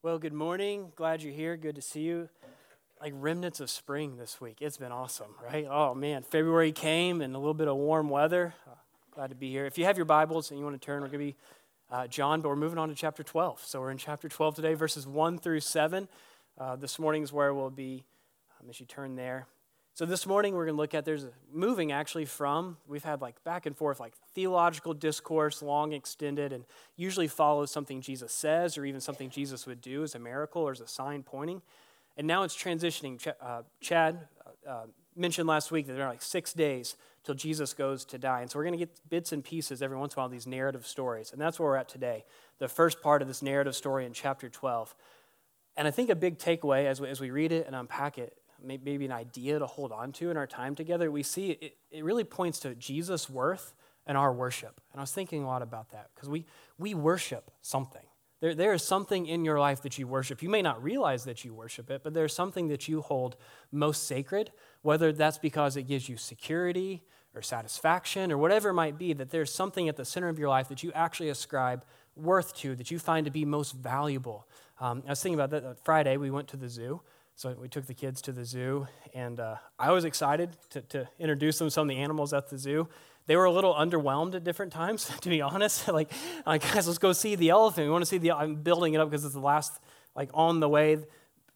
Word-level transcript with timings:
Well, 0.00 0.20
good 0.20 0.32
morning. 0.32 0.92
Glad 0.94 1.24
you're 1.24 1.32
here. 1.32 1.56
Good 1.56 1.74
to 1.74 1.82
see 1.82 2.02
you. 2.02 2.28
Like 3.00 3.12
remnants 3.16 3.58
of 3.58 3.68
spring 3.68 4.16
this 4.16 4.40
week. 4.40 4.58
It's 4.60 4.76
been 4.76 4.92
awesome, 4.92 5.34
right? 5.44 5.66
Oh, 5.68 5.92
man. 5.92 6.22
February 6.22 6.70
came 6.70 7.20
and 7.20 7.34
a 7.34 7.38
little 7.38 7.52
bit 7.52 7.66
of 7.66 7.76
warm 7.76 8.08
weather. 8.08 8.54
Uh, 8.64 8.76
glad 9.10 9.30
to 9.30 9.34
be 9.34 9.50
here. 9.50 9.66
If 9.66 9.76
you 9.76 9.86
have 9.86 9.96
your 9.96 10.04
Bibles 10.04 10.52
and 10.52 10.60
you 10.60 10.64
want 10.64 10.80
to 10.80 10.86
turn, 10.86 11.02
we're 11.02 11.08
going 11.08 11.18
to 11.18 11.32
be 11.32 11.36
uh, 11.90 12.06
John, 12.06 12.42
but 12.42 12.48
we're 12.48 12.54
moving 12.54 12.78
on 12.78 12.88
to 12.90 12.94
chapter 12.94 13.24
12. 13.24 13.64
So 13.64 13.80
we're 13.80 13.90
in 13.90 13.98
chapter 13.98 14.28
12 14.28 14.54
today, 14.54 14.74
verses 14.74 15.04
1 15.04 15.38
through 15.38 15.58
7. 15.58 16.06
Uh, 16.56 16.76
this 16.76 17.00
morning 17.00 17.24
is 17.24 17.32
where 17.32 17.52
we'll 17.52 17.68
be, 17.68 18.04
um, 18.60 18.70
as 18.70 18.78
you 18.78 18.86
turn 18.86 19.16
there. 19.16 19.48
So 19.98 20.06
this 20.06 20.28
morning 20.28 20.54
we're 20.54 20.66
going 20.66 20.76
to 20.76 20.80
look 20.80 20.94
at 20.94 21.04
there's 21.04 21.26
moving 21.52 21.90
actually 21.90 22.24
from 22.24 22.76
we've 22.86 23.02
had 23.02 23.20
like 23.20 23.42
back 23.42 23.66
and 23.66 23.76
forth 23.76 23.98
like 23.98 24.14
theological 24.32 24.94
discourse, 24.94 25.60
long 25.60 25.92
extended, 25.92 26.52
and 26.52 26.64
usually 26.94 27.26
follows 27.26 27.72
something 27.72 28.00
Jesus 28.00 28.32
says 28.32 28.78
or 28.78 28.84
even 28.84 29.00
something 29.00 29.28
Jesus 29.28 29.66
would 29.66 29.80
do 29.80 30.04
as 30.04 30.14
a 30.14 30.20
miracle 30.20 30.62
or 30.62 30.70
as 30.70 30.80
a 30.80 30.86
sign 30.86 31.24
pointing. 31.24 31.62
And 32.16 32.28
now 32.28 32.44
it's 32.44 32.56
transitioning. 32.56 33.18
Ch- 33.18 33.34
uh, 33.42 33.62
Chad 33.80 34.28
uh, 34.46 34.70
uh, 34.70 34.86
mentioned 35.16 35.48
last 35.48 35.72
week 35.72 35.88
that 35.88 35.94
there 35.94 36.04
are 36.04 36.10
like 36.10 36.22
six 36.22 36.52
days 36.52 36.94
till 37.24 37.34
Jesus 37.34 37.74
goes 37.74 38.04
to 38.04 38.18
die, 38.18 38.42
and 38.42 38.48
so 38.48 38.60
we're 38.60 38.66
going 38.66 38.78
to 38.78 38.86
get 38.86 39.00
bits 39.10 39.32
and 39.32 39.42
pieces 39.42 39.82
every 39.82 39.96
once 39.96 40.14
in 40.14 40.20
a 40.20 40.22
while 40.22 40.28
these 40.28 40.46
narrative 40.46 40.86
stories, 40.86 41.32
and 41.32 41.40
that's 41.40 41.58
where 41.58 41.70
we're 41.70 41.76
at 41.76 41.88
today. 41.88 42.24
The 42.60 42.68
first 42.68 43.02
part 43.02 43.20
of 43.20 43.26
this 43.26 43.42
narrative 43.42 43.74
story 43.74 44.06
in 44.06 44.12
chapter 44.12 44.48
12. 44.48 44.94
And 45.76 45.88
I 45.88 45.90
think 45.90 46.08
a 46.08 46.14
big 46.14 46.38
takeaway 46.38 46.86
as 46.86 47.00
we, 47.00 47.08
as 47.08 47.20
we 47.20 47.30
read 47.30 47.50
it 47.50 47.66
and 47.66 47.74
unpack 47.74 48.16
it 48.16 48.37
maybe 48.62 49.04
an 49.04 49.12
idea 49.12 49.58
to 49.58 49.66
hold 49.66 49.92
on 49.92 50.12
to 50.12 50.30
in 50.30 50.36
our 50.36 50.46
time 50.46 50.74
together, 50.74 51.10
we 51.10 51.22
see 51.22 51.50
it, 51.50 51.76
it 51.90 52.04
really 52.04 52.24
points 52.24 52.58
to 52.60 52.74
Jesus' 52.74 53.28
worth 53.30 53.74
and 54.06 54.16
our 54.16 54.32
worship. 54.32 54.80
And 54.92 55.00
I 55.00 55.02
was 55.02 55.12
thinking 55.12 55.44
a 55.44 55.46
lot 55.46 55.62
about 55.62 55.90
that 55.90 56.10
because 56.14 56.28
we, 56.28 56.46
we 56.78 56.94
worship 56.94 57.50
something. 57.62 58.02
There, 58.40 58.54
there 58.54 58.72
is 58.72 58.82
something 58.82 59.26
in 59.26 59.44
your 59.44 59.58
life 59.58 59.82
that 59.82 59.98
you 59.98 60.06
worship. 60.06 60.42
You 60.42 60.48
may 60.48 60.62
not 60.62 60.82
realize 60.82 61.24
that 61.24 61.44
you 61.44 61.52
worship 61.52 61.90
it, 61.90 62.02
but 62.04 62.14
there's 62.14 62.32
something 62.32 62.68
that 62.68 62.88
you 62.88 63.02
hold 63.02 63.36
most 63.72 64.06
sacred, 64.06 64.52
whether 64.82 65.12
that's 65.12 65.38
because 65.38 65.76
it 65.76 65.84
gives 65.84 66.08
you 66.08 66.16
security 66.16 67.02
or 67.34 67.42
satisfaction 67.42 68.32
or 68.32 68.38
whatever 68.38 68.70
it 68.70 68.74
might 68.74 68.96
be, 68.96 69.12
that 69.12 69.30
there's 69.30 69.52
something 69.52 69.88
at 69.88 69.96
the 69.96 70.04
center 70.04 70.28
of 70.28 70.38
your 70.38 70.48
life 70.48 70.68
that 70.68 70.82
you 70.82 70.92
actually 70.92 71.28
ascribe 71.28 71.84
worth 72.16 72.54
to, 72.56 72.74
that 72.76 72.90
you 72.90 72.98
find 72.98 73.26
to 73.26 73.30
be 73.30 73.44
most 73.44 73.72
valuable. 73.72 74.46
Um, 74.80 75.02
I 75.06 75.10
was 75.10 75.22
thinking 75.22 75.38
about 75.38 75.50
that 75.50 75.84
Friday, 75.84 76.16
we 76.16 76.30
went 76.30 76.48
to 76.48 76.56
the 76.56 76.68
zoo. 76.68 77.00
So 77.38 77.54
we 77.56 77.68
took 77.68 77.86
the 77.86 77.94
kids 77.94 78.20
to 78.22 78.32
the 78.32 78.44
zoo, 78.44 78.88
and 79.14 79.38
uh, 79.38 79.58
I 79.78 79.92
was 79.92 80.04
excited 80.04 80.56
to, 80.70 80.80
to 80.80 81.08
introduce 81.20 81.56
them 81.56 81.68
to 81.68 81.70
some 81.70 81.88
of 81.88 81.94
the 81.94 82.02
animals 82.02 82.32
at 82.32 82.50
the 82.50 82.58
zoo. 82.58 82.88
They 83.26 83.36
were 83.36 83.44
a 83.44 83.52
little 83.52 83.72
underwhelmed 83.72 84.34
at 84.34 84.42
different 84.42 84.72
times, 84.72 85.08
to 85.20 85.28
be 85.28 85.40
honest. 85.40 85.86
like, 85.92 86.10
like, 86.44 86.62
guys, 86.62 86.88
let's 86.88 86.98
go 86.98 87.12
see 87.12 87.36
the 87.36 87.50
elephant. 87.50 87.86
We 87.86 87.92
want 87.92 88.02
to 88.02 88.06
see 88.06 88.18
the. 88.18 88.32
I'm 88.32 88.56
building 88.56 88.94
it 88.94 89.00
up 89.00 89.08
because 89.08 89.24
it's 89.24 89.34
the 89.34 89.40
last, 89.40 89.78
like, 90.16 90.30
on 90.34 90.58
the 90.58 90.68
way, 90.68 90.98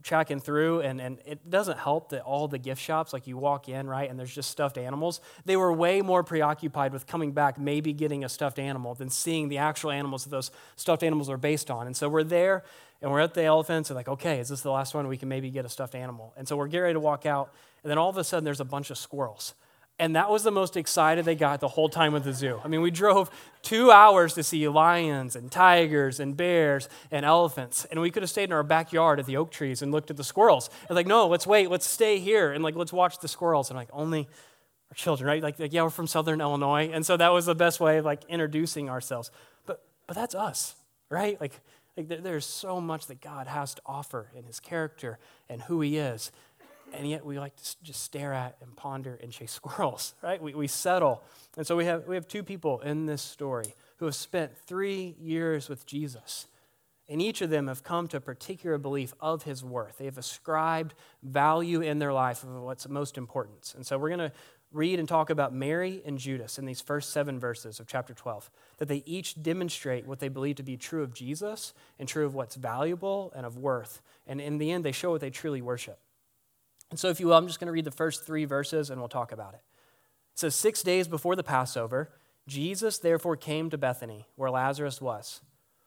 tracking 0.05 0.39
through, 0.39 0.83
and, 0.83 1.01
and 1.01 1.19
it 1.27 1.51
doesn't 1.51 1.79
help 1.79 2.11
that 2.11 2.23
all 2.23 2.47
the 2.47 2.59
gift 2.59 2.81
shops, 2.81 3.13
like 3.13 3.27
you 3.27 3.37
walk 3.37 3.69
in, 3.69 3.89
right, 3.89 4.09
and 4.09 4.17
there's 4.17 4.33
just 4.33 4.51
stuffed 4.51 4.79
animals. 4.79 5.21
They 5.47 5.57
were 5.57 5.73
way 5.73 6.01
more 6.01 6.23
preoccupied 6.23 6.93
with 6.93 7.09
coming 7.09 7.33
back, 7.33 7.59
maybe 7.59 7.93
getting 7.93 8.25
a 8.25 8.29
stuffed 8.29 8.61
animal, 8.61 8.95
than 8.95 9.11
seeing 9.11 9.49
the 9.49 9.59
actual 9.59 9.91
animals 9.91 10.23
that 10.23 10.31
those 10.31 10.53
stuffed 10.77 11.03
animals 11.03 11.29
are 11.29 11.37
based 11.37 11.73
on. 11.73 11.89
And 11.89 11.97
so 11.97 12.09
we're 12.09 12.23
there, 12.23 12.63
and 13.03 13.11
we're 13.11 13.21
at 13.21 13.35
the 13.35 13.43
elephants 13.43 13.91
and 13.91 13.97
like 13.97 14.09
okay 14.09 14.39
is 14.39 14.49
this 14.49 14.63
the 14.63 14.71
last 14.71 14.95
one? 14.95 15.09
We 15.09 15.17
can 15.17 15.29
maybe 15.29 15.51
get 15.51 15.65
a 15.65 15.69
stuffed 15.69 15.95
animal. 15.95 16.33
And 16.37 16.47
so 16.49 16.57
we're 16.57 16.69
getting 16.69 16.83
ready 16.83 16.95
to 16.95 17.01
walk 17.01 17.27
out 17.27 17.53
and 17.83 17.91
then 17.91 17.99
all 17.99 18.09
of 18.09 18.17
a 18.17 18.25
sudden 18.25 18.45
there's 18.45 18.61
a 18.61 18.65
bunch 18.65 18.91
of 18.91 18.99
squirrels. 18.99 19.55
And 19.99 20.17
that 20.17 20.31
was 20.31 20.43
the 20.43 20.51
most 20.51 20.77
excited 20.77 21.25
they 21.27 21.35
got 21.35 21.61
the 21.61 21.69
whole 21.69 21.89
time 21.89 22.15
at 22.15 22.25
the 22.25 22.33
zoo. 22.33 22.61
I 22.65 22.69
mean 22.69 22.81
we 22.81 22.91
drove 22.91 23.31
two 23.61 23.91
hours 23.91 24.35
to 24.35 24.43
see 24.43 24.67
lions 24.69 25.37
and 25.37 25.51
tigers 25.51 26.21
and 26.21 26.37
bears 26.37 26.89
and 27.11 27.27
elephants. 27.27 27.85
And 27.87 28.01
we 28.01 28.11
could 28.11 28.23
have 28.23 28.31
stayed 28.31 28.45
in 28.45 28.53
our 28.53 28.63
backyard 28.63 29.21
at 29.21 29.27
the 29.27 29.37
oak 29.37 29.51
trees 29.51 29.83
and 29.83 29.93
looked 29.93 30.11
at 30.11 30.17
the 30.17 30.25
squirrels. 30.25 30.71
And 30.89 30.97
like 30.97 31.07
no 31.07 31.27
let's 31.29 31.47
wait 31.47 31.71
let's 31.71 31.87
stay 31.87 32.19
here 32.19 32.53
and 32.53 32.65
like 32.65 32.77
let's 32.77 32.93
watch 32.93 33.19
the 33.19 33.29
squirrels. 33.29 33.71
And 33.71 33.77
like 33.77 33.91
only 33.93 34.29
our 34.91 34.95
children 34.95 35.29
right? 35.29 35.43
Like, 35.43 35.59
like 35.59 35.73
yeah 35.73 35.83
we're 35.83 35.91
from 35.91 36.07
southern 36.07 36.41
illinois. 36.41 36.91
And 36.93 37.05
so 37.05 37.17
that 37.17 37.33
was 37.33 37.47
the 37.47 37.55
best 37.55 37.81
way 37.81 37.99
of 37.99 38.05
like 38.05 38.23
introducing 38.29 38.89
ourselves. 38.89 39.31
But 39.67 39.85
but 40.07 40.15
that's 40.15 40.35
us 40.35 40.77
right? 41.13 41.41
Like 41.41 41.53
like 41.97 42.09
there's 42.09 42.47
so 42.47 42.81
much 42.81 43.07
that 43.09 43.21
God 43.21 43.47
has 43.47 43.75
to 43.75 43.83
offer 43.85 44.31
in 44.35 44.45
his 44.45 44.61
character 44.61 45.19
and 45.49 45.63
who 45.63 45.81
he 45.81 45.99
is. 45.99 46.33
And 46.95 47.09
yet 47.09 47.25
we 47.25 47.39
like 47.39 47.57
to 47.57 47.83
just 47.83 48.03
stare 48.03 48.33
at 48.33 48.57
and 48.61 48.77
ponder 48.77 49.19
and 49.23 49.33
chase 49.33 49.53
squirrels, 49.63 50.15
right? 50.23 50.43
We, 50.43 50.55
we 50.55 50.67
settle. 50.67 51.23
And 51.57 51.67
so 51.67 51.77
we 51.77 51.85
have, 51.87 52.07
we 52.07 52.15
have 52.15 52.29
two 52.29 52.43
people 52.43 52.81
in 52.81 53.07
this 53.07 53.23
story 53.23 53.75
who 53.97 54.07
have 54.07 54.15
spent 54.15 54.57
three 54.57 55.17
years 55.21 55.69
with 55.69 55.87
Jesus. 55.87 56.47
And 57.09 57.21
each 57.21 57.43
of 57.43 57.51
them 57.51 57.69
have 57.69 57.83
come 57.83 58.09
to 58.09 58.17
a 58.19 58.21
particular 58.21 58.79
belief 58.79 59.13
of 59.21 59.43
his 59.43 59.63
worth. 59.63 59.99
They 59.99 60.07
have 60.07 60.19
ascribed 60.19 60.95
value 61.23 61.81
in 61.81 61.99
their 61.99 62.13
life 62.13 62.43
of 62.43 62.51
what's 62.63 62.89
most 62.89 63.19
important. 63.19 63.75
And 63.77 63.87
so 63.87 63.99
we're 63.99 64.09
going 64.09 64.31
to 64.31 64.33
read 64.73 64.99
and 64.99 65.09
talk 65.09 65.31
about 65.31 65.55
Mary 65.55 66.03
and 66.05 66.19
Judas 66.19 66.59
in 66.59 66.65
these 66.65 66.81
first 66.81 67.11
seven 67.11 67.39
verses 67.39 67.79
of 67.79 67.87
chapter 67.87 68.15
12, 68.15 68.51
that 68.79 68.89
they 68.89 69.03
each 69.07 69.41
demonstrate 69.43 70.07
what 70.07 70.19
they 70.19 70.29
believe 70.29 70.57
to 70.57 70.63
be 70.63 70.77
true 70.77 71.03
of 71.03 71.15
Jesus 71.15 71.75
and 71.99 72.09
true 72.09 72.25
of 72.25 72.35
what's 72.35 72.57
valuable 72.57 73.33
and 73.37 73.45
of 73.47 73.59
worth. 73.59 74.01
And 74.27 74.41
in 74.41 74.59
the 74.59 74.73
end, 74.73 74.85
they 74.85 74.93
show 74.93 75.11
what 75.11 75.21
they 75.21 75.31
truly 75.31 75.63
worship. 75.63 75.99
And 76.91 76.99
so, 76.99 77.09
if 77.09 77.21
you 77.21 77.27
will, 77.27 77.35
I'm 77.35 77.47
just 77.47 77.61
going 77.61 77.67
to 77.67 77.73
read 77.73 77.85
the 77.85 77.91
first 77.91 78.27
three 78.27 78.45
verses 78.45 78.91
and 78.91 79.01
we'll 79.01 79.09
talk 79.09 79.33
about 79.33 79.55
it. 79.55 79.63
It 80.33 80.39
says, 80.39 80.55
Six 80.55 80.83
days 80.83 81.09
before 81.09 81.37
the 81.37 81.43
Passover, 81.43 82.11
Jesus 82.47 82.99
therefore 82.99 83.37
came 83.37 83.71
to 83.71 83.79
Bethany, 83.79 84.27
where 84.37 84.51
Lazarus 84.51 85.01
was, 85.01 85.41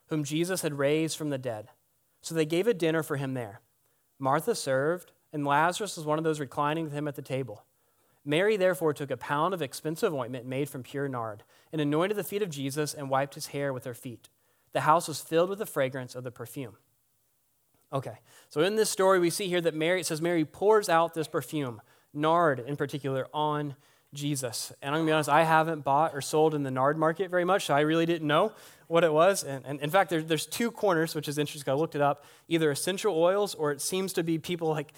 whom 0.07 0.23
Jesus 0.23 0.61
had 0.61 0.77
raised 0.77 1.17
from 1.17 1.29
the 1.29 1.37
dead. 1.37 1.67
So 2.21 2.33
they 2.33 2.45
gave 2.45 2.67
a 2.67 2.73
dinner 2.73 3.03
for 3.03 3.17
him 3.17 3.33
there. 3.33 3.61
Martha 4.17 4.55
served, 4.55 5.11
and 5.33 5.45
Lazarus 5.45 5.97
was 5.97 6.05
one 6.05 6.17
of 6.17 6.23
those 6.23 6.39
reclining 6.39 6.85
with 6.85 6.93
him 6.93 7.07
at 7.07 7.15
the 7.15 7.21
table. 7.21 7.65
Mary 8.25 8.57
therefore 8.57 8.91
took 8.91 9.11
a 9.11 9.17
pound 9.17 9.53
of 9.53 9.61
expensive 9.61 10.13
ointment 10.13 10.45
made 10.45 10.67
from 10.67 10.81
pure 10.83 11.07
nard 11.07 11.43
and 11.71 11.79
anointed 11.79 12.17
the 12.17 12.23
feet 12.23 12.41
of 12.41 12.49
Jesus 12.49 12.93
and 12.93 13.09
wiped 13.09 13.35
his 13.35 13.47
hair 13.47 13.71
with 13.71 13.85
her 13.85 13.93
feet. 13.93 14.29
The 14.73 14.81
house 14.81 15.07
was 15.07 15.21
filled 15.21 15.49
with 15.49 15.59
the 15.59 15.65
fragrance 15.65 16.15
of 16.15 16.23
the 16.23 16.31
perfume. 16.31 16.75
Okay, 17.93 18.17
so 18.49 18.61
in 18.61 18.75
this 18.75 18.89
story, 18.89 19.19
we 19.19 19.29
see 19.29 19.47
here 19.47 19.61
that 19.61 19.75
Mary, 19.75 20.01
it 20.01 20.05
says 20.05 20.21
Mary 20.21 20.43
pours 20.43 20.89
out 20.89 21.13
this 21.13 21.27
perfume, 21.27 21.81
nard 22.13 22.59
in 22.59 22.75
particular, 22.75 23.27
on 23.33 23.75
Jesus. 24.13 24.73
And 24.81 24.95
I'm 24.95 25.01
gonna 25.01 25.09
be 25.09 25.13
honest, 25.13 25.29
I 25.29 25.43
haven't 25.43 25.83
bought 25.83 26.15
or 26.15 26.21
sold 26.21 26.55
in 26.55 26.63
the 26.63 26.71
nard 26.71 26.97
market 26.97 27.29
very 27.29 27.45
much, 27.45 27.65
so 27.65 27.75
I 27.75 27.81
really 27.81 28.05
didn't 28.05 28.27
know 28.27 28.53
what 28.87 29.03
it 29.03 29.13
was. 29.13 29.43
And, 29.43 29.65
and 29.65 29.79
in 29.79 29.89
fact, 29.89 30.09
there, 30.09 30.21
there's 30.21 30.45
two 30.45 30.71
corners, 30.71 31.13
which 31.13 31.27
is 31.27 31.37
interesting. 31.37 31.71
I 31.71 31.75
looked 31.75 31.95
it 31.95 32.01
up 32.01 32.25
either 32.47 32.71
essential 32.71 33.15
oils 33.15 33.53
or 33.53 33.71
it 33.71 33.81
seems 33.81 34.13
to 34.13 34.23
be 34.23 34.39
people 34.39 34.69
like 34.69 34.93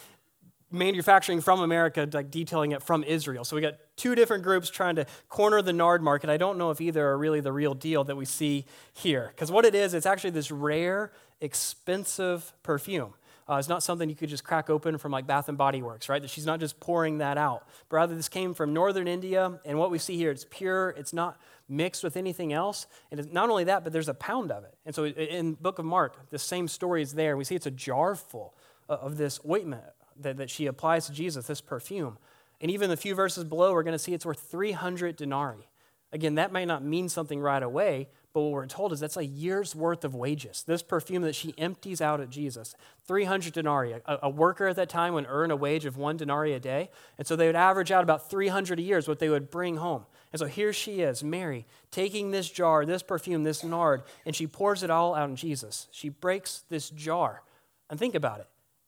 manufacturing 0.72 1.42
from 1.42 1.62
America, 1.62 2.08
like 2.12 2.30
detailing 2.30 2.72
it 2.72 2.84
from 2.84 3.04
Israel. 3.04 3.44
So 3.44 3.56
we 3.56 3.62
got 3.62 3.76
two 3.96 4.16
different 4.16 4.44
groups 4.44 4.70
trying 4.70 4.96
to 4.98 5.06
corner 5.30 5.62
the 5.62 5.74
nard 5.74 6.02
market. 6.04 6.30
I 6.30 6.38
don't 6.38 6.58
know 6.58 6.72
if 6.72 6.82
either 6.82 7.08
are 7.08 7.18
really 7.18 7.40
the 7.40 7.54
real 7.54 7.74
deal 7.74 8.04
that 8.06 8.18
we 8.18 8.26
see 8.26 8.66
here. 8.94 9.32
Because 9.34 9.52
what 9.52 9.66
it 9.66 9.76
is, 9.76 9.94
it's 9.94 10.06
actually 10.06 10.32
this 10.32 10.52
rare, 10.52 11.12
expensive 11.40 12.54
perfume. 12.64 13.14
Uh, 13.50 13.56
it's 13.56 13.70
not 13.70 13.82
something 13.82 14.10
you 14.10 14.16
could 14.16 14.28
just 14.28 14.44
crack 14.44 14.70
open 14.70 14.98
from 14.98 15.14
like 15.14 15.26
Bath 15.26 15.48
and 15.48 15.58
Body 15.58 15.82
Works, 15.82 16.10
right? 16.10 16.22
That 16.22 16.30
she's 16.30 16.46
not 16.46 16.60
just 16.60 16.82
pouring 16.82 17.20
that 17.20 17.38
out. 17.38 17.66
But 17.88 17.96
rather, 17.96 18.16
this 18.16 18.28
came 18.28 18.54
from 18.54 18.74
northern 18.74 19.08
India, 19.08 19.62
and 19.64 19.80
what 19.80 19.90
we 19.90 20.00
see 20.00 20.18
here, 20.18 20.32
it's 20.32 20.46
pure. 20.50 20.90
It's 20.98 21.14
not 21.14 21.40
mixed 21.70 22.04
with 22.04 22.18
anything 22.18 22.52
else. 22.52 22.88
And 23.10 23.32
not 23.32 23.50
only 23.50 23.64
that, 23.66 23.86
but 23.86 23.94
there's 23.94 24.10
a 24.10 24.14
pound 24.14 24.52
of 24.52 24.66
it. 24.66 24.76
And 24.86 24.94
so 24.94 25.06
in 25.06 25.54
Book 25.54 25.80
of 25.80 25.86
Mark, 25.86 26.30
the 26.30 26.40
same 26.40 26.68
story 26.68 27.02
is 27.02 27.14
there. 27.14 27.38
We 27.38 27.46
see 27.46 27.56
it's 27.56 27.66
a 27.66 27.72
jar 27.72 28.16
full 28.16 28.54
of 28.90 29.16
this 29.16 29.40
ointment 29.50 29.84
that, 30.22 30.38
that 30.38 30.50
she 30.50 30.66
applies 30.66 31.08
to 31.08 31.14
Jesus, 31.14 31.48
this 31.48 31.62
perfume. 31.62 32.18
And 32.60 32.72
even 32.72 32.90
the 32.90 32.98
few 32.98 33.16
verses 33.16 33.44
below, 33.44 33.74
we're 33.74 33.84
going 33.84 33.94
to 33.94 34.00
see 34.00 34.14
it's 34.14 34.26
worth 34.26 34.40
300 34.40 35.16
denarii. 35.16 35.68
Again, 36.12 36.36
that 36.36 36.52
might 36.52 36.68
not 36.68 36.84
mean 36.84 37.10
something 37.10 37.42
right 37.42 37.62
away, 37.62 38.08
but 38.34 38.42
what 38.42 38.52
we're 38.52 38.66
told 38.66 38.94
is 38.94 39.00
that's 39.00 39.18
a 39.18 39.26
year's 39.26 39.76
worth 39.76 40.06
of 40.06 40.16
wages. 40.16 40.64
This 40.64 40.82
perfume 40.82 41.24
that 41.24 41.36
she 41.36 41.54
empties 41.58 42.02
out 42.02 42.22
at 42.22 42.30
Jesus, 42.30 42.76
300 43.08 43.52
denarii. 43.52 43.94
A, 44.06 44.20
a, 44.24 44.30
worker 44.30 44.68
at 44.68 44.78
that 44.78 44.90
time 44.90 45.14
would 45.16 45.26
earn 45.28 45.52
a 45.52 45.56
wage 45.56 45.86
of 45.86 45.98
one 45.98 46.18
denarii 46.18 46.54
a 46.54 46.60
day. 46.60 46.90
And 47.18 47.28
so 47.28 47.36
they 47.36 47.48
would 47.48 47.56
average 47.56 47.92
out 47.92 48.04
about 48.04 48.30
300 48.30 48.80
a 48.80 48.82
year 48.82 48.98
is 48.98 49.08
what 49.08 49.20
they 49.20 49.30
would 49.30 49.52
bring 49.52 49.78
home. 49.78 50.06
And 50.32 50.40
so 50.40 50.46
here 50.46 50.72
she 50.72 51.02
is, 51.02 51.24
Mary, 51.24 51.66
taking 51.92 52.32
this 52.32 52.50
jar, 52.50 52.86
this 52.86 53.04
perfume, 53.04 53.44
this 53.44 53.64
nard, 53.64 54.04
and 54.26 54.36
she 54.36 54.48
pours 54.48 54.84
it 54.84 54.90
all 54.90 55.14
out 55.14 55.30
on 55.30 55.36
Jesus. 55.36 55.88
She 55.92 56.10
breaks 56.10 56.64
this 56.70 56.90
jar. 56.90 57.44
And 57.90 58.00
think 58.00 58.16
about 58.16 58.40
it 58.40 58.48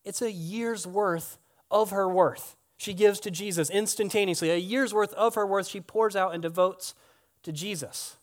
it's 0.09 0.23
a 0.23 0.31
year's 0.31 0.87
worth 0.87 1.37
of 1.69 1.91
her 1.91 2.09
worth. 2.09 2.57
She 2.77 2.95
gives 2.95 3.19
to 3.19 3.29
Jesus 3.29 3.69
instantaneously. 3.69 4.49
A 4.49 4.57
year's 4.57 4.91
worth 4.91 5.13
of 5.13 5.35
her 5.35 5.45
worth 5.45 5.67
she 5.67 5.79
pours 5.79 6.15
out 6.15 6.33
and 6.33 6.41
devotes 6.41 6.95
to 7.43 7.51
Jesus. 7.51 8.17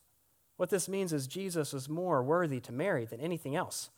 What 0.56 0.68
this 0.68 0.88
means 0.88 1.12
is 1.12 1.28
Jesus 1.28 1.72
is 1.72 1.88
more 1.88 2.24
worthy 2.24 2.58
to 2.58 2.72
Mary 2.72 3.04
than 3.04 3.20
anything 3.20 3.54
else. 3.54 3.90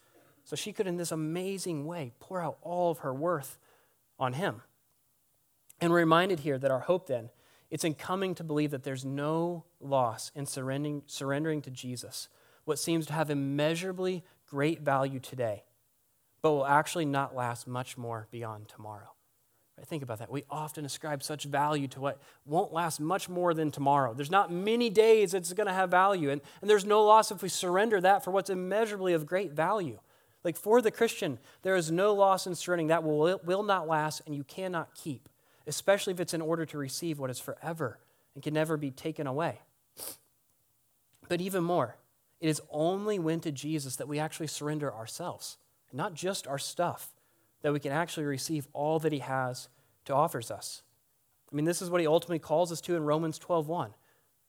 So 0.44 0.54
she 0.54 0.70
could, 0.70 0.86
in 0.86 0.98
this 0.98 1.12
amazing 1.12 1.86
way, 1.86 2.12
pour 2.20 2.42
out 2.42 2.58
all 2.60 2.90
of 2.90 2.98
her 2.98 3.14
worth 3.14 3.56
on 4.18 4.34
him. 4.34 4.60
And 5.80 5.90
we're 5.90 6.00
reminded 6.00 6.40
here 6.40 6.58
that 6.58 6.70
our 6.70 6.80
hope 6.80 7.06
then, 7.06 7.30
it's 7.70 7.84
in 7.84 7.94
coming 7.94 8.34
to 8.34 8.44
believe 8.44 8.70
that 8.72 8.82
there's 8.82 9.04
no 9.06 9.64
loss 9.80 10.30
in 10.34 10.44
surrendering, 10.44 11.04
surrendering 11.06 11.62
to 11.62 11.70
Jesus, 11.70 12.28
what 12.66 12.78
seems 12.78 13.06
to 13.06 13.14
have 13.14 13.30
immeasurably 13.30 14.24
great 14.46 14.82
value 14.82 15.20
today 15.20 15.62
but 16.42 16.52
will 16.52 16.66
actually 16.66 17.04
not 17.04 17.34
last 17.34 17.66
much 17.66 17.96
more 17.96 18.28
beyond 18.30 18.68
tomorrow. 18.68 19.12
Think 19.86 20.02
about 20.02 20.18
that. 20.18 20.30
We 20.30 20.44
often 20.50 20.84
ascribe 20.84 21.22
such 21.22 21.44
value 21.44 21.86
to 21.88 22.00
what 22.00 22.20
won't 22.44 22.72
last 22.72 22.98
much 22.98 23.28
more 23.28 23.54
than 23.54 23.70
tomorrow. 23.70 24.12
There's 24.12 24.30
not 24.30 24.50
many 24.50 24.90
days 24.90 25.34
it's 25.34 25.52
going 25.52 25.68
to 25.68 25.72
have 25.72 25.90
value, 25.90 26.30
and, 26.30 26.40
and 26.60 26.68
there's 26.68 26.84
no 26.84 27.04
loss 27.04 27.30
if 27.30 27.42
we 27.42 27.48
surrender 27.48 28.00
that 28.00 28.24
for 28.24 28.32
what's 28.32 28.50
immeasurably 28.50 29.12
of 29.12 29.24
great 29.24 29.52
value. 29.52 30.00
Like 30.44 30.56
for 30.56 30.80
the 30.80 30.90
Christian, 30.90 31.38
there 31.62 31.76
is 31.76 31.90
no 31.90 32.14
loss 32.14 32.46
in 32.46 32.54
surrendering 32.54 32.88
that 32.88 33.04
will, 33.04 33.40
will 33.44 33.62
not 33.62 33.88
last 33.88 34.22
and 34.26 34.34
you 34.34 34.44
cannot 34.44 34.94
keep, 34.94 35.28
especially 35.66 36.12
if 36.12 36.20
it's 36.20 36.34
in 36.34 36.40
order 36.40 36.64
to 36.66 36.78
receive 36.78 37.18
what 37.18 37.30
is 37.30 37.40
forever 37.40 37.98
and 38.34 38.42
can 38.42 38.54
never 38.54 38.76
be 38.76 38.90
taken 38.90 39.26
away. 39.26 39.60
But 41.28 41.40
even 41.40 41.64
more, 41.64 41.96
it 42.40 42.48
is 42.48 42.62
only 42.70 43.18
when 43.18 43.40
to 43.40 43.52
Jesus 43.52 43.96
that 43.96 44.08
we 44.08 44.18
actually 44.18 44.46
surrender 44.46 44.92
ourselves, 44.92 45.58
not 45.92 46.14
just 46.14 46.46
our 46.46 46.58
stuff, 46.58 47.12
that 47.62 47.72
we 47.72 47.80
can 47.80 47.92
actually 47.92 48.26
receive 48.26 48.68
all 48.72 48.98
that 49.00 49.12
he 49.12 49.18
has 49.18 49.68
to 50.04 50.14
offers 50.14 50.50
us. 50.50 50.82
I 51.50 51.56
mean, 51.56 51.64
this 51.64 51.82
is 51.82 51.90
what 51.90 52.00
he 52.00 52.06
ultimately 52.06 52.38
calls 52.38 52.70
us 52.70 52.80
to 52.82 52.96
in 52.96 53.04
Romans 53.04 53.38
12:1. 53.38 53.92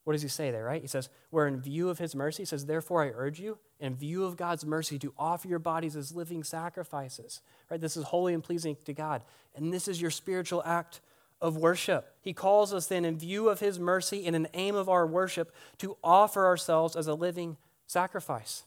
What 0.04 0.14
does 0.14 0.22
he 0.22 0.28
say 0.28 0.50
there, 0.50 0.64
right? 0.64 0.82
He 0.82 0.88
says, 0.88 1.10
Where 1.30 1.48
in 1.48 1.62
view 1.62 1.90
of 1.90 2.00
his 2.00 2.16
mercy, 2.16 2.42
he 2.42 2.48
says, 2.48 2.66
Therefore 2.66 3.04
I 3.04 3.12
urge 3.14 3.40
you, 3.40 3.60
in 3.80 3.96
view 3.96 4.26
of 4.26 4.38
God's 4.38 4.66
mercy, 4.66 4.98
to 5.00 5.14
offer 5.20 5.48
your 5.48 5.60
bodies 5.60 5.96
as 5.96 6.16
living 6.16 6.44
sacrifices. 6.44 7.42
Right? 7.70 7.80
This 7.80 7.96
is 7.96 8.06
holy 8.06 8.34
and 8.34 8.44
pleasing 8.44 8.76
to 8.86 8.94
God. 8.94 9.24
And 9.56 9.72
this 9.72 9.88
is 9.88 10.02
your 10.02 10.10
spiritual 10.10 10.64
act 10.66 11.02
of 11.42 11.58
worship. 11.58 12.16
He 12.22 12.34
calls 12.34 12.74
us 12.74 12.88
then, 12.88 13.06
in 13.06 13.18
view 13.18 13.50
of 13.50 13.60
his 13.60 13.80
mercy 13.80 14.26
and 14.26 14.36
an 14.36 14.48
aim 14.54 14.76
of 14.76 14.90
our 14.90 15.06
worship, 15.06 15.54
to 15.78 15.96
offer 16.04 16.46
ourselves 16.46 16.96
as 16.96 17.08
a 17.08 17.14
living 17.14 17.58
sacrifice. 17.86 18.64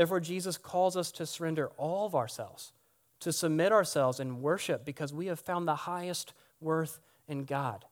Therefore, 0.00 0.20
Jesus 0.20 0.56
calls 0.56 0.96
us 0.96 1.12
to 1.12 1.26
surrender 1.26 1.68
all 1.76 2.06
of 2.06 2.14
ourselves, 2.14 2.72
to 3.18 3.34
submit 3.34 3.70
ourselves 3.70 4.18
in 4.18 4.40
worship 4.40 4.82
because 4.82 5.12
we 5.12 5.26
have 5.26 5.38
found 5.38 5.68
the 5.68 5.74
highest 5.74 6.32
worth 6.58 7.00
in 7.28 7.44
God. 7.44 7.84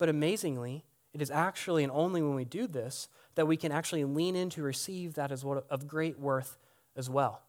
But 0.00 0.08
amazingly, 0.08 0.84
it 1.14 1.22
is 1.22 1.30
actually 1.30 1.84
and 1.84 1.92
only 1.92 2.22
when 2.22 2.34
we 2.34 2.44
do 2.44 2.66
this 2.66 3.06
that 3.36 3.46
we 3.46 3.56
can 3.56 3.70
actually 3.70 4.04
lean 4.04 4.34
in 4.34 4.50
to 4.50 4.64
receive 4.64 5.14
that 5.14 5.30
as 5.30 5.44
of 5.44 5.86
great 5.86 6.18
worth 6.18 6.58
as 6.96 7.08
well. 7.08 7.40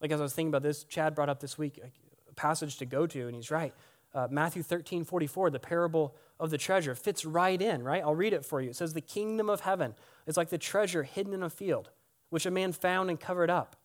Like 0.00 0.10
as 0.10 0.20
I 0.20 0.22
was 0.22 0.32
thinking 0.32 0.48
about 0.48 0.62
this, 0.62 0.84
Chad 0.84 1.14
brought 1.14 1.28
up 1.28 1.40
this 1.40 1.58
week 1.58 1.78
a 1.78 2.34
passage 2.36 2.78
to 2.78 2.86
go 2.86 3.06
to, 3.06 3.26
and 3.26 3.36
he's 3.36 3.50
right. 3.50 3.74
Uh, 4.14 4.28
Matthew 4.30 4.62
13, 4.62 5.04
44, 5.04 5.50
the 5.50 5.58
parable 5.58 6.16
of 6.40 6.48
the 6.48 6.56
treasure, 6.56 6.94
fits 6.94 7.26
right 7.26 7.60
in, 7.60 7.82
right? 7.82 8.02
I'll 8.02 8.14
read 8.14 8.32
it 8.32 8.46
for 8.46 8.62
you. 8.62 8.70
It 8.70 8.76
says, 8.76 8.94
The 8.94 9.02
kingdom 9.02 9.50
of 9.50 9.60
heaven 9.60 9.94
is 10.26 10.38
like 10.38 10.48
the 10.48 10.56
treasure 10.56 11.02
hidden 11.02 11.34
in 11.34 11.42
a 11.42 11.50
field, 11.50 11.90
which 12.32 12.46
a 12.46 12.50
man 12.50 12.72
found 12.72 13.10
and 13.10 13.20
covered 13.20 13.50
up. 13.50 13.76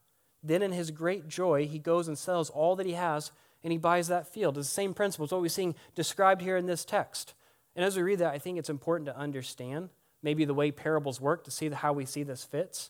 Then, 0.41 0.61
in 0.61 0.71
his 0.71 0.89
great 0.89 1.27
joy, 1.27 1.67
he 1.67 1.79
goes 1.79 2.07
and 2.07 2.17
sells 2.17 2.49
all 2.49 2.77
that 2.77 2.85
he 2.85 2.93
has 2.93 3.33
and 3.61 3.73
he 3.73 3.77
buys 3.77 4.07
that 4.07 4.25
field. 4.25 4.57
It's 4.57 4.69
the 4.69 4.73
same 4.73 4.93
principle. 4.93 5.25
It's 5.25 5.33
what 5.33 5.41
we're 5.41 5.49
seeing 5.49 5.75
described 5.95 6.41
here 6.41 6.55
in 6.55 6.65
this 6.65 6.85
text. 6.85 7.33
And 7.75 7.83
as 7.83 7.97
we 7.97 8.03
read 8.03 8.19
that, 8.19 8.33
I 8.33 8.37
think 8.37 8.57
it's 8.57 8.69
important 8.69 9.07
to 9.07 9.17
understand 9.17 9.89
maybe 10.23 10.45
the 10.45 10.53
way 10.53 10.71
parables 10.71 11.19
work 11.19 11.43
to 11.43 11.51
see 11.51 11.67
how 11.71 11.91
we 11.91 12.05
see 12.05 12.23
this 12.23 12.45
fits. 12.45 12.89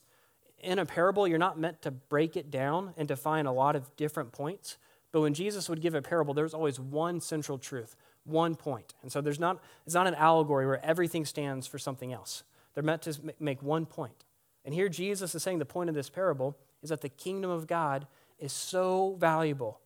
In 0.59 0.77
a 0.77 0.85
parable, 0.85 1.27
you're 1.27 1.39
not 1.39 1.57
meant 1.57 1.81
to 1.81 1.89
break 1.89 2.37
it 2.37 2.51
down 2.51 2.93
and 2.95 3.07
define 3.07 3.47
a 3.47 3.51
lot 3.51 3.75
of 3.75 3.95
different 3.95 4.33
points. 4.33 4.77
But 5.11 5.21
when 5.21 5.33
Jesus 5.33 5.67
would 5.69 5.81
give 5.81 5.95
a 5.95 6.03
parable, 6.03 6.35
there's 6.35 6.53
always 6.53 6.79
one 6.79 7.19
central 7.19 7.57
truth, 7.57 7.95
one 8.25 8.53
point. 8.53 8.93
And 9.01 9.11
so 9.11 9.21
there's 9.21 9.39
not, 9.39 9.63
it's 9.87 9.95
not 9.95 10.05
an 10.05 10.13
allegory 10.13 10.67
where 10.67 10.85
everything 10.85 11.25
stands 11.25 11.65
for 11.65 11.79
something 11.79 12.13
else. 12.13 12.43
They're 12.75 12.83
meant 12.83 13.01
to 13.03 13.17
make 13.39 13.63
one 13.63 13.87
point. 13.87 14.23
And 14.67 14.75
here 14.75 14.89
Jesus 14.89 15.33
is 15.33 15.41
saying 15.41 15.59
the 15.59 15.65
point 15.65 15.87
of 15.87 15.95
this 15.95 16.09
parable 16.09 16.57
is 16.83 16.89
that 16.89 16.99
the 16.99 17.07
kingdom 17.07 17.49
of 17.49 17.67
God 17.67 18.05
is 18.37 18.51
so 18.51 19.15
valuable 19.17 19.79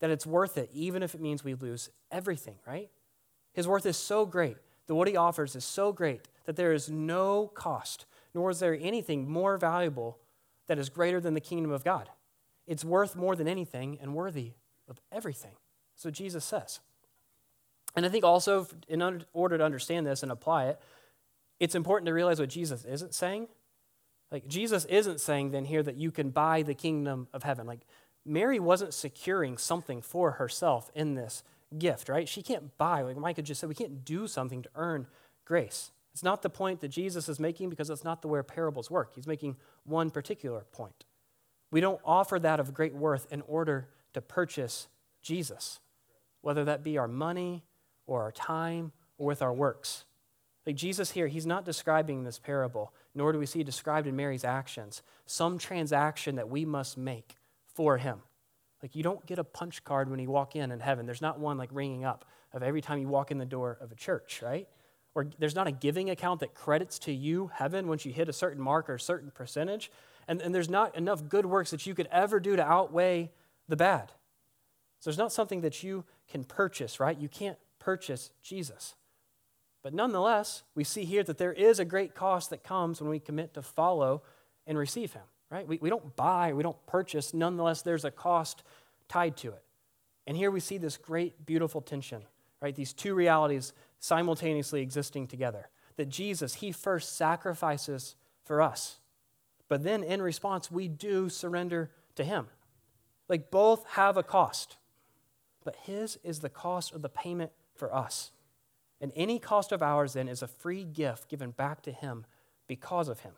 that 0.00 0.08
it's 0.08 0.26
worth 0.26 0.56
it, 0.56 0.70
even 0.72 1.02
if 1.02 1.14
it 1.14 1.20
means 1.20 1.44
we 1.44 1.52
lose 1.52 1.90
everything, 2.10 2.56
right? 2.66 2.88
His 3.52 3.68
worth 3.68 3.84
is 3.84 3.98
so 3.98 4.24
great 4.24 4.56
that 4.86 4.94
what 4.94 5.06
he 5.06 5.18
offers 5.18 5.54
is 5.54 5.66
so 5.66 5.92
great 5.92 6.28
that 6.46 6.56
there 6.56 6.72
is 6.72 6.88
no 6.88 7.48
cost, 7.48 8.06
nor 8.32 8.48
is 8.48 8.58
there 8.58 8.74
anything 8.80 9.30
more 9.30 9.58
valuable 9.58 10.18
that 10.66 10.78
is 10.78 10.88
greater 10.88 11.20
than 11.20 11.34
the 11.34 11.40
kingdom 11.40 11.70
of 11.70 11.84
God. 11.84 12.08
It's 12.66 12.86
worth 12.86 13.14
more 13.14 13.36
than 13.36 13.46
anything 13.46 13.98
and 14.00 14.14
worthy 14.14 14.52
of 14.88 14.98
everything. 15.12 15.56
So 15.94 16.10
Jesus 16.10 16.42
says. 16.42 16.80
And 17.94 18.06
I 18.06 18.08
think 18.08 18.24
also, 18.24 18.66
in 18.88 19.24
order 19.34 19.58
to 19.58 19.64
understand 19.64 20.06
this 20.06 20.22
and 20.22 20.32
apply 20.32 20.68
it, 20.68 20.80
it's 21.60 21.74
important 21.74 22.06
to 22.06 22.14
realize 22.14 22.40
what 22.40 22.48
Jesus 22.48 22.86
isn't 22.86 23.12
saying. 23.12 23.48
Like, 24.32 24.48
Jesus 24.48 24.86
isn't 24.86 25.20
saying 25.20 25.50
then 25.50 25.66
here 25.66 25.82
that 25.82 25.96
you 25.96 26.10
can 26.10 26.30
buy 26.30 26.62
the 26.62 26.74
kingdom 26.74 27.28
of 27.34 27.42
heaven. 27.42 27.66
Like, 27.66 27.80
Mary 28.24 28.58
wasn't 28.58 28.94
securing 28.94 29.58
something 29.58 30.00
for 30.00 30.32
herself 30.32 30.90
in 30.94 31.14
this 31.14 31.44
gift, 31.78 32.08
right? 32.08 32.28
She 32.28 32.42
can't 32.42 32.76
buy, 32.78 33.02
like 33.02 33.16
Micah 33.16 33.42
just 33.42 33.60
said, 33.60 33.68
we 33.68 33.74
can't 33.74 34.04
do 34.04 34.26
something 34.26 34.62
to 34.62 34.70
earn 34.74 35.06
grace. 35.44 35.92
It's 36.12 36.22
not 36.22 36.42
the 36.42 36.50
point 36.50 36.80
that 36.80 36.88
Jesus 36.88 37.28
is 37.28 37.40
making 37.40 37.70
because 37.70 37.88
that's 37.88 38.04
not 38.04 38.22
the 38.22 38.28
way 38.28 38.40
parables 38.42 38.90
work. 38.90 39.12
He's 39.14 39.26
making 39.26 39.56
one 39.84 40.10
particular 40.10 40.64
point. 40.72 41.04
We 41.70 41.80
don't 41.80 42.00
offer 42.04 42.38
that 42.38 42.60
of 42.60 42.74
great 42.74 42.94
worth 42.94 43.26
in 43.32 43.42
order 43.42 43.88
to 44.12 44.20
purchase 44.20 44.88
Jesus, 45.22 45.80
whether 46.42 46.64
that 46.64 46.82
be 46.82 46.98
our 46.98 47.08
money 47.08 47.64
or 48.06 48.22
our 48.22 48.32
time 48.32 48.92
or 49.16 49.26
with 49.26 49.42
our 49.42 49.52
works. 49.52 50.04
Like 50.66 50.76
Jesus 50.76 51.10
here, 51.10 51.26
he's 51.26 51.46
not 51.46 51.64
describing 51.64 52.22
this 52.22 52.38
parable, 52.38 52.92
nor 53.14 53.32
do 53.32 53.38
we 53.38 53.46
see 53.46 53.64
described 53.64 54.06
in 54.06 54.14
Mary's 54.14 54.44
actions, 54.44 55.02
some 55.26 55.58
transaction 55.58 56.36
that 56.36 56.48
we 56.48 56.64
must 56.64 56.96
make 56.96 57.36
for 57.66 57.98
him. 57.98 58.20
Like 58.82 58.94
you 58.94 59.02
don't 59.02 59.24
get 59.26 59.38
a 59.38 59.44
punch 59.44 59.82
card 59.84 60.10
when 60.10 60.20
you 60.20 60.30
walk 60.30 60.56
in 60.56 60.70
in 60.70 60.80
heaven. 60.80 61.06
There's 61.06 61.22
not 61.22 61.38
one 61.38 61.58
like 61.58 61.70
ringing 61.72 62.04
up 62.04 62.24
of 62.52 62.62
every 62.62 62.80
time 62.80 62.98
you 62.98 63.08
walk 63.08 63.30
in 63.30 63.38
the 63.38 63.46
door 63.46 63.78
of 63.80 63.90
a 63.90 63.94
church, 63.94 64.40
right? 64.42 64.68
Or 65.14 65.26
there's 65.38 65.54
not 65.54 65.66
a 65.66 65.72
giving 65.72 66.10
account 66.10 66.40
that 66.40 66.54
credits 66.54 66.98
to 67.00 67.12
you 67.12 67.50
heaven 67.54 67.86
once 67.86 68.04
you 68.04 68.12
hit 68.12 68.28
a 68.28 68.32
certain 68.32 68.62
mark 68.62 68.88
or 68.88 68.94
a 68.94 69.00
certain 69.00 69.30
percentage. 69.30 69.90
And, 70.28 70.40
and 70.40 70.54
there's 70.54 70.70
not 70.70 70.96
enough 70.96 71.28
good 71.28 71.46
works 71.46 71.70
that 71.70 71.86
you 71.86 71.94
could 71.94 72.08
ever 72.10 72.40
do 72.40 72.56
to 72.56 72.64
outweigh 72.64 73.30
the 73.68 73.76
bad. 73.76 74.12
So 75.00 75.10
there's 75.10 75.18
not 75.18 75.32
something 75.32 75.62
that 75.62 75.82
you 75.82 76.04
can 76.28 76.44
purchase, 76.44 77.00
right? 77.00 77.18
You 77.18 77.28
can't 77.28 77.58
purchase 77.78 78.30
Jesus. 78.42 78.94
But 79.82 79.94
nonetheless, 79.94 80.62
we 80.74 80.84
see 80.84 81.04
here 81.04 81.24
that 81.24 81.38
there 81.38 81.52
is 81.52 81.78
a 81.78 81.84
great 81.84 82.14
cost 82.14 82.50
that 82.50 82.62
comes 82.62 83.00
when 83.00 83.10
we 83.10 83.18
commit 83.18 83.54
to 83.54 83.62
follow 83.62 84.22
and 84.66 84.78
receive 84.78 85.12
him 85.12 85.22
right? 85.52 85.68
We, 85.68 85.78
we 85.80 85.90
don't 85.90 86.16
buy, 86.16 86.54
we 86.54 86.62
don't 86.62 86.84
purchase. 86.86 87.34
Nonetheless, 87.34 87.82
there's 87.82 88.06
a 88.06 88.10
cost 88.10 88.64
tied 89.06 89.36
to 89.38 89.48
it. 89.48 89.62
And 90.26 90.36
here 90.36 90.50
we 90.50 90.60
see 90.60 90.78
this 90.78 90.96
great, 90.96 91.44
beautiful 91.44 91.82
tension, 91.82 92.22
right? 92.62 92.74
These 92.74 92.94
two 92.94 93.14
realities 93.14 93.74
simultaneously 94.00 94.80
existing 94.80 95.26
together. 95.26 95.68
That 95.96 96.08
Jesus, 96.08 96.54
he 96.54 96.72
first 96.72 97.16
sacrifices 97.16 98.16
for 98.44 98.62
us. 98.62 98.98
But 99.68 99.84
then 99.84 100.02
in 100.02 100.22
response, 100.22 100.70
we 100.70 100.88
do 100.88 101.28
surrender 101.28 101.90
to 102.14 102.24
him. 102.24 102.46
Like 103.28 103.50
both 103.50 103.86
have 103.90 104.16
a 104.16 104.22
cost, 104.22 104.78
but 105.64 105.76
his 105.82 106.18
is 106.24 106.40
the 106.40 106.48
cost 106.48 106.94
of 106.94 107.02
the 107.02 107.08
payment 107.10 107.52
for 107.74 107.94
us. 107.94 108.32
And 109.02 109.12
any 109.14 109.38
cost 109.38 109.70
of 109.72 109.82
ours 109.82 110.14
then 110.14 110.28
is 110.28 110.42
a 110.42 110.48
free 110.48 110.84
gift 110.84 111.28
given 111.28 111.50
back 111.50 111.82
to 111.82 111.92
him 111.92 112.24
because 112.66 113.08
of 113.08 113.20
him. 113.20 113.32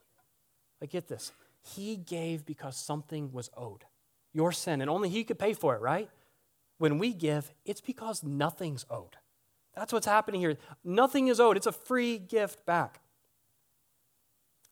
Like, 0.80 0.90
get 0.90 1.08
this 1.08 1.32
he 1.64 1.96
gave 1.96 2.44
because 2.44 2.76
something 2.76 3.32
was 3.32 3.50
owed 3.56 3.84
your 4.34 4.52
sin, 4.52 4.80
and 4.80 4.90
only 4.90 5.08
He 5.08 5.24
could 5.24 5.38
pay 5.38 5.54
for 5.54 5.74
it, 5.74 5.80
right? 5.80 6.10
When 6.78 6.98
we 6.98 7.14
give, 7.14 7.52
it's 7.64 7.80
because 7.80 8.22
nothing's 8.22 8.84
owed. 8.90 9.16
That's 9.74 9.92
what's 9.92 10.06
happening 10.06 10.40
here. 10.40 10.58
Nothing 10.84 11.28
is 11.28 11.40
owed, 11.40 11.56
it's 11.56 11.68
a 11.68 11.72
free 11.72 12.18
gift 12.18 12.66
back. 12.66 13.00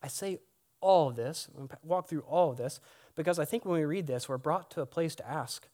I 0.02 0.08
say 0.08 0.40
all 0.80 1.08
of 1.08 1.16
this, 1.16 1.48
walk 1.84 2.08
through 2.08 2.22
all 2.22 2.50
of 2.50 2.56
this, 2.56 2.80
because 3.14 3.38
I 3.38 3.44
think 3.44 3.64
when 3.64 3.78
we 3.78 3.84
read 3.84 4.08
this, 4.08 4.28
we're 4.28 4.36
brought 4.36 4.68
to 4.72 4.80
a 4.80 4.86
place 4.86 5.14
to 5.14 5.28
ask, 5.28 5.68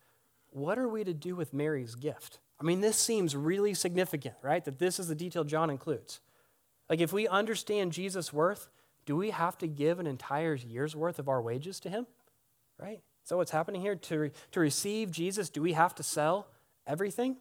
what 0.50 0.78
are 0.78 0.88
we 0.88 1.02
to 1.02 1.14
do 1.14 1.34
with 1.34 1.54
Mary's 1.54 1.94
gift? 1.94 2.40
I 2.60 2.64
mean, 2.64 2.80
this 2.80 2.96
seems 2.96 3.36
really 3.36 3.74
significant, 3.74 4.34
right? 4.42 4.64
That 4.64 4.78
this 4.78 4.98
is 4.98 5.08
the 5.08 5.14
detail 5.14 5.44
John 5.44 5.70
includes. 5.70 6.20
Like, 6.90 7.00
if 7.00 7.12
we 7.12 7.28
understand 7.28 7.92
Jesus' 7.92 8.32
worth, 8.32 8.68
do 9.06 9.16
we 9.16 9.30
have 9.30 9.56
to 9.58 9.66
give 9.66 10.00
an 10.00 10.06
entire 10.06 10.54
year's 10.54 10.96
worth 10.96 11.18
of 11.18 11.28
our 11.28 11.40
wages 11.40 11.80
to 11.80 11.90
him? 11.90 12.06
Right? 12.78 13.00
So 13.24 13.36
what's 13.36 13.50
happening 13.50 13.80
here? 13.80 13.94
To, 13.94 14.30
to 14.52 14.60
receive 14.60 15.10
Jesus, 15.10 15.50
do 15.50 15.62
we 15.62 15.74
have 15.74 15.94
to 15.96 16.02
sell 16.02 16.48
everything? 16.86 17.36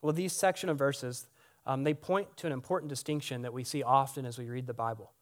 Well, 0.00 0.12
these 0.12 0.32
section 0.32 0.68
of 0.68 0.78
verses, 0.78 1.26
um, 1.66 1.84
they 1.84 1.94
point 1.94 2.36
to 2.38 2.46
an 2.46 2.52
important 2.52 2.88
distinction 2.88 3.42
that 3.42 3.52
we 3.52 3.64
see 3.64 3.82
often 3.82 4.26
as 4.26 4.38
we 4.38 4.48
read 4.48 4.66
the 4.66 4.74
Bible. 4.74 5.12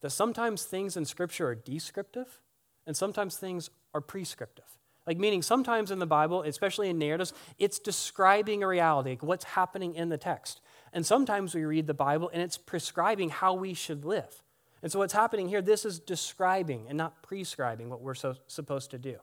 That 0.00 0.10
sometimes 0.10 0.64
things 0.64 0.96
in 0.96 1.04
Scripture 1.04 1.48
are 1.48 1.54
descriptive, 1.54 2.40
and 2.86 2.96
sometimes 2.96 3.36
things 3.36 3.70
are 3.94 4.00
prescriptive. 4.00 4.78
Like, 5.06 5.18
meaning 5.18 5.42
sometimes 5.42 5.90
in 5.90 5.98
the 5.98 6.06
Bible, 6.06 6.42
especially 6.42 6.88
in 6.88 6.98
narratives, 6.98 7.32
it's 7.58 7.78
describing 7.78 8.62
a 8.62 8.68
reality, 8.68 9.10
like 9.10 9.22
what's 9.22 9.44
happening 9.44 9.94
in 9.94 10.10
the 10.10 10.18
text. 10.18 10.60
And 10.92 11.04
sometimes 11.04 11.54
we 11.54 11.64
read 11.64 11.86
the 11.86 11.94
Bible 11.94 12.30
and 12.32 12.40
it's 12.40 12.56
prescribing 12.56 13.30
how 13.30 13.54
we 13.54 13.74
should 13.74 14.04
live. 14.04 14.42
And 14.82 14.90
so, 14.90 14.98
what's 14.98 15.12
happening 15.12 15.48
here, 15.48 15.62
this 15.62 15.84
is 15.84 15.98
describing 16.00 16.86
and 16.88 16.98
not 16.98 17.22
prescribing 17.22 17.88
what 17.88 18.00
we're 18.00 18.14
so, 18.14 18.34
supposed 18.48 18.90
to 18.90 18.98
do. 18.98 19.16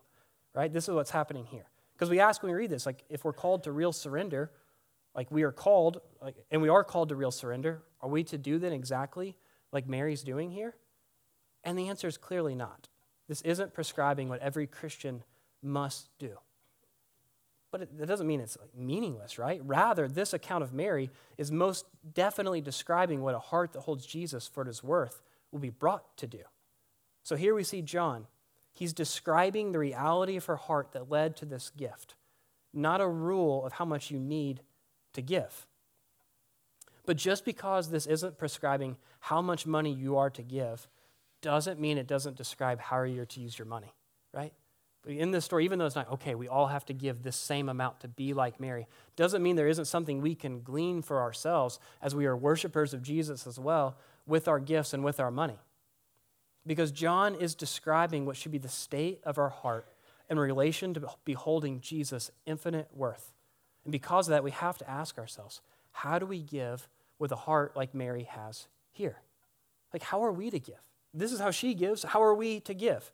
right? 0.54 0.72
This 0.72 0.88
is 0.88 0.96
what's 0.96 1.12
happening 1.12 1.46
here. 1.46 1.66
Because 1.94 2.10
we 2.10 2.20
ask 2.20 2.42
when 2.42 2.52
we 2.52 2.58
read 2.58 2.70
this, 2.70 2.86
like, 2.86 3.04
if 3.10 3.26
we're 3.26 3.34
called 3.34 3.66
to 3.66 3.74
real 3.74 3.92
surrender, 3.92 4.52
like 5.14 5.30
we 5.32 5.44
are 5.44 5.52
called, 5.52 6.00
like, 6.22 6.36
and 6.50 6.62
we 6.62 6.70
are 6.70 6.84
called 6.84 7.10
to 7.10 7.16
real 7.16 7.32
surrender, 7.32 7.82
are 8.02 8.10
we 8.10 8.24
to 8.26 8.38
do 8.38 8.58
then 8.58 8.72
exactly 8.72 9.36
like 9.74 9.88
Mary's 9.88 10.24
doing 10.24 10.50
here? 10.50 10.76
And 11.64 11.78
the 11.78 11.90
answer 11.90 12.08
is 12.08 12.18
clearly 12.18 12.56
not. 12.56 12.88
This 13.28 13.42
isn't 13.42 13.74
prescribing 13.74 14.30
what 14.30 14.40
every 14.40 14.66
Christian 14.66 15.24
must 15.62 16.10
do. 16.20 16.38
But 17.72 17.82
it, 17.82 17.98
that 18.00 18.08
doesn't 18.08 18.28
mean 18.28 18.40
it's 18.40 18.58
like 18.60 18.76
meaningless, 18.76 19.38
right? 19.38 19.62
Rather, 19.64 20.08
this 20.08 20.34
account 20.34 20.64
of 20.64 20.74
Mary 20.74 21.12
is 21.38 21.52
most 21.52 21.86
definitely 22.14 22.62
describing 22.62 23.22
what 23.22 23.36
a 23.36 23.40
heart 23.40 23.74
that 23.74 23.82
holds 23.82 24.06
Jesus 24.06 24.48
for 24.48 24.64
his 24.64 24.84
worth 24.84 25.22
will 25.52 25.60
be 25.60 25.70
brought 25.70 26.18
to 26.18 26.28
do. 26.28 26.42
So 27.24 27.36
here 27.36 27.54
we 27.54 27.64
see 27.64 27.82
John. 27.82 28.28
He's 28.74 28.94
describing 28.94 29.72
the 29.72 29.80
reality 29.80 30.36
of 30.36 30.46
her 30.46 30.56
heart 30.56 30.94
that 30.94 31.10
led 31.10 31.36
to 31.38 31.46
this 31.46 31.70
gift, 31.76 32.16
not 32.74 33.02
a 33.02 33.08
rule 33.08 33.66
of 33.66 33.74
how 33.74 33.86
much 33.86 34.10
you 34.10 34.20
need 34.20 34.62
to 35.14 35.22
give. 35.22 35.68
But 37.06 37.18
just 37.18 37.44
because 37.44 37.90
this 37.90 38.06
isn't 38.06 38.38
prescribing 38.38 38.96
how 39.20 39.42
much 39.42 39.66
money 39.66 39.92
you 39.92 40.18
are 40.18 40.30
to 40.30 40.42
give 40.42 40.88
doesn't 41.42 41.80
mean 41.80 41.98
it 41.98 42.08
doesn't 42.08 42.38
describe 42.38 42.80
how 42.80 43.04
you're 43.04 43.26
to 43.26 43.40
use 43.40 43.58
your 43.58 43.66
money, 43.66 43.94
right? 44.34 44.54
In 45.08 45.32
this 45.32 45.46
story, 45.46 45.64
even 45.66 45.80
though 45.80 45.86
it's 45.86 45.96
not, 45.96 46.12
okay, 46.12 46.36
we 46.36 46.48
all 46.48 46.68
have 46.68 46.86
to 46.86 46.94
give 46.94 47.24
this 47.24 47.36
same 47.36 47.70
amount 47.70 48.02
to 48.02 48.08
be 48.08 48.34
like 48.34 48.60
Mary, 48.60 48.88
doesn't 49.16 49.42
mean 49.42 49.56
there 49.56 49.68
isn't 49.68 49.86
something 49.86 50.22
we 50.22 50.36
can 50.36 50.62
glean 50.62 51.02
for 51.02 51.22
ourselves 51.22 51.80
as 52.02 52.14
we 52.14 52.26
are 52.26 52.36
worshipers 52.36 52.94
of 52.94 53.02
Jesus 53.02 53.48
as 53.48 53.58
well 53.58 53.98
with 54.28 54.48
our 54.48 54.60
gifts 54.60 54.94
and 54.94 55.04
with 55.04 55.20
our 55.20 55.32
money. 55.32 55.58
Because 56.68 56.92
John 56.92 57.34
is 57.34 57.56
describing 57.56 58.26
what 58.26 58.36
should 58.36 58.52
be 58.52 58.58
the 58.58 58.68
state 58.68 59.22
of 59.24 59.38
our 59.38 59.50
heart 59.50 59.88
in 60.30 60.38
relation 60.38 60.94
to 60.94 61.10
beholding 61.24 61.80
Jesus' 61.80 62.30
infinite 62.46 62.90
worth. 62.94 63.34
And 63.86 63.92
because 63.92 64.28
of 64.28 64.32
that, 64.32 64.44
we 64.44 64.52
have 64.52 64.78
to 64.80 64.90
ask 64.90 65.18
ourselves 65.18 65.62
how 65.92 66.20
do 66.20 66.26
we 66.26 66.42
give 66.42 66.88
with 67.18 67.32
a 67.32 67.38
heart 67.38 67.76
like 67.76 67.96
Mary 67.96 68.24
has 68.24 68.68
here? 68.92 69.18
Like, 69.94 70.04
how 70.04 70.24
are 70.24 70.32
we 70.32 70.52
to 70.52 70.60
give? 70.60 70.82
This 71.14 71.32
is 71.32 71.40
how 71.40 71.52
she 71.52 71.74
gives. 71.74 72.04
How 72.04 72.22
are 72.22 72.36
we 72.36 72.60
to 72.62 72.74
give? 72.74 73.12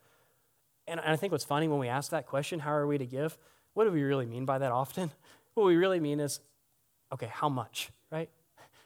And 0.87 0.99
I 0.99 1.15
think 1.15 1.31
what's 1.31 1.45
funny 1.45 1.67
when 1.67 1.79
we 1.79 1.87
ask 1.87 2.11
that 2.11 2.27
question, 2.27 2.59
how 2.59 2.71
are 2.73 2.85
we 2.85 2.97
to 2.97 3.05
give? 3.05 3.37
What 3.73 3.85
do 3.85 3.91
we 3.91 4.03
really 4.03 4.25
mean 4.25 4.45
by 4.45 4.57
that 4.57 4.71
often? 4.71 5.11
What 5.55 5.67
we 5.67 5.77
really 5.77 6.01
mean 6.01 6.19
is, 6.19 6.41
okay, 7.13 7.29
how 7.31 7.47
much, 7.47 7.89
right? 8.11 8.29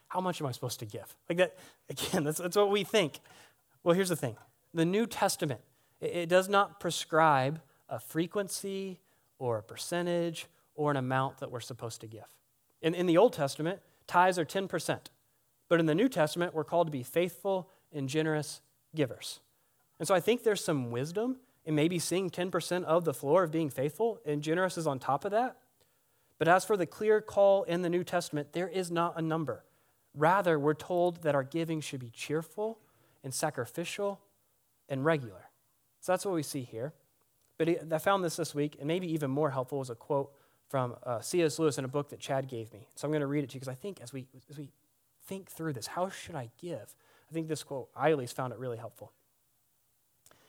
How 0.06 0.20
much 0.20 0.40
am 0.40 0.46
I 0.46 0.52
supposed 0.52 0.78
to 0.78 0.86
give? 0.86 1.16
Like 1.28 1.38
that, 1.38 1.58
again, 1.90 2.22
that's, 2.22 2.38
that's 2.38 2.56
what 2.56 2.70
we 2.70 2.84
think. 2.84 3.18
Well, 3.82 3.96
here's 3.96 4.08
the 4.08 4.14
thing 4.14 4.36
the 4.72 4.84
New 4.84 5.04
Testament, 5.06 5.62
it, 6.00 6.14
it 6.14 6.28
does 6.28 6.48
not 6.48 6.78
prescribe 6.78 7.60
a 7.88 7.98
frequency 7.98 9.00
or 9.40 9.58
a 9.58 9.64
percentage 9.64 10.46
or 10.76 10.92
an 10.92 10.96
amount 10.96 11.38
that 11.38 11.50
we're 11.50 11.58
supposed 11.58 12.00
to 12.02 12.06
give. 12.06 12.36
In, 12.80 12.94
in 12.94 13.06
the 13.06 13.18
Old 13.18 13.32
Testament, 13.32 13.80
tithes 14.06 14.38
are 14.38 14.44
10%. 14.44 14.98
But 15.68 15.80
in 15.80 15.86
the 15.86 15.94
New 15.94 16.08
Testament, 16.08 16.54
we're 16.54 16.64
called 16.64 16.86
to 16.86 16.90
be 16.90 17.02
faithful 17.02 17.68
and 17.92 18.08
generous 18.08 18.60
givers. 18.94 19.40
And 19.98 20.06
so 20.06 20.14
I 20.14 20.20
think 20.20 20.42
there's 20.42 20.64
some 20.64 20.90
wisdom 20.90 21.36
in 21.64 21.74
maybe 21.74 21.98
seeing 21.98 22.30
10% 22.30 22.84
of 22.84 23.04
the 23.04 23.14
floor 23.14 23.42
of 23.42 23.50
being 23.50 23.70
faithful, 23.70 24.18
and 24.24 24.42
generous 24.42 24.78
is 24.78 24.86
on 24.86 24.98
top 24.98 25.24
of 25.24 25.30
that. 25.30 25.56
But 26.38 26.48
as 26.48 26.64
for 26.64 26.76
the 26.76 26.86
clear 26.86 27.20
call 27.20 27.64
in 27.64 27.82
the 27.82 27.90
New 27.90 28.02
Testament, 28.02 28.52
there 28.52 28.68
is 28.68 28.90
not 28.90 29.18
a 29.18 29.22
number. 29.22 29.64
Rather, 30.14 30.58
we're 30.58 30.74
told 30.74 31.22
that 31.22 31.34
our 31.34 31.44
giving 31.44 31.80
should 31.80 32.00
be 32.00 32.10
cheerful 32.10 32.78
and 33.22 33.32
sacrificial 33.32 34.20
and 34.88 35.04
regular. 35.04 35.50
So 36.00 36.12
that's 36.12 36.24
what 36.24 36.34
we 36.34 36.42
see 36.42 36.62
here. 36.62 36.94
But 37.58 37.92
I 37.92 37.98
found 37.98 38.24
this 38.24 38.36
this 38.36 38.54
week, 38.54 38.76
and 38.78 38.88
maybe 38.88 39.12
even 39.12 39.30
more 39.30 39.50
helpful 39.50 39.78
was 39.78 39.90
a 39.90 39.94
quote 39.94 40.32
from 40.68 40.96
uh, 41.04 41.20
C.S. 41.20 41.58
Lewis 41.58 41.76
in 41.76 41.84
a 41.84 41.88
book 41.88 42.08
that 42.08 42.20
Chad 42.20 42.48
gave 42.48 42.72
me. 42.72 42.88
So 42.94 43.06
I'm 43.06 43.12
going 43.12 43.20
to 43.20 43.26
read 43.26 43.44
it 43.44 43.50
to 43.50 43.54
you 43.54 43.60
because 43.60 43.68
I 43.68 43.74
think 43.74 44.00
as 44.00 44.12
we, 44.12 44.26
as 44.48 44.56
we 44.56 44.70
think 45.26 45.50
through 45.50 45.74
this, 45.74 45.86
how 45.86 46.08
should 46.08 46.36
I 46.36 46.48
give? 46.58 46.94
I 47.28 47.34
think 47.34 47.48
this 47.48 47.62
quote, 47.62 47.90
I 47.94 48.10
at 48.10 48.18
least 48.18 48.34
found 48.34 48.52
it 48.52 48.58
really 48.58 48.78
helpful. 48.78 49.12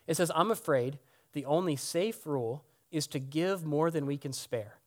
It 0.07 0.17
says, 0.17 0.31
I'm 0.35 0.51
afraid 0.51 0.99
the 1.33 1.45
only 1.45 1.75
safe 1.75 2.25
rule 2.25 2.65
is 2.91 3.07
to 3.07 3.19
give 3.19 3.65
more 3.65 3.89
than 3.89 4.05
we 4.05 4.17
can 4.17 4.33
spare. 4.33 4.79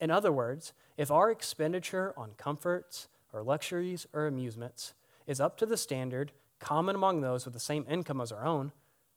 In 0.00 0.10
other 0.10 0.32
words, 0.32 0.72
if 0.96 1.10
our 1.10 1.30
expenditure 1.30 2.14
on 2.16 2.32
comforts 2.36 3.08
or 3.32 3.42
luxuries 3.42 4.06
or 4.12 4.26
amusements 4.26 4.94
is 5.26 5.40
up 5.40 5.56
to 5.58 5.66
the 5.66 5.76
standard 5.76 6.32
common 6.58 6.94
among 6.94 7.20
those 7.20 7.44
with 7.44 7.54
the 7.54 7.60
same 7.60 7.84
income 7.88 8.20
as 8.20 8.32
our 8.32 8.44
own, 8.44 8.72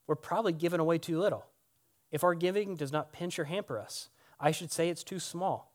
we're 0.08 0.16
probably 0.16 0.54
giving 0.54 0.80
away 0.80 0.98
too 0.98 1.20
little. 1.20 1.46
If 2.12 2.24
our 2.24 2.36
giving 2.36 2.76
does 2.76 2.92
not 2.92 3.14
pinch 3.14 3.40
or 3.40 3.46
hamper 3.46 3.80
us, 3.80 4.10
I 4.40 4.52
should 4.52 4.72
say 4.72 4.90
it's 4.90 5.04
too 5.04 5.20
small. 5.20 5.74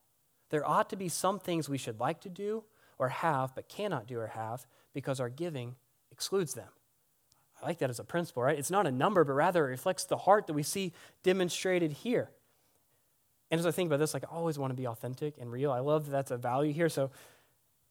There 0.51 0.69
ought 0.69 0.91
to 0.91 0.97
be 0.97 1.09
some 1.09 1.39
things 1.39 1.69
we 1.69 1.79
should 1.79 1.99
like 1.99 2.21
to 2.21 2.29
do 2.29 2.65
or 2.99 3.09
have 3.09 3.55
but 3.55 3.69
cannot 3.69 4.07
do 4.07 4.19
or 4.19 4.29
have 4.29 4.67
because 4.93 5.21
our 5.21 5.29
giving 5.29 5.77
excludes 6.11 6.55
them. 6.55 6.69
I 7.63 7.67
like 7.67 7.79
that 7.79 7.91
as 7.91 7.99
a 7.99 8.05
principle, 8.05 8.43
right? 8.43 8.59
It's 8.59 8.71
not 8.71 8.87
a 8.87 8.93
number, 8.93 9.25
but 9.25 9.33
rather 9.33 9.67
it 9.67 9.71
reflects 9.71 10.05
the 10.05 10.17
heart 10.17 10.47
that 10.47 10.53
we 10.53 10.63
see 10.63 10.93
demonstrated 11.23 11.93
here. 11.93 12.31
And 13.51 13.59
as 13.59 13.67
I 13.67 13.71
think 13.71 13.89
about 13.89 13.99
this, 13.99 14.15
like 14.15 14.25
I 14.25 14.35
always 14.35 14.59
want 14.59 14.73
to 14.73 14.77
be 14.77 14.87
authentic 14.87 15.35
and 15.41 15.51
real. 15.51 15.73
I 15.73 15.79
love 15.79 16.07
that 16.07 16.13
that's 16.13 16.31
a 16.31 16.37
value 16.37 16.73
here. 16.73 16.89
So 16.89 17.11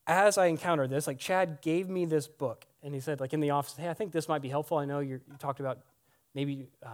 as 0.07 0.37
I 0.37 0.47
encountered 0.47 0.89
this, 0.89 1.07
like 1.07 1.17
Chad 1.17 1.59
gave 1.61 1.89
me 1.89 2.05
this 2.05 2.27
book, 2.27 2.65
and 2.83 2.93
he 2.93 2.99
said, 2.99 3.19
like 3.19 3.33
in 3.33 3.39
the 3.39 3.49
office, 3.49 3.75
hey, 3.75 3.89
I 3.89 3.93
think 3.93 4.11
this 4.11 4.27
might 4.27 4.41
be 4.41 4.49
helpful. 4.49 4.77
I 4.77 4.85
know 4.85 4.99
you 4.99 5.21
talked 5.39 5.59
about 5.59 5.79
maybe 6.35 6.67
uh, 6.85 6.89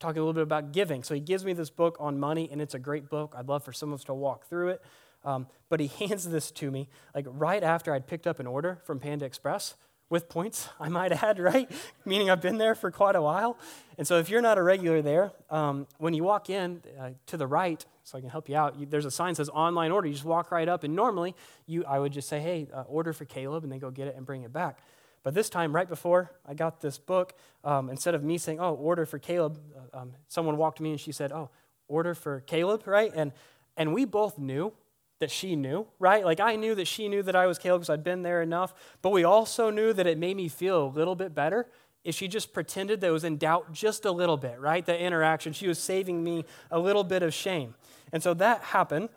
talking 0.00 0.18
a 0.18 0.22
little 0.22 0.34
bit 0.34 0.42
about 0.42 0.72
giving. 0.72 1.02
So 1.02 1.14
he 1.14 1.20
gives 1.20 1.44
me 1.44 1.54
this 1.54 1.70
book 1.70 1.96
on 1.98 2.18
money, 2.18 2.48
and 2.52 2.60
it's 2.60 2.74
a 2.74 2.78
great 2.78 3.08
book. 3.08 3.34
I'd 3.36 3.48
love 3.48 3.64
for 3.64 3.72
some 3.72 3.92
of 3.92 4.00
us 4.00 4.04
to 4.04 4.14
walk 4.14 4.46
through 4.48 4.70
it. 4.70 4.82
Um, 5.24 5.46
but 5.68 5.80
he 5.80 5.86
hands 6.06 6.28
this 6.28 6.50
to 6.52 6.70
me 6.70 6.88
like 7.14 7.26
right 7.28 7.62
after 7.62 7.94
I'd 7.94 8.06
picked 8.06 8.26
up 8.26 8.40
an 8.40 8.46
order 8.46 8.80
from 8.84 8.98
Panda 8.98 9.24
Express 9.24 9.76
with 10.12 10.28
points, 10.28 10.68
I 10.78 10.90
might 10.90 11.10
add, 11.10 11.38
right? 11.40 11.68
Meaning 12.04 12.28
I've 12.28 12.42
been 12.42 12.58
there 12.58 12.74
for 12.74 12.90
quite 12.90 13.16
a 13.16 13.22
while. 13.22 13.58
And 13.96 14.06
so 14.06 14.18
if 14.18 14.28
you're 14.28 14.42
not 14.42 14.58
a 14.58 14.62
regular 14.62 15.00
there, 15.00 15.32
um, 15.48 15.86
when 15.96 16.12
you 16.12 16.22
walk 16.22 16.50
in 16.50 16.82
uh, 17.00 17.10
to 17.26 17.38
the 17.38 17.46
right, 17.46 17.84
so 18.04 18.18
I 18.18 18.20
can 18.20 18.28
help 18.28 18.48
you 18.48 18.54
out, 18.54 18.78
you, 18.78 18.84
there's 18.84 19.06
a 19.06 19.10
sign 19.10 19.30
that 19.30 19.36
says 19.36 19.48
online 19.48 19.90
order. 19.90 20.06
You 20.06 20.12
just 20.12 20.26
walk 20.26 20.52
right 20.52 20.68
up, 20.68 20.84
and 20.84 20.94
normally 20.94 21.34
you, 21.66 21.84
I 21.84 21.98
would 21.98 22.12
just 22.12 22.28
say, 22.28 22.40
hey, 22.40 22.68
uh, 22.74 22.82
order 22.82 23.14
for 23.14 23.24
Caleb, 23.24 23.62
and 23.62 23.72
then 23.72 23.78
go 23.78 23.90
get 23.90 24.06
it 24.06 24.14
and 24.14 24.26
bring 24.26 24.42
it 24.42 24.52
back. 24.52 24.80
But 25.22 25.32
this 25.32 25.48
time, 25.48 25.74
right 25.74 25.88
before 25.88 26.30
I 26.46 26.52
got 26.52 26.82
this 26.82 26.98
book, 26.98 27.32
um, 27.64 27.88
instead 27.88 28.14
of 28.14 28.22
me 28.22 28.36
saying, 28.36 28.60
oh, 28.60 28.74
order 28.74 29.06
for 29.06 29.18
Caleb, 29.18 29.58
uh, 29.94 30.00
um, 30.00 30.12
someone 30.28 30.58
walked 30.58 30.76
to 30.78 30.82
me 30.82 30.90
and 30.90 31.00
she 31.00 31.12
said, 31.12 31.32
oh, 31.32 31.48
order 31.88 32.14
for 32.14 32.40
Caleb, 32.40 32.86
right? 32.86 33.12
And, 33.14 33.32
and 33.78 33.94
we 33.94 34.04
both 34.04 34.36
knew 34.36 34.74
that 35.22 35.30
she 35.30 35.54
knew, 35.54 35.86
right? 36.00 36.24
Like 36.24 36.40
I 36.40 36.56
knew 36.56 36.74
that 36.74 36.88
she 36.88 37.06
knew 37.06 37.22
that 37.22 37.36
I 37.36 37.46
was 37.46 37.56
Caleb 37.56 37.82
because 37.82 37.90
I'd 37.90 38.02
been 38.02 38.22
there 38.22 38.42
enough, 38.42 38.74
but 39.02 39.10
we 39.10 39.22
also 39.22 39.70
knew 39.70 39.92
that 39.92 40.04
it 40.04 40.18
made 40.18 40.36
me 40.36 40.48
feel 40.48 40.84
a 40.84 40.90
little 40.90 41.14
bit 41.14 41.32
better 41.32 41.68
if 42.02 42.16
she 42.16 42.26
just 42.26 42.52
pretended 42.52 43.00
that 43.00 43.12
was 43.12 43.22
in 43.22 43.36
doubt 43.36 43.72
just 43.72 44.04
a 44.04 44.10
little 44.10 44.36
bit, 44.36 44.58
right? 44.58 44.84
The 44.84 44.98
interaction, 44.98 45.52
she 45.52 45.68
was 45.68 45.78
saving 45.78 46.24
me 46.24 46.44
a 46.72 46.78
little 46.80 47.04
bit 47.04 47.22
of 47.22 47.32
shame. 47.32 47.76
And 48.12 48.20
so 48.20 48.34
that 48.34 48.62
happened. 48.62 49.10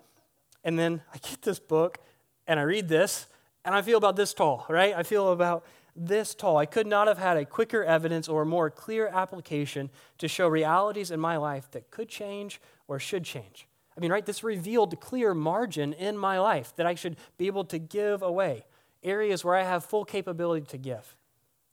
And 0.64 0.78
then 0.78 1.02
I 1.12 1.18
get 1.18 1.42
this 1.42 1.58
book 1.58 1.98
and 2.46 2.60
I 2.60 2.64
read 2.64 2.88
this 2.88 3.26
and 3.66 3.74
I 3.74 3.82
feel 3.82 3.98
about 3.98 4.16
this 4.16 4.32
tall, 4.32 4.64
right? 4.70 4.94
I 4.96 5.02
feel 5.02 5.32
about 5.32 5.66
this 5.96 6.36
tall. 6.36 6.58
I 6.58 6.68
could 6.68 6.86
not 6.86 7.08
have 7.08 7.18
had 7.18 7.36
a 7.36 7.46
quicker 7.46 7.84
evidence 7.84 8.30
or 8.30 8.44
a 8.44 8.46
more 8.46 8.70
clear 8.70 9.08
application 9.08 9.90
to 10.20 10.28
show 10.28 10.48
realities 10.48 11.10
in 11.10 11.20
my 11.20 11.38
life 11.38 11.72
that 11.72 11.90
could 11.90 12.10
change 12.10 12.62
or 12.88 13.00
should 13.00 13.24
change. 13.24 13.68
I 13.98 14.02
mean, 14.02 14.12
right, 14.12 14.26
this 14.26 14.44
revealed 14.44 15.00
clear 15.00 15.34
margin 15.34 15.94
in 15.94 16.18
my 16.18 16.40
life 16.40 16.74
that 16.76 16.86
I 16.86 16.96
should 16.96 17.18
be 17.38 17.48
able 17.48 17.64
to 17.66 17.80
give 17.80 18.22
away, 18.22 18.66
areas 19.04 19.44
where 19.44 19.56
I 19.56 19.64
have 19.64 19.86
full 19.86 20.04
capability 20.04 20.66
to 20.68 20.78
give. 20.78 21.16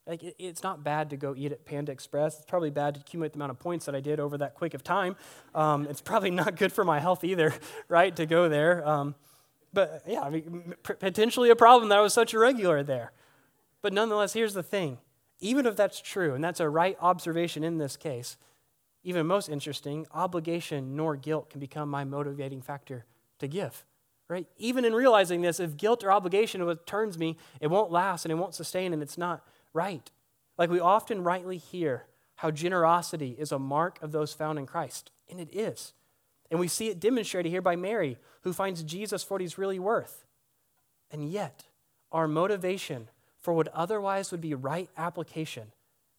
Like, 0.07 0.23
it's 0.39 0.63
not 0.63 0.83
bad 0.83 1.11
to 1.11 1.17
go 1.17 1.35
eat 1.37 1.53
at 1.53 1.65
Panda 1.65 1.93
Express. 1.93 2.37
It's 2.37 2.45
probably 2.45 2.71
bad 2.71 2.95
to 2.95 3.01
accumulate 3.01 3.33
the 3.33 3.39
amount 3.39 3.51
of 3.51 3.59
points 3.61 3.87
that 3.87 3.95
I 3.95 4.01
did 4.01 4.19
over 4.19 4.39
that 4.39 4.55
quick 4.55 4.75
of 4.75 4.83
time. 4.83 5.17
Um, 5.55 5.87
it's 5.89 6.01
probably 6.01 6.31
not 6.43 6.57
good 6.57 6.73
for 6.73 6.85
my 6.85 6.99
health 6.99 7.23
either, 7.23 7.55
right, 7.89 8.15
to 8.17 8.27
go 8.27 8.49
there. 8.49 8.87
Um, 8.87 9.15
but 9.73 10.03
yeah, 10.07 10.23
I 10.23 10.31
mean, 10.31 10.75
potentially 10.83 11.51
a 11.51 11.57
problem 11.57 11.89
that 11.91 11.99
I 11.99 12.03
was 12.03 12.13
such 12.13 12.35
a 12.35 12.39
regular 12.39 12.83
there. 12.83 13.13
But 13.81 13.93
nonetheless, 13.93 14.33
here's 14.33 14.55
the 14.55 14.63
thing 14.63 14.99
even 15.43 15.67
if 15.67 15.75
that's 15.75 16.01
true, 16.01 16.35
and 16.35 16.43
that's 16.43 16.61
a 16.61 16.69
right 16.69 16.97
observation 17.01 17.65
in 17.65 17.79
this 17.79 17.97
case, 17.97 18.37
even 19.05 19.27
most 19.27 19.49
interesting, 19.49 20.07
obligation 20.13 20.97
nor 20.97 21.17
guilt 21.17 21.51
can 21.51 21.61
become 21.61 21.89
my 21.89 22.05
motivating 22.05 22.63
factor 22.63 23.05
to 23.39 23.49
give. 23.49 23.85
Right? 24.29 24.47
Even 24.57 24.85
in 24.85 24.95
realizing 24.95 25.43
this, 25.43 25.61
if 25.61 25.77
guilt 25.77 26.03
or 26.05 26.13
obligation 26.13 26.65
what 26.65 26.87
turns 26.87 27.19
me, 27.19 27.37
it 27.61 27.67
won't 27.67 27.91
last 27.91 28.25
and 28.25 28.33
it 28.33 28.37
won't 28.37 28.55
sustain 28.55 28.93
and 28.93 29.03
it's 29.03 29.19
not 29.19 29.45
right. 29.73 30.11
Like 30.57 30.71
we 30.71 30.81
often 30.81 31.25
rightly 31.25 31.59
hear 31.59 32.07
how 32.37 32.51
generosity 32.51 33.37
is 33.39 33.53
a 33.53 33.59
mark 33.59 34.03
of 34.03 34.13
those 34.13 34.33
found 34.33 34.59
in 34.59 34.67
Christ, 34.67 35.11
and 35.29 35.39
it 35.39 35.55
is. 35.55 35.93
And 36.51 36.59
we 36.59 36.69
see 36.69 36.89
it 36.89 37.01
demonstrated 37.01 37.51
here 37.51 37.63
by 37.63 37.77
Mary, 37.77 38.19
who 38.43 38.53
finds 38.53 38.83
Jesus 38.83 39.23
for 39.23 39.35
what 39.35 39.41
he's 39.41 39.59
really 39.59 39.79
worth. 39.79 40.25
And 41.11 41.31
yet, 41.31 41.65
our 42.11 42.29
motivation 42.29 43.09
for 43.39 43.55
what 43.55 43.69
otherwise 43.69 44.31
would 44.31 44.41
be 44.41 44.55
right 44.55 44.89
application, 44.97 45.73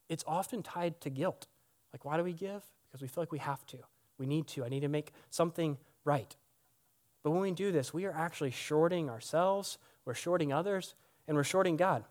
it's 0.10 0.24
often 0.28 0.62
tied 0.64 1.00
to 1.02 1.10
guilt. 1.10 1.48
Like, 1.94 2.04
why 2.04 2.18
do 2.18 2.24
we 2.24 2.34
give? 2.34 2.64
because 2.94 3.02
we 3.02 3.08
feel 3.08 3.24
like 3.24 3.32
we 3.32 3.40
have 3.40 3.66
to. 3.66 3.78
We 4.20 4.28
need 4.28 4.46
to. 4.50 4.64
I 4.64 4.70
need 4.70 4.82
to 4.82 4.88
make 4.88 5.14
something 5.32 5.78
right. 6.06 6.36
But 7.24 7.32
when 7.32 7.42
we 7.42 7.50
do 7.50 7.72
this, 7.72 7.92
we 7.92 8.06
are 8.06 8.14
actually 8.14 8.52
shorting 8.52 9.10
ourselves, 9.10 9.80
we're 10.06 10.14
shorting 10.14 10.54
others, 10.54 10.94
and 11.28 11.36
we're 11.36 11.44
shorting 11.44 11.76
God. 11.76 12.04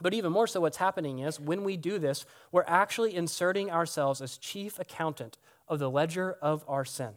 But 0.00 0.14
even 0.14 0.32
more 0.32 0.46
so, 0.46 0.62
what's 0.62 0.78
happening 0.78 1.18
is 1.18 1.38
when 1.38 1.64
we 1.64 1.76
do 1.76 1.98
this, 1.98 2.24
we're 2.50 2.64
actually 2.66 3.14
inserting 3.14 3.70
ourselves 3.70 4.22
as 4.22 4.38
chief 4.38 4.78
accountant 4.78 5.36
of 5.68 5.78
the 5.78 5.90
ledger 5.90 6.32
of 6.40 6.64
our 6.66 6.86
sin. 6.86 7.10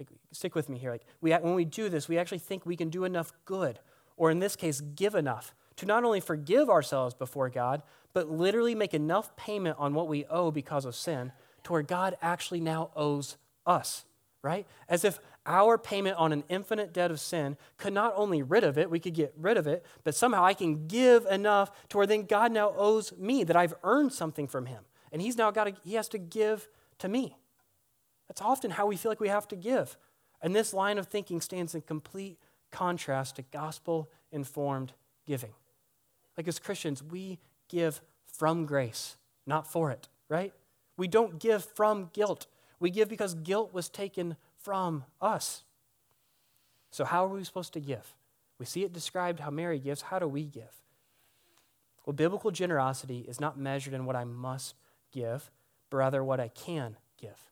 Like, 0.00 0.08
stick 0.32 0.56
with 0.56 0.68
me 0.68 0.78
here. 0.78 0.90
Like, 0.90 1.06
we, 1.20 1.30
when 1.32 1.54
we 1.54 1.64
do 1.64 1.88
this, 1.88 2.08
we 2.08 2.18
actually 2.18 2.40
think 2.40 2.66
we 2.66 2.76
can 2.76 2.90
do 2.90 3.04
enough 3.04 3.32
good, 3.44 3.78
or 4.16 4.32
in 4.32 4.40
this 4.40 4.56
case, 4.56 4.80
give 4.80 5.14
enough 5.14 5.54
to 5.76 5.86
not 5.86 6.04
only 6.04 6.20
forgive 6.20 6.68
ourselves 6.68 7.14
before 7.14 7.48
God, 7.48 7.82
but 8.12 8.30
literally 8.30 8.74
make 8.74 8.94
enough 8.94 9.34
payment 9.36 9.76
on 9.78 9.94
what 9.94 10.08
we 10.08 10.24
owe 10.26 10.50
because 10.50 10.84
of 10.84 10.94
sin 10.94 11.32
to 11.64 11.72
where 11.72 11.82
God 11.82 12.16
actually 12.20 12.60
now 12.60 12.90
owes 12.96 13.36
us, 13.66 14.04
right? 14.42 14.66
As 14.88 15.04
if 15.04 15.18
our 15.46 15.78
payment 15.78 16.16
on 16.16 16.32
an 16.32 16.44
infinite 16.48 16.92
debt 16.92 17.10
of 17.10 17.20
sin 17.20 17.56
could 17.76 17.92
not 17.92 18.12
only 18.16 18.42
rid 18.42 18.64
of 18.64 18.78
it, 18.78 18.90
we 18.90 19.00
could 19.00 19.14
get 19.14 19.32
rid 19.36 19.56
of 19.56 19.66
it, 19.66 19.84
but 20.04 20.14
somehow 20.14 20.44
I 20.44 20.54
can 20.54 20.86
give 20.86 21.26
enough 21.26 21.88
to 21.88 21.96
where 21.96 22.06
then 22.06 22.26
God 22.26 22.52
now 22.52 22.72
owes 22.76 23.12
me 23.16 23.44
that 23.44 23.56
I've 23.56 23.74
earned 23.82 24.12
something 24.12 24.46
from 24.46 24.66
him. 24.66 24.84
And 25.10 25.20
he's 25.20 25.36
now 25.36 25.50
got 25.50 25.64
to, 25.64 25.74
he 25.84 25.94
has 25.94 26.08
to 26.10 26.18
give 26.18 26.68
to 26.98 27.08
me. 27.08 27.36
That's 28.28 28.40
often 28.40 28.70
how 28.70 28.86
we 28.86 28.96
feel 28.96 29.10
like 29.10 29.20
we 29.20 29.28
have 29.28 29.48
to 29.48 29.56
give. 29.56 29.96
And 30.40 30.54
this 30.54 30.72
line 30.72 30.98
of 30.98 31.06
thinking 31.06 31.40
stands 31.40 31.74
in 31.74 31.82
complete 31.82 32.38
contrast 32.70 33.36
to 33.36 33.42
gospel 33.42 34.10
informed 34.30 34.92
giving. 35.26 35.52
Like 36.36 36.48
as 36.48 36.58
Christians, 36.58 37.02
we 37.02 37.38
give 37.68 38.00
from 38.26 38.66
grace, 38.66 39.16
not 39.46 39.66
for 39.66 39.90
it, 39.90 40.08
right? 40.28 40.52
We 40.96 41.08
don't 41.08 41.38
give 41.38 41.64
from 41.64 42.10
guilt. 42.12 42.46
We 42.80 42.90
give 42.90 43.08
because 43.08 43.34
guilt 43.34 43.72
was 43.72 43.88
taken 43.88 44.36
from 44.58 45.04
us. 45.20 45.64
So, 46.90 47.04
how 47.04 47.24
are 47.24 47.28
we 47.28 47.44
supposed 47.44 47.72
to 47.74 47.80
give? 47.80 48.14
We 48.58 48.66
see 48.66 48.84
it 48.84 48.92
described 48.92 49.40
how 49.40 49.50
Mary 49.50 49.78
gives. 49.78 50.02
How 50.02 50.18
do 50.18 50.28
we 50.28 50.44
give? 50.44 50.82
Well, 52.04 52.14
biblical 52.14 52.50
generosity 52.50 53.20
is 53.20 53.40
not 53.40 53.58
measured 53.58 53.94
in 53.94 54.04
what 54.04 54.16
I 54.16 54.24
must 54.24 54.74
give, 55.10 55.50
but 55.90 55.96
rather 55.98 56.22
what 56.22 56.40
I 56.40 56.48
can 56.48 56.96
give. 57.20 57.51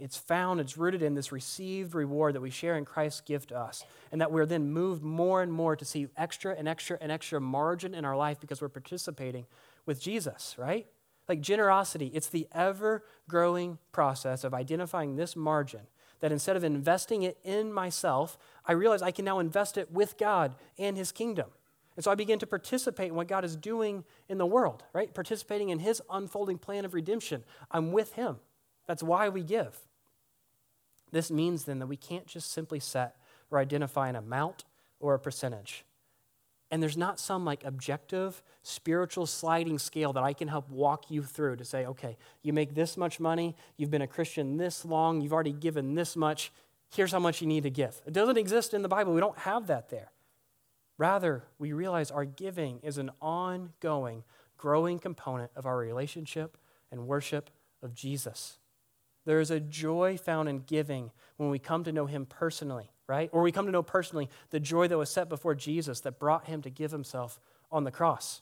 It's 0.00 0.16
found, 0.16 0.60
it's 0.60 0.76
rooted 0.76 1.02
in 1.02 1.14
this 1.14 1.32
received 1.32 1.94
reward 1.94 2.34
that 2.34 2.40
we 2.40 2.50
share 2.50 2.76
in 2.76 2.84
Christ's 2.84 3.20
gift 3.20 3.50
to 3.50 3.58
us. 3.58 3.84
And 4.10 4.20
that 4.20 4.32
we're 4.32 4.46
then 4.46 4.72
moved 4.72 5.02
more 5.02 5.42
and 5.42 5.52
more 5.52 5.76
to 5.76 5.84
see 5.84 6.08
extra 6.16 6.54
and 6.56 6.68
extra 6.68 6.98
and 7.00 7.10
extra 7.10 7.40
margin 7.40 7.94
in 7.94 8.04
our 8.04 8.16
life 8.16 8.40
because 8.40 8.60
we're 8.60 8.68
participating 8.68 9.46
with 9.86 10.00
Jesus, 10.00 10.54
right? 10.58 10.86
Like 11.28 11.40
generosity, 11.40 12.10
it's 12.14 12.28
the 12.28 12.48
ever 12.52 13.04
growing 13.28 13.78
process 13.92 14.44
of 14.44 14.54
identifying 14.54 15.16
this 15.16 15.36
margin 15.36 15.82
that 16.20 16.32
instead 16.32 16.56
of 16.56 16.64
investing 16.64 17.22
it 17.22 17.36
in 17.42 17.72
myself, 17.72 18.38
I 18.64 18.72
realize 18.72 19.02
I 19.02 19.10
can 19.10 19.24
now 19.24 19.40
invest 19.40 19.76
it 19.76 19.90
with 19.90 20.16
God 20.16 20.54
and 20.78 20.96
His 20.96 21.10
kingdom. 21.10 21.50
And 21.96 22.04
so 22.04 22.10
I 22.10 22.14
begin 22.14 22.38
to 22.38 22.46
participate 22.46 23.08
in 23.08 23.14
what 23.14 23.28
God 23.28 23.44
is 23.44 23.56
doing 23.56 24.04
in 24.28 24.38
the 24.38 24.46
world, 24.46 24.84
right? 24.92 25.12
Participating 25.12 25.68
in 25.68 25.80
His 25.80 26.00
unfolding 26.10 26.58
plan 26.58 26.84
of 26.84 26.94
redemption. 26.94 27.44
I'm 27.70 27.92
with 27.92 28.14
Him. 28.14 28.36
That's 28.86 29.02
why 29.02 29.28
we 29.28 29.42
give. 29.42 29.78
This 31.10 31.30
means 31.30 31.64
then 31.64 31.78
that 31.78 31.86
we 31.86 31.96
can't 31.96 32.26
just 32.26 32.50
simply 32.50 32.80
set 32.80 33.16
or 33.50 33.58
identify 33.58 34.08
an 34.08 34.16
amount 34.16 34.64
or 34.98 35.14
a 35.14 35.18
percentage. 35.18 35.84
And 36.70 36.82
there's 36.82 36.96
not 36.96 37.20
some 37.20 37.44
like 37.44 37.64
objective 37.64 38.42
spiritual 38.62 39.26
sliding 39.26 39.78
scale 39.78 40.14
that 40.14 40.22
I 40.22 40.32
can 40.32 40.48
help 40.48 40.70
walk 40.70 41.10
you 41.10 41.22
through 41.22 41.56
to 41.56 41.66
say, 41.66 41.84
okay, 41.84 42.16
you 42.42 42.54
make 42.54 42.74
this 42.74 42.96
much 42.96 43.20
money, 43.20 43.54
you've 43.76 43.90
been 43.90 44.00
a 44.00 44.06
Christian 44.06 44.56
this 44.56 44.84
long, 44.84 45.20
you've 45.20 45.34
already 45.34 45.52
given 45.52 45.94
this 45.94 46.16
much, 46.16 46.50
here's 46.94 47.12
how 47.12 47.18
much 47.18 47.42
you 47.42 47.46
need 47.46 47.64
to 47.64 47.70
give. 47.70 48.00
It 48.06 48.14
doesn't 48.14 48.38
exist 48.38 48.72
in 48.72 48.80
the 48.80 48.88
Bible. 48.88 49.12
We 49.12 49.20
don't 49.20 49.38
have 49.40 49.66
that 49.66 49.90
there. 49.90 50.12
Rather, 50.96 51.44
we 51.58 51.74
realize 51.74 52.10
our 52.10 52.24
giving 52.24 52.78
is 52.82 52.96
an 52.96 53.10
ongoing, 53.20 54.24
growing 54.56 54.98
component 54.98 55.50
of 55.54 55.66
our 55.66 55.76
relationship 55.76 56.56
and 56.90 57.06
worship 57.06 57.50
of 57.82 57.94
Jesus. 57.94 58.58
There 59.24 59.40
is 59.40 59.50
a 59.50 59.60
joy 59.60 60.16
found 60.16 60.48
in 60.48 60.60
giving 60.60 61.10
when 61.36 61.50
we 61.50 61.58
come 61.58 61.84
to 61.84 61.92
know 61.92 62.06
Him 62.06 62.26
personally 62.26 62.90
right? 63.12 63.28
Or 63.30 63.42
we 63.42 63.52
come 63.52 63.66
to 63.66 63.72
know 63.72 63.82
personally 63.82 64.30
the 64.48 64.58
joy 64.58 64.88
that 64.88 64.96
was 64.96 65.10
set 65.10 65.28
before 65.28 65.54
Jesus 65.54 66.00
that 66.00 66.18
brought 66.18 66.46
him 66.46 66.62
to 66.62 66.70
give 66.70 66.90
himself 66.90 67.40
on 67.70 67.84
the 67.84 67.90
cross. 67.90 68.40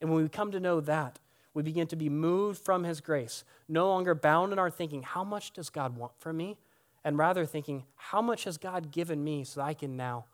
And 0.00 0.10
when 0.10 0.22
we 0.22 0.28
come 0.28 0.52
to 0.52 0.60
know 0.60 0.80
that, 0.80 1.18
we 1.54 1.62
begin 1.62 1.86
to 1.86 1.96
be 1.96 2.10
moved 2.10 2.62
from 2.62 2.84
his 2.84 3.00
grace, 3.00 3.44
no 3.66 3.88
longer 3.88 4.14
bound 4.14 4.52
in 4.52 4.58
our 4.58 4.68
thinking, 4.68 5.02
how 5.02 5.24
much 5.24 5.52
does 5.52 5.70
God 5.70 5.96
want 5.96 6.12
from 6.18 6.36
me? 6.36 6.58
And 7.02 7.16
rather 7.16 7.46
thinking, 7.46 7.84
how 7.96 8.20
much 8.20 8.44
has 8.44 8.58
God 8.58 8.92
given 8.92 9.24
me 9.24 9.42
so 9.42 9.60
that 9.60 9.66
I 9.66 9.72
can 9.72 9.96
now 9.96 10.26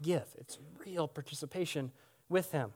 give? 0.00 0.24
It's 0.38 0.58
real 0.86 1.08
participation 1.08 1.90
with 2.28 2.52
him. 2.52 2.72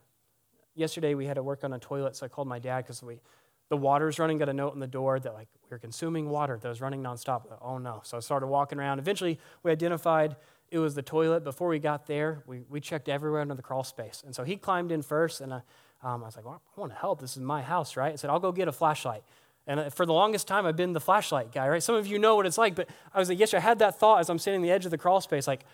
Yesterday 0.75 1.13
we 1.13 1.25
had 1.25 1.35
to 1.35 1.43
work 1.43 1.63
on 1.63 1.71
a 1.71 1.79
toilet, 1.79 2.17
so 2.17 2.25
I 2.25 2.29
called 2.29 2.49
my 2.49 2.59
dad 2.59 2.81
because 2.81 3.01
we 3.01 3.21
the 3.69 3.77
water's 3.77 4.19
running, 4.19 4.37
got 4.37 4.49
a 4.49 4.53
note 4.53 4.73
on 4.73 4.79
the 4.79 4.87
door 4.87 5.19
that 5.19 5.33
like 5.33 5.47
we 5.69 5.75
are 5.75 5.79
consuming 5.79 6.29
water 6.29 6.59
that 6.61 6.67
was 6.67 6.81
running 6.81 7.01
nonstop. 7.01 7.43
Oh 7.61 7.77
no. 7.77 8.01
So 8.03 8.17
I 8.17 8.19
started 8.19 8.47
walking 8.47 8.79
around. 8.79 8.99
Eventually 8.99 9.39
we 9.63 9.71
identified 9.71 10.35
it 10.71 10.79
was 10.79 10.95
the 10.95 11.01
toilet. 11.01 11.43
Before 11.43 11.67
we 11.67 11.79
got 11.79 12.05
there, 12.05 12.43
we, 12.45 12.61
we 12.69 12.79
checked 12.79 13.09
everywhere 13.09 13.41
under 13.41 13.55
the 13.55 13.61
crawl 13.61 13.83
space. 13.83 14.23
And 14.25 14.35
so 14.35 14.43
he 14.43 14.55
climbed 14.55 14.91
in 14.91 15.01
first, 15.01 15.41
and 15.41 15.53
I, 15.53 15.61
um, 16.03 16.23
I 16.23 16.27
was 16.27 16.35
like, 16.35 16.45
well, 16.45 16.61
I 16.75 16.79
want 16.79 16.91
to 16.93 16.97
help. 16.99 17.21
This 17.21 17.35
is 17.35 17.41
my 17.41 17.61
house, 17.61 17.97
right? 17.97 18.13
I 18.13 18.15
said, 18.15 18.29
I'll 18.29 18.39
go 18.39 18.51
get 18.51 18.67
a 18.67 18.71
flashlight. 18.71 19.23
And 19.67 19.79
uh, 19.79 19.89
for 19.89 20.05
the 20.05 20.13
longest 20.13 20.47
time, 20.47 20.65
I've 20.65 20.75
been 20.75 20.93
the 20.93 20.99
flashlight 20.99 21.51
guy, 21.51 21.67
right? 21.67 21.83
Some 21.83 21.95
of 21.95 22.07
you 22.07 22.19
know 22.19 22.35
what 22.35 22.45
it's 22.45 22.57
like, 22.57 22.75
but 22.75 22.89
I 23.13 23.19
was 23.19 23.29
like, 23.29 23.39
yes, 23.39 23.53
I 23.53 23.59
had 23.59 23.79
that 23.79 23.99
thought 23.99 24.19
as 24.19 24.29
I'm 24.29 24.39
sitting 24.39 24.59
on 24.59 24.63
the 24.63 24.71
edge 24.71 24.85
of 24.85 24.91
the 24.91 24.97
crawl 24.97 25.21
space, 25.21 25.47
like, 25.47 25.65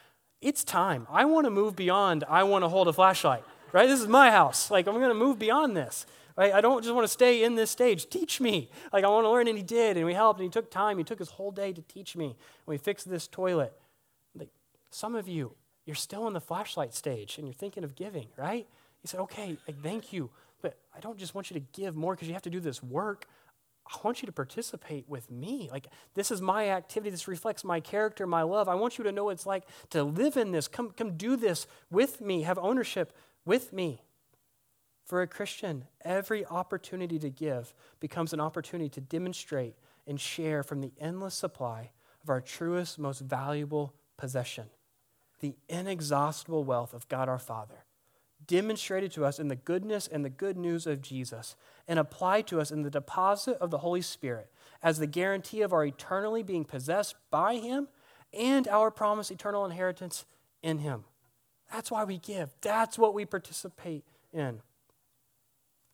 it's 0.42 0.64
time. 0.64 1.08
I 1.10 1.26
want 1.26 1.46
to 1.46 1.52
move 1.52 1.76
beyond, 1.76 2.24
I 2.30 2.44
want 2.44 2.64
to 2.64 2.70
hold 2.70 2.88
a 2.88 2.94
flashlight, 2.94 3.44
right? 3.72 3.88
This 3.88 4.02
is 4.02 4.08
my 4.08 4.32
house. 4.32 4.70
Like, 4.70 4.88
I'm 4.88 4.96
going 4.96 5.10
to 5.10 5.14
move 5.14 5.40
beyond 5.40 5.76
this. 5.76 6.06
Right? 6.38 6.54
I 6.54 6.60
don't 6.60 6.84
just 6.84 6.94
want 6.94 7.06
to 7.06 7.12
stay 7.12 7.44
in 7.44 7.56
this 7.56 7.72
stage. 7.72 8.10
Teach 8.10 8.42
me. 8.42 8.70
Like, 8.92 9.06
I 9.06 9.08
want 9.08 9.26
to 9.26 9.30
learn. 9.30 9.48
And 9.48 9.58
he 9.58 9.64
did. 9.64 9.96
And 9.96 10.06
we 10.06 10.14
helped. 10.14 10.40
And 10.40 10.46
he 10.46 10.50
took 10.50 10.70
time. 10.70 10.98
He 10.98 11.04
took 11.04 11.20
his 11.20 11.30
whole 11.30 11.52
day 11.52 11.72
to 11.72 11.82
teach 11.82 12.16
me. 12.16 12.26
And 12.26 12.36
we 12.68 12.78
fixed 12.78 13.10
this 13.10 13.28
toilet. 13.28 13.74
Like, 14.38 14.50
some 14.90 15.16
of 15.16 15.28
you, 15.28 15.54
you're 15.86 15.96
still 15.96 16.28
in 16.28 16.34
the 16.34 16.42
flashlight 16.42 16.94
stage 16.94 17.38
and 17.38 17.48
you're 17.48 17.54
thinking 17.54 17.84
of 17.84 17.96
giving, 17.96 18.28
right? 18.38 18.68
He 19.02 19.08
said, 19.08 19.20
okay, 19.22 19.58
like, 19.68 19.82
thank 19.82 20.12
you. 20.12 20.30
But 20.62 20.78
I 20.96 21.00
don't 21.00 21.18
just 21.18 21.36
want 21.36 21.52
you 21.52 21.60
to 21.60 21.66
give 21.80 21.96
more 21.96 22.16
because 22.16 22.28
you 22.28 22.34
have 22.34 22.44
to 22.44 22.50
do 22.50 22.60
this 22.60 22.82
work. 22.82 23.28
I 23.88 23.98
want 24.04 24.22
you 24.22 24.26
to 24.26 24.32
participate 24.32 25.08
with 25.08 25.30
me. 25.30 25.70
Like, 25.72 25.88
this 26.16 26.32
is 26.32 26.42
my 26.42 26.70
activity. 26.70 27.12
This 27.12 27.28
reflects 27.28 27.64
my 27.64 27.80
character, 27.80 28.26
my 28.26 28.42
love. 28.42 28.68
I 28.68 28.74
want 28.74 28.98
you 28.98 29.04
to 29.04 29.12
know 29.12 29.26
what 29.26 29.32
it's 29.32 29.46
like 29.46 29.64
to 29.92 30.04
live 30.04 30.38
in 30.38 30.52
this. 30.52 30.68
Come, 30.68 30.90
come 30.90 31.16
do 31.18 31.36
this 31.36 31.68
with 31.92 32.20
me. 32.20 32.42
Have 32.42 32.58
ownership 32.58 33.16
with 33.46 33.72
me. 33.72 34.02
For 35.06 35.22
a 35.22 35.28
Christian, 35.28 35.86
every 36.02 36.46
opportunity 36.48 37.20
to 37.20 37.30
give 37.30 37.74
becomes 38.00 38.34
an 38.34 38.40
opportunity 38.40 38.90
to 38.90 39.02
demonstrate 39.02 39.76
and 40.08 40.20
share 40.20 40.64
from 40.64 40.82
the 40.82 40.92
endless 41.00 41.36
supply 41.36 41.92
of 42.24 42.30
our 42.30 42.42
truest, 42.42 42.98
most 42.98 43.22
valuable 43.22 43.94
possession 44.18 44.66
the 45.42 45.56
inexhaustible 45.70 46.64
wealth 46.64 46.94
of 46.94 47.08
God 47.08 47.30
our 47.30 47.38
Father, 47.38 47.86
demonstrated 48.48 49.12
to 49.12 49.26
us 49.26 49.40
in 49.40 49.48
the 49.48 49.56
goodness 49.56 50.08
and 50.08 50.24
the 50.24 50.30
good 50.30 50.58
news 50.58 50.88
of 50.88 51.02
Jesus, 51.02 51.56
and 51.88 52.00
applied 52.00 52.48
to 52.48 52.60
us 52.60 52.72
in 52.72 52.82
the 52.82 52.90
deposit 52.90 53.58
of 53.58 53.70
the 53.70 53.80
Holy 53.80 54.02
Spirit 54.02 54.50
as 54.82 54.98
the 54.98 55.08
guarantee 55.08 55.62
of 55.62 55.74
our 55.74 55.86
eternally 55.86 56.42
being 56.42 56.66
possessed 56.66 57.16
by 57.30 57.58
Him 57.58 57.88
and 58.34 58.68
our 58.68 58.90
promised 58.90 59.30
eternal 59.30 59.66
inheritance 59.66 60.26
in 60.64 60.80
Him. 60.80 61.04
That's 61.72 61.92
why 61.92 62.04
we 62.04 62.18
give, 62.18 62.54
that's 62.62 62.98
what 62.98 63.14
we 63.14 63.26
participate 63.26 64.04
in. 64.32 64.62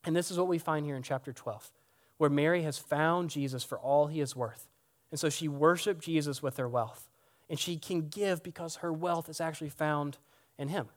And 0.04 0.16
this 0.16 0.32
is 0.32 0.38
what 0.38 0.48
we 0.48 0.58
find 0.58 0.86
here 0.86 0.96
in 0.96 1.04
chapter 1.04 1.32
12, 1.32 1.72
where 2.18 2.30
Mary 2.30 2.64
has 2.64 2.78
found 2.78 3.30
Jesus 3.30 3.64
for 3.64 3.80
all 3.80 4.08
he 4.08 4.22
is 4.22 4.36
worth. 4.36 4.68
And 5.12 5.20
so 5.20 5.30
she 5.30 5.48
worshiped 5.48 6.04
Jesus 6.04 6.42
with 6.42 6.58
her 6.58 6.68
wealth. 6.68 7.10
And 7.50 7.60
she 7.60 7.78
can 7.78 8.08
give 8.08 8.42
because 8.42 8.78
her 8.78 8.94
wealth 8.94 9.28
is 9.28 9.42
actually 9.42 9.70
found 9.70 10.18
in 10.58 10.70
him. 10.70 10.88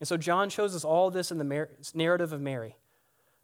And 0.00 0.08
so 0.08 0.16
John 0.16 0.50
shows 0.50 0.74
us 0.74 0.84
all 0.84 1.10
this 1.10 1.30
in 1.30 1.38
the 1.38 1.68
narrative 1.94 2.32
of 2.32 2.40
Mary. 2.40 2.76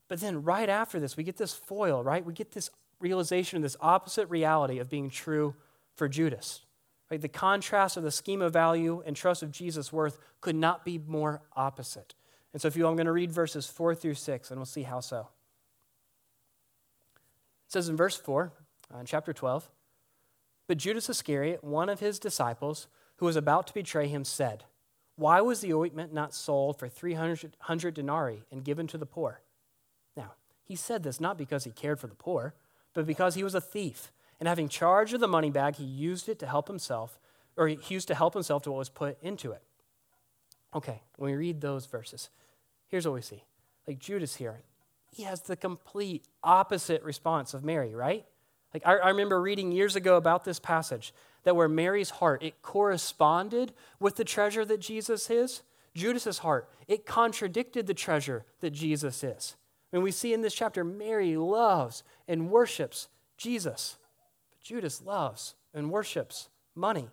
But 0.09 0.21
then 0.21 0.43
right 0.43 0.69
after 0.69 0.99
this, 0.99 1.17
we 1.17 1.23
get 1.23 1.37
this 1.37 1.55
foil, 1.55 2.03
right? 2.03 2.25
We 2.25 2.33
get 2.33 2.53
this 2.53 2.71
realization 2.99 3.57
of 3.57 3.63
this 3.63 3.77
opposite 3.81 4.29
reality 4.29 4.79
of 4.81 4.91
being 4.91 5.11
true 5.11 5.55
for 5.95 6.09
Judas. 6.09 6.63
Right? 7.11 7.21
The 7.21 7.29
contrast 7.29 7.97
of 7.97 8.03
the 8.03 8.11
scheme 8.11 8.43
of 8.43 8.53
value 8.53 9.03
and 9.07 9.15
trust 9.15 9.43
of 9.43 9.53
Jesus' 9.53 9.93
worth 9.93 10.19
could 10.41 10.57
not 10.57 10.85
be 10.85 10.99
more 10.99 11.43
opposite. 11.55 12.15
And 12.53 12.63
so, 12.63 12.69
if 12.69 12.77
you, 12.77 12.87
I'm 12.87 12.97
going 12.97 13.07
to 13.07 13.13
read 13.13 13.31
verses 13.31 13.67
4 13.67 13.95
through 13.95 14.15
6, 14.15 14.51
and 14.51 14.59
we'll 14.59 14.67
see 14.67 14.83
how 14.83 15.01
so. 15.01 15.29
It 17.67 17.73
says 17.73 17.89
in 17.89 17.97
verse 17.97 18.17
4, 18.17 18.53
uh, 18.95 18.99
in 18.99 19.07
chapter 19.07 19.33
12, 19.33 19.71
But 20.67 20.79
Judas 20.79 21.11
Iscariot, 21.11 21.63
one 21.63 21.89
of 21.89 22.01
his 22.01 22.19
disciples, 22.19 22.89
who 23.17 23.27
was 23.27 23.37
about 23.37 23.67
to 23.67 23.75
betray 23.75 24.09
him, 24.09 24.25
said, 24.25 24.65
Why 25.17 25.41
was 25.41 25.61
the 25.61 25.75
ointment 25.75 26.15
not 26.15 26.35
sold 26.35 26.79
for 26.79 26.89
300 26.89 27.53
denarii 27.95 28.45
and 28.51 28.65
given 28.65 28.87
to 28.87 28.99
the 28.99 29.07
poor? 29.07 29.43
Now, 30.17 30.33
he 30.65 30.77
said 30.77 31.03
this 31.03 31.21
not 31.21 31.37
because 31.37 31.65
he 31.65 31.71
cared 31.71 32.01
for 32.01 32.07
the 32.07 32.15
poor, 32.15 32.55
but 32.95 33.07
because 33.07 33.35
he 33.35 33.45
was 33.45 33.55
a 33.55 33.61
thief 33.61 34.11
And 34.41 34.49
having 34.49 34.69
charge 34.69 35.13
of 35.13 35.21
the 35.21 35.29
money 35.29 35.51
bag, 35.51 35.77
he 35.77 35.85
used 35.85 36.29
it 36.29 36.39
to 36.39 36.47
help 36.47 36.69
himself, 36.69 37.19
or 37.57 37.69
he 37.69 37.95
used 37.95 38.09
to 38.09 38.15
help 38.15 38.35
himself 38.35 38.63
to 38.63 38.71
what 38.71 38.79
was 38.79 38.89
put 38.89 39.19
into 39.21 39.53
it. 39.53 39.63
Okay, 40.75 41.03
when 41.17 41.31
we 41.31 41.37
read 41.37 41.61
those 41.61 41.87
verses, 41.87 42.31
here's 42.89 43.07
what 43.07 43.15
we 43.15 43.23
see. 43.23 43.45
Like 43.87 43.99
Judas 43.99 44.37
here, 44.37 44.61
he 45.11 45.23
has 45.23 45.41
the 45.41 45.57
complete 45.57 46.27
opposite 46.43 47.03
response 47.03 47.55
of 47.55 47.65
Mary, 47.65 47.95
right? 47.95 48.27
Like 48.75 48.87
I, 48.87 48.97
I, 48.97 49.09
remember 49.09 49.41
reading 49.41 49.73
years 49.73 49.97
ago 49.97 50.17
about 50.17 50.45
this 50.45 50.59
passage 50.59 51.15
that 51.45 51.57
where 51.57 51.69
Mary's 51.69 52.11
heart, 52.11 52.43
it 52.43 52.61
corresponded 52.61 53.73
with 53.99 54.17
the 54.17 54.25
treasure 54.25 54.65
that 54.65 54.81
Jesus 54.81 55.31
is. 55.31 55.63
Judas's 55.95 56.39
heart, 56.39 56.69
it 56.87 57.07
contradicted 57.07 57.87
the 57.87 57.95
treasure 57.95 58.45
that 58.61 58.71
Jesus 58.71 59.25
is. 59.25 59.57
And 59.93 60.03
we 60.03 60.11
see 60.11 60.35
in 60.35 60.43
this 60.43 60.55
chapter, 60.55 60.85
Mary 60.85 61.37
loves 61.37 62.05
and 62.29 62.51
worships 62.51 63.09
Jesus. 63.39 63.97
But 64.51 64.61
Judas 64.61 65.03
loves 65.03 65.55
and 65.73 65.91
worships 65.91 66.51
money. 66.75 67.09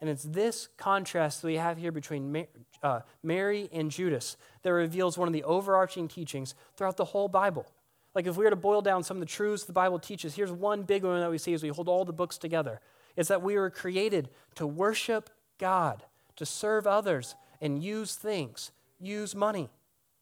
And 0.00 0.10
it's 0.10 0.24
this 0.24 0.68
contrast 0.76 1.40
that 1.40 1.48
we 1.48 1.56
have 1.56 1.78
here 1.78 1.92
between 1.92 2.46
uh, 2.82 3.00
Mary 3.22 3.68
and 3.72 3.90
Judas 3.90 4.36
that 4.62 4.72
reveals 4.72 5.16
one 5.16 5.28
of 5.28 5.32
the 5.32 5.44
overarching 5.44 6.06
teachings 6.06 6.54
throughout 6.76 6.96
the 6.96 7.06
whole 7.06 7.28
Bible. 7.28 7.66
Like, 8.14 8.26
if 8.26 8.36
we 8.36 8.44
were 8.44 8.50
to 8.50 8.56
boil 8.56 8.82
down 8.82 9.02
some 9.02 9.18
of 9.18 9.20
the 9.20 9.26
truths 9.26 9.64
the 9.64 9.72
Bible 9.72 9.98
teaches, 9.98 10.34
here's 10.34 10.52
one 10.52 10.82
big 10.82 11.04
one 11.04 11.20
that 11.20 11.30
we 11.30 11.38
see 11.38 11.54
as 11.54 11.62
we 11.62 11.68
hold 11.68 11.88
all 11.88 12.04
the 12.04 12.12
books 12.12 12.38
together 12.38 12.80
is 13.16 13.28
that 13.28 13.42
we 13.42 13.56
were 13.56 13.70
created 13.70 14.28
to 14.54 14.66
worship 14.66 15.30
God, 15.58 16.04
to 16.36 16.44
serve 16.44 16.86
others, 16.86 17.34
and 17.60 17.82
use 17.82 18.14
things, 18.14 18.72
use 19.00 19.34
money. 19.34 19.70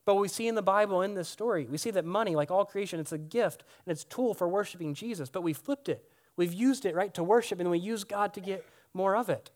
But 0.05 0.17
we 0.17 0.29
see 0.29 0.47
in 0.49 0.55
the 0.55 0.63
Bible, 0.63 1.03
in 1.03 1.15
this 1.15 1.29
story, 1.29 1.67
we 1.69 1.79
see 1.79 1.91
that 1.93 2.05
money, 2.05 2.37
like 2.37 2.51
all 2.51 2.65
creation, 2.65 3.01
it's 3.01 3.13
a 3.13 3.19
gift 3.19 3.65
and 3.85 3.93
it's 3.93 4.03
a 4.03 4.09
tool 4.09 4.35
for 4.35 4.47
worshiping 4.47 4.95
Jesus, 4.95 5.31
but 5.31 5.43
we 5.43 5.53
flipped 5.53 5.89
it. 5.89 6.05
We've 6.37 6.53
used 6.53 6.85
it, 6.85 6.95
right, 6.95 7.13
to 7.15 7.25
worship, 7.25 7.61
and 7.61 7.71
we 7.71 7.79
use 7.79 8.05
God 8.05 8.35
to 8.35 8.41
get 8.41 8.67
more 8.93 9.17
of 9.17 9.29
it. 9.29 9.51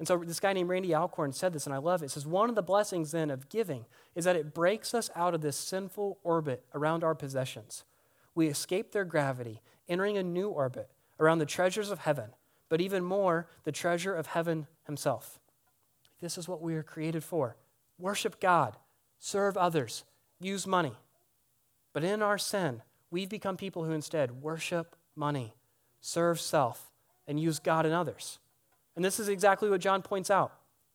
And 0.00 0.08
so 0.08 0.16
this 0.16 0.40
guy 0.40 0.54
named 0.54 0.70
Randy 0.70 0.94
Alcorn 0.94 1.30
said 1.34 1.52
this, 1.52 1.66
and 1.66 1.74
I 1.74 1.78
love 1.78 2.00
it. 2.00 2.06
It 2.06 2.10
says, 2.12 2.26
One 2.26 2.48
of 2.48 2.54
the 2.54 2.62
blessings 2.62 3.10
then 3.10 3.30
of 3.30 3.50
giving 3.50 3.84
is 4.14 4.24
that 4.24 4.34
it 4.34 4.54
breaks 4.54 4.94
us 4.94 5.10
out 5.14 5.34
of 5.34 5.42
this 5.42 5.58
sinful 5.58 6.18
orbit 6.22 6.64
around 6.74 7.04
our 7.04 7.14
possessions. 7.14 7.84
We 8.34 8.48
escape 8.48 8.92
their 8.92 9.04
gravity, 9.04 9.60
entering 9.90 10.16
a 10.16 10.22
new 10.22 10.48
orbit 10.48 10.88
around 11.20 11.38
the 11.38 11.44
treasures 11.44 11.90
of 11.90 11.98
heaven, 11.98 12.30
but 12.70 12.80
even 12.80 13.04
more, 13.04 13.46
the 13.64 13.72
treasure 13.72 14.14
of 14.14 14.28
heaven 14.28 14.66
himself. 14.84 15.38
This 16.22 16.38
is 16.38 16.48
what 16.48 16.62
we 16.62 16.74
are 16.76 16.82
created 16.82 17.22
for 17.22 17.56
worship 17.98 18.40
God, 18.40 18.78
serve 19.18 19.58
others, 19.58 20.04
use 20.40 20.66
money. 20.66 20.94
But 21.92 22.04
in 22.04 22.22
our 22.22 22.38
sin, 22.38 22.80
we've 23.10 23.28
become 23.28 23.58
people 23.58 23.84
who 23.84 23.92
instead 23.92 24.40
worship 24.40 24.96
money, 25.14 25.56
serve 26.00 26.40
self, 26.40 26.90
and 27.28 27.38
use 27.38 27.58
God 27.58 27.84
and 27.84 27.94
others. 27.94 28.38
And 28.96 29.04
this 29.04 29.20
is 29.20 29.28
exactly 29.28 29.70
what 29.70 29.80
John 29.80 30.02
points 30.02 30.30
out. 30.30 30.52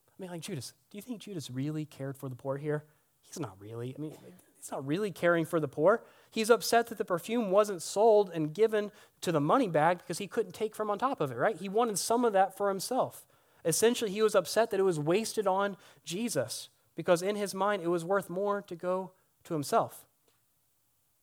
I 0.08 0.22
mean, 0.22 0.30
like 0.30 0.40
Judas, 0.40 0.72
do 0.90 0.98
you 0.98 1.02
think 1.02 1.20
Judas 1.20 1.50
really 1.50 1.84
cared 1.84 2.16
for 2.16 2.28
the 2.28 2.36
poor 2.36 2.56
here? 2.56 2.84
He's 3.20 3.40
not 3.40 3.56
really. 3.58 3.94
I 3.96 4.00
mean, 4.00 4.12
he's 4.56 4.70
not 4.70 4.86
really 4.86 5.10
caring 5.10 5.44
for 5.44 5.60
the 5.60 5.68
poor. 5.68 6.02
He's 6.30 6.50
upset 6.50 6.86
that 6.86 6.98
the 6.98 7.04
perfume 7.04 7.50
wasn't 7.50 7.82
sold 7.82 8.30
and 8.32 8.54
given 8.54 8.92
to 9.20 9.32
the 9.32 9.40
money 9.40 9.68
bag 9.68 9.98
because 9.98 10.18
he 10.18 10.26
couldn't 10.26 10.52
take 10.52 10.74
from 10.74 10.90
on 10.90 10.98
top 10.98 11.20
of 11.20 11.30
it, 11.30 11.36
right? 11.36 11.56
He 11.56 11.68
wanted 11.68 11.98
some 11.98 12.24
of 12.24 12.32
that 12.32 12.56
for 12.56 12.68
himself. 12.68 13.26
Essentially, 13.64 14.10
he 14.10 14.22
was 14.22 14.34
upset 14.34 14.70
that 14.70 14.80
it 14.80 14.84
was 14.84 15.00
wasted 15.00 15.46
on 15.46 15.76
Jesus 16.04 16.68
because 16.94 17.20
in 17.20 17.36
his 17.36 17.54
mind 17.54 17.82
it 17.82 17.88
was 17.88 18.04
worth 18.04 18.30
more 18.30 18.62
to 18.62 18.76
go 18.76 19.12
to 19.44 19.54
himself. 19.54 20.06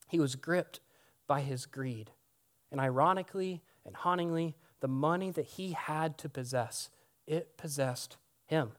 He 0.08 0.20
was 0.20 0.36
gripped 0.36 0.80
by 1.26 1.40
his 1.40 1.66
greed. 1.66 2.10
And 2.70 2.80
ironically 2.80 3.62
and 3.86 3.96
hauntingly, 3.96 4.56
the 4.84 4.88
money 4.88 5.30
that 5.30 5.46
he 5.46 5.72
had 5.72 6.18
to 6.18 6.28
possess, 6.28 6.90
it 7.26 7.56
possessed 7.56 8.18
him. 8.44 8.72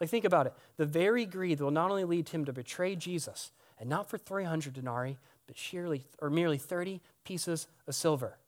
Like, 0.00 0.10
think 0.10 0.24
about 0.24 0.48
it. 0.48 0.54
The 0.76 0.86
very 0.86 1.24
greed 1.24 1.60
will 1.60 1.70
not 1.70 1.88
only 1.88 2.02
lead 2.02 2.30
him 2.30 2.44
to 2.46 2.52
betray 2.52 2.96
Jesus, 2.96 3.52
and 3.78 3.88
not 3.88 4.10
for 4.10 4.18
300 4.18 4.72
denarii, 4.74 5.18
but 5.46 5.56
sheerly, 5.56 6.04
or 6.20 6.30
merely 6.30 6.58
30 6.58 7.00
pieces 7.24 7.68
of 7.86 7.94
silver. 7.94 8.38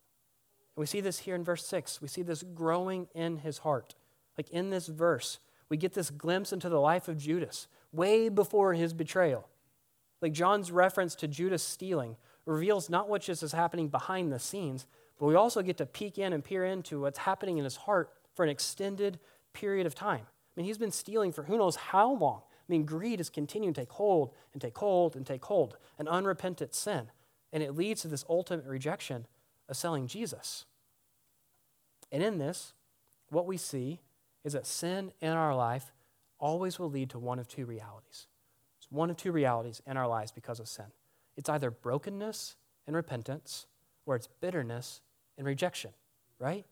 And 0.75 0.81
we 0.81 0.85
see 0.87 0.99
this 0.99 1.19
here 1.19 1.35
in 1.35 1.43
verse 1.45 1.65
6. 1.67 2.01
We 2.01 2.09
see 2.09 2.21
this 2.21 2.43
growing 2.43 3.07
in 3.15 3.37
his 3.37 3.59
heart. 3.59 3.95
Like 4.37 4.49
in 4.49 4.69
this 4.69 4.87
verse, 4.87 5.39
we 5.69 5.77
get 5.77 5.93
this 5.93 6.09
glimpse 6.09 6.51
into 6.51 6.67
the 6.67 6.81
life 6.81 7.07
of 7.07 7.17
Judas 7.17 7.69
way 7.93 8.27
before 8.27 8.73
his 8.73 8.91
betrayal. 8.91 9.47
Like 10.21 10.33
John's 10.33 10.69
reference 10.69 11.15
to 11.15 11.29
Judas 11.29 11.63
stealing 11.63 12.17
reveals 12.45 12.89
not 12.89 13.07
what 13.07 13.21
just 13.21 13.41
is 13.41 13.53
happening 13.53 13.87
behind 13.87 14.33
the 14.33 14.39
scenes, 14.39 14.85
but 15.19 15.25
we 15.25 15.35
also 15.35 15.61
get 15.61 15.77
to 15.77 15.85
peek 15.85 16.17
in 16.17 16.31
and 16.33 16.43
peer 16.43 16.65
into 16.65 17.01
what's 17.01 17.19
happening 17.19 17.57
in 17.57 17.65
his 17.65 17.75
heart 17.75 18.11
for 18.33 18.43
an 18.43 18.49
extended 18.49 19.19
period 19.53 19.85
of 19.85 19.93
time. 19.93 20.21
I 20.25 20.51
mean, 20.55 20.65
he's 20.65 20.77
been 20.77 20.91
stealing 20.91 21.33
for 21.33 21.43
who 21.43 21.57
knows 21.57 21.75
how 21.75 22.13
long. 22.13 22.41
I 22.47 22.71
mean, 22.71 22.85
greed 22.85 23.19
is 23.19 23.29
continuing 23.29 23.73
to 23.73 23.81
take 23.81 23.91
hold 23.91 24.31
and 24.53 24.61
take 24.61 24.77
hold 24.77 25.15
and 25.15 25.25
take 25.25 25.43
hold, 25.45 25.77
an 25.97 26.07
unrepentant 26.07 26.73
sin. 26.73 27.11
And 27.51 27.61
it 27.61 27.75
leads 27.75 28.01
to 28.01 28.07
this 28.07 28.23
ultimate 28.29 28.65
rejection 28.65 29.27
of 29.67 29.75
selling 29.75 30.07
Jesus. 30.07 30.65
And 32.11 32.23
in 32.23 32.37
this, 32.37 32.73
what 33.29 33.45
we 33.45 33.57
see 33.57 34.01
is 34.43 34.53
that 34.53 34.65
sin 34.65 35.11
in 35.19 35.31
our 35.31 35.55
life 35.55 35.91
always 36.39 36.79
will 36.79 36.89
lead 36.89 37.09
to 37.09 37.19
one 37.19 37.39
of 37.39 37.47
two 37.47 37.65
realities. 37.65 38.27
It's 38.77 38.89
one 38.89 39.09
of 39.09 39.17
two 39.17 39.31
realities 39.31 39.81
in 39.85 39.97
our 39.97 40.07
lives 40.07 40.31
because 40.31 40.59
of 40.59 40.67
sin. 40.67 40.85
It's 41.35 41.49
either 41.49 41.71
brokenness 41.71 42.55
and 42.87 42.95
repentance, 42.95 43.67
or 44.05 44.15
it's 44.15 44.29
bitterness 44.39 45.01
and 45.39 45.47
rejection, 45.47 45.91
right? 46.37 46.65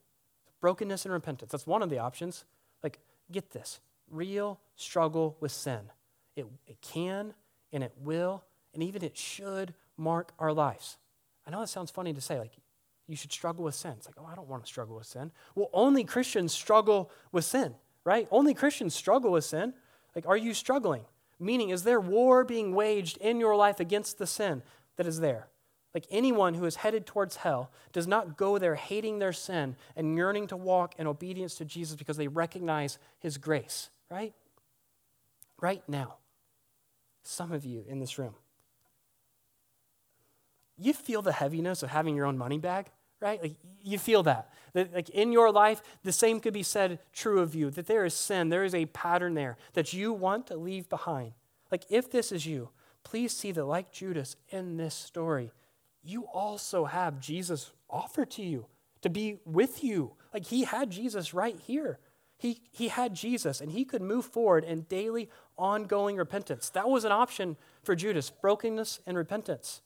Brokenness 0.62 1.06
and 1.06 1.13
repentance. 1.13 1.51
That's 1.51 1.65
one 1.65 1.82
of 1.82 1.89
the 1.89 1.97
options. 1.97 2.45
Like, 2.84 2.99
get 3.32 3.49
this 3.51 3.80
real 4.12 4.60
struggle 4.75 5.38
with 5.39 5.51
sin. 5.51 5.80
It, 6.36 6.45
it 6.67 6.80
can 6.82 7.34
and 7.73 7.84
it 7.84 7.93
will 7.99 8.43
and 8.73 8.84
even 8.84 9.03
it 9.03 9.17
should 9.17 9.73
mark 9.97 10.34
our 10.38 10.53
lives. 10.53 10.97
I 11.47 11.49
know 11.49 11.62
that 11.62 11.67
sounds 11.67 11.89
funny 11.89 12.13
to 12.13 12.21
say, 12.21 12.38
like, 12.38 12.51
you 13.08 13.15
should 13.15 13.32
struggle 13.32 13.63
with 13.63 13.73
sin. 13.73 13.93
It's 13.97 14.06
like, 14.06 14.15
oh, 14.19 14.27
I 14.30 14.36
don't 14.36 14.47
want 14.47 14.63
to 14.63 14.67
struggle 14.67 14.97
with 14.97 15.08
sin. 15.08 15.32
Well, 15.56 15.69
only 15.73 16.03
Christians 16.03 16.53
struggle 16.53 17.10
with 17.32 17.45
sin, 17.45 17.73
right? 18.03 18.27
Only 18.30 18.53
Christians 18.53 18.93
struggle 18.93 19.32
with 19.32 19.45
sin. 19.45 19.73
Like, 20.13 20.27
are 20.27 20.38
you 20.38 20.53
struggling? 20.53 21.06
Meaning, 21.39 21.69
is 21.69 21.84
there 21.84 22.01
war 22.01 22.43
being 22.43 22.75
waged 22.75 23.17
in 23.17 23.39
your 23.39 23.56
life 23.56 23.80
against 23.80 24.17
the 24.17 24.27
sin 24.27 24.62
that 24.97 25.08
is 25.08 25.21
there? 25.21 25.47
Like 25.93 26.06
anyone 26.12 26.54
who 26.54 26.65
is 26.65 26.78
headed 26.78 27.06
towards 27.06 27.38
hell 27.38 27.71
does 27.91 28.08
not 28.08 28.38
go 28.38 28.58
there 28.58 28.76
hating 28.76 29.19
their 29.19 29.34
sin 29.34 29.76
and 29.95 30.15
yearning 30.15 30.47
to 30.47 30.58
walk 30.58 30.93
in 31.00 31.08
obedience 31.08 31.56
to 31.56 31.65
Jesus 31.65 31.95
because 31.95 32.17
they 32.17 32.28
recognize 32.28 33.00
his 33.19 33.38
grace, 33.38 33.89
right? 34.10 34.34
Right 35.60 35.82
now, 35.88 36.15
some 37.23 37.52
of 37.52 37.65
you 37.65 37.84
in 37.88 38.00
this 38.00 38.19
room, 38.19 38.36
you 40.78 40.93
feel 40.93 41.21
the 41.21 41.32
heaviness 41.32 41.82
of 41.82 41.89
having 41.89 42.15
your 42.15 42.26
own 42.26 42.38
money 42.38 42.60
bag, 42.60 42.88
right? 43.19 43.41
Like 43.41 43.56
you 43.82 43.97
feel 43.97 44.23
that. 44.23 44.54
That 44.73 44.93
like 44.93 45.10
in 45.10 45.32
your 45.32 45.52
life, 45.52 45.82
the 46.04 46.12
same 46.12 46.39
could 46.39 46.54
be 46.54 46.63
said 46.63 47.00
true 47.12 47.39
of 47.39 47.56
you, 47.56 47.71
that 47.71 47.88
there 47.88 48.06
is 48.06 48.13
sin, 48.13 48.50
there 48.50 48.63
is 48.63 48.76
a 48.76 48.86
pattern 48.88 49.34
there 49.34 49.58
that 49.73 49.93
you 49.93 50.13
want 50.13 50.47
to 50.47 50.58
leave 50.58 50.88
behind. 50.89 51.32
Like 51.71 51.86
if 51.89 52.12
this 52.12 52.32
is 52.32 52.45
you, 52.45 52.69
please 53.04 53.36
see 53.36 53.52
that 53.52 53.65
like 53.65 53.91
Judas 53.91 54.36
in 54.50 54.78
this 54.78 54.93
story, 54.93 55.52
you 56.08 56.24
also 56.24 56.86
have 56.86 57.20
Jesus 57.20 57.72
offered 57.89 58.32
to 58.32 58.43
you 58.43 58.65
to 59.02 59.10
be 59.10 59.39
with 59.46 59.84
you. 59.84 60.13
Like 60.34 60.46
he 60.46 60.63
had 60.63 60.89
Jesus 60.89 61.34
right 61.34 61.60
here. 61.60 62.00
He, 62.38 62.62
he 62.72 62.89
had 62.89 63.15
Jesus 63.15 63.62
and 63.62 63.72
he 63.72 63.84
could 63.84 64.02
move 64.02 64.26
forward 64.26 64.63
in 64.63 64.82
daily, 64.84 65.30
ongoing 65.58 66.17
repentance. 66.17 66.70
That 66.70 66.89
was 66.89 67.04
an 67.04 67.12
option 67.12 67.58
for 67.84 67.96
Judas 67.96 68.30
brokenness 68.30 69.00
and 69.08 69.17
repentance. 69.17 69.82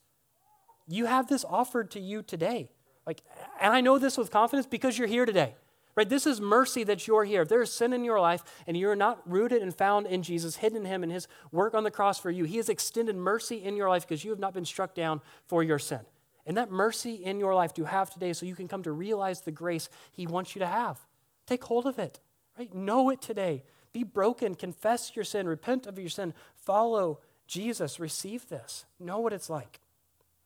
You 0.88 1.06
have 1.06 1.28
this 1.28 1.46
offered 1.46 1.92
to 1.92 2.00
you 2.00 2.22
today. 2.22 2.70
Like, 3.06 3.22
and 3.60 3.74
I 3.74 3.82
know 3.82 3.98
this 3.98 4.18
with 4.18 4.32
confidence 4.32 4.68
because 4.68 4.98
you're 4.98 5.08
here 5.08 5.26
today. 5.26 5.56
Right? 5.95 6.08
This 6.08 6.25
is 6.25 6.39
mercy 6.39 6.84
that 6.86 7.06
you're 7.06 7.25
here. 7.25 7.41
If 7.41 7.49
there 7.49 7.62
is 7.62 7.71
sin 7.71 7.91
in 7.91 8.04
your 8.04 8.19
life 8.19 8.43
and 8.65 8.77
you're 8.77 8.95
not 8.95 9.21
rooted 9.30 9.62
and 9.62 9.75
found 9.75 10.08
in 10.08 10.23
Jesus, 10.23 10.58
hidden 10.58 10.80
in 10.80 10.86
Him 10.86 11.04
and 11.04 11.12
His 11.12 11.27
work 11.51 11.73
on 11.73 11.84
the 11.84 11.91
cross 11.91 12.17
for 12.19 12.32
you, 12.32 12.45
He 12.45 12.58
has 12.58 12.69
extended 12.69 13.15
mercy 13.15 13.63
in 13.63 13.75
your 13.75 13.89
life 13.89 14.08
because 14.08 14.23
you 14.23 14.32
have 14.32 14.39
not 14.39 14.54
been 14.54 14.65
struck 14.65 14.95
down 14.95 15.21
for 15.47 15.63
your 15.63 15.80
sin. 15.80 16.01
And 16.45 16.58
that 16.58 16.71
mercy 16.71 17.15
in 17.15 17.39
your 17.39 17.54
life 17.54 17.73
do 17.73 17.82
you 17.82 17.86
have 17.86 18.10
today 18.10 18.34
so 18.34 18.45
you 18.45 18.56
can 18.56 18.67
come 18.67 18.84
to 18.84 18.91
realize 18.91 19.41
the 19.41 19.51
grace 19.51 19.89
He 20.12 20.25
wants 20.25 20.56
you 20.56 20.60
to 20.60 20.67
have. 20.67 20.99
Take 21.45 21.63
hold 21.65 21.86
of 21.86 21.99
it, 21.99 22.19
right? 22.58 22.73
Know 22.73 23.10
it 23.10 23.21
today. 23.21 23.63
Be 23.93 24.04
broken, 24.04 24.56
confess 24.56 25.15
your 25.15 25.25
sin, 25.25 25.47
repent 25.47 25.86
of 25.86 25.99
your 25.99 26.10
sin, 26.10 26.34
follow 26.56 27.19
Jesus, 27.47 27.99
receive 27.99 28.47
this. 28.47 28.86
Know 28.99 29.19
what 29.19 29.34
it's 29.34 29.49
like. 29.49 29.82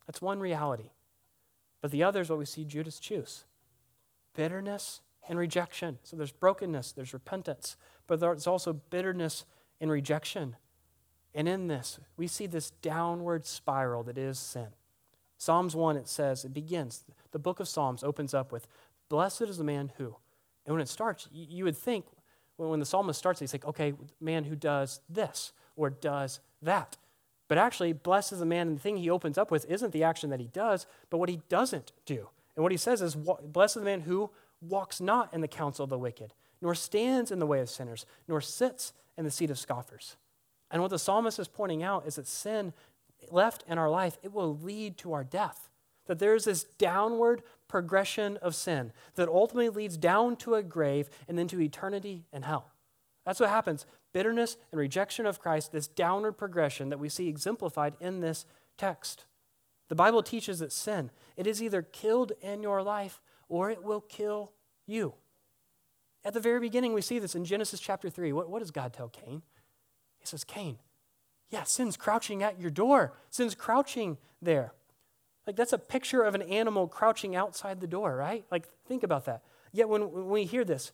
That's 0.08 0.22
one 0.22 0.40
reality. 0.40 0.90
But 1.82 1.92
the 1.92 2.04
other 2.04 2.22
is 2.22 2.30
what 2.30 2.40
we 2.40 2.46
see 2.46 2.66
Judas 2.66 3.00
choose 3.00 3.44
bitterness 4.34 5.02
and 5.28 5.40
rejection. 5.40 6.00
So 6.04 6.16
there's 6.16 6.32
brokenness, 6.32 6.92
there's 6.92 7.14
repentance, 7.14 7.78
but 8.08 8.20
there's 8.20 8.48
also 8.48 8.74
bitterness 8.74 9.46
and 9.82 9.92
rejection. 9.92 10.56
And 11.34 11.48
in 11.48 11.68
this, 11.68 12.00
we 12.18 12.28
see 12.28 12.48
this 12.48 12.72
downward 12.72 13.46
spiral 13.46 14.04
that 14.04 14.18
is 14.18 14.40
sin. 14.40 14.68
Psalms 15.38 15.76
1, 15.76 15.98
it 15.98 16.08
says, 16.08 16.46
it 16.46 16.54
begins, 16.54 17.04
the 17.32 17.40
book 17.40 17.60
of 17.60 17.68
Psalms 17.68 18.04
opens 18.04 18.34
up 18.34 18.52
with, 18.52 18.68
Blessed 19.10 19.44
is 19.44 19.58
the 19.58 19.64
man 19.64 19.92
who. 19.98 20.16
And 20.66 20.74
when 20.74 20.82
it 20.82 20.90
starts, 20.90 21.28
you, 21.32 21.64
would 21.66 21.78
think, 21.78 22.06
when 22.58 22.80
the 22.80 22.86
psalmist 22.86 23.20
starts, 23.20 23.40
he's 23.40 23.54
like, 23.54 23.66
okay, 23.66 23.94
man 24.20 24.46
who 24.46 24.56
does 24.56 25.02
this 25.10 25.52
or 25.76 25.90
does 25.90 26.40
that. 26.62 26.98
But 27.48 27.58
actually, 27.60 27.94
blessed 27.94 28.34
is 28.34 28.40
the 28.40 28.46
man, 28.46 28.68
and 28.68 28.78
the 28.78 28.82
thing 28.82 28.98
he 28.98 29.10
opens 29.10 29.38
up 29.38 29.52
with 29.52 29.70
isn't 29.70 29.92
the 29.92 30.04
action 30.04 30.32
that 30.32 30.40
he 30.40 30.48
does, 30.48 30.88
but 31.10 31.18
what 31.18 31.30
he 31.30 31.42
doesn't 31.50 31.92
do. 32.06 32.30
And 32.56 32.64
what 32.64 32.72
he 32.72 32.78
says 32.78 33.02
is, 33.02 33.16
Blessed 33.16 33.78
is 33.78 33.82
the 33.82 33.86
man 33.86 34.02
who 34.02 34.32
walks 34.70 35.02
not 35.02 35.34
in 35.34 35.42
the 35.42 35.48
counsel 35.48 35.84
of 35.84 35.90
the 35.90 35.98
wicked, 35.98 36.34
nor 36.62 36.76
stands 36.76 37.32
in 37.32 37.40
the 37.40 37.48
way 37.48 37.60
of 37.60 37.70
sinners, 37.70 38.06
nor 38.28 38.42
sits 38.42 38.94
in 39.18 39.26
the 39.26 39.32
seat 39.32 39.50
of 39.50 39.60
scoffers. 39.60 40.18
And 40.72 40.82
what 40.82 40.92
the 40.92 41.00
psalmist 41.00 41.40
is 41.40 41.48
pointing 41.48 41.84
out 41.84 42.06
is 42.08 42.16
that 42.16 42.28
sin 42.28 42.74
left 43.32 43.64
in 43.68 43.78
our 43.78 43.90
life, 43.90 44.18
it 44.24 44.34
will 44.34 44.58
lead 44.58 44.98
to 45.00 45.14
our 45.14 45.24
death. 45.24 45.70
That 46.08 46.20
there 46.20 46.36
is 46.36 46.46
this 46.46 46.64
downward 46.64 47.42
progression 47.68 48.38
of 48.38 48.56
sin 48.56 48.92
that 49.16 49.28
ultimately 49.28 49.70
leads 49.70 49.98
down 49.98 50.36
to 50.38 50.56
a 50.56 50.64
grave 50.64 51.10
and 51.28 51.38
then 51.38 51.48
to 51.48 51.62
eternity 51.62 52.26
and 52.32 52.46
hell. 52.46 52.72
That's 53.26 53.40
what 53.40 53.50
happens. 53.50 53.86
Bitterness 54.14 54.58
and 54.72 54.80
rejection 54.80 55.26
of 55.26 55.40
Christ, 55.40 55.72
this 55.72 55.88
downward 55.88 56.34
progression 56.34 56.90
that 56.90 57.00
we 57.00 57.10
see 57.10 57.28
exemplified 57.28 57.96
in 58.00 58.22
this 58.22 58.46
text. 58.78 59.26
The 59.90 59.96
Bible 59.96 60.24
teaches 60.24 60.60
that 60.60 60.72
sin, 60.72 61.12
it 61.36 61.48
is 61.48 61.62
either 61.62 61.82
killed 61.82 62.34
in 62.42 62.62
your 62.62 62.82
life 62.82 63.22
or 63.50 63.70
it 63.70 63.84
will 63.84 64.02
kill 64.02 64.52
you. 64.88 65.14
At 66.24 66.34
the 66.34 66.40
very 66.40 66.60
beginning, 66.60 66.94
we 66.94 67.02
see 67.02 67.20
this 67.20 67.36
in 67.36 67.46
Genesis 67.46 67.80
chapter 67.80 68.10
3. 68.10 68.34
What, 68.34 68.50
what 68.50 68.60
does 68.60 68.72
God 68.72 68.94
tell 68.94 69.10
Cain? 69.10 69.44
He 70.18 70.26
says, 70.26 70.44
Cain, 70.44 70.80
yeah, 71.50 71.64
sin's 71.64 71.98
crouching 71.98 72.42
at 72.42 72.60
your 72.60 72.72
door. 72.72 73.14
Sin's 73.30 73.54
crouching 73.54 74.18
there. 74.42 74.74
Like 75.46 75.56
that's 75.56 75.74
a 75.74 75.78
picture 75.78 76.24
of 76.24 76.34
an 76.34 76.42
animal 76.42 76.88
crouching 76.88 77.36
outside 77.36 77.80
the 77.80 77.88
door, 77.88 78.16
right? 78.16 78.44
Like 78.52 78.68
think 78.88 79.04
about 79.04 79.26
that. 79.26 79.44
Yet 79.72 79.90
when, 79.90 80.12
when 80.12 80.30
we 80.30 80.46
hear 80.46 80.66
this, 80.66 80.92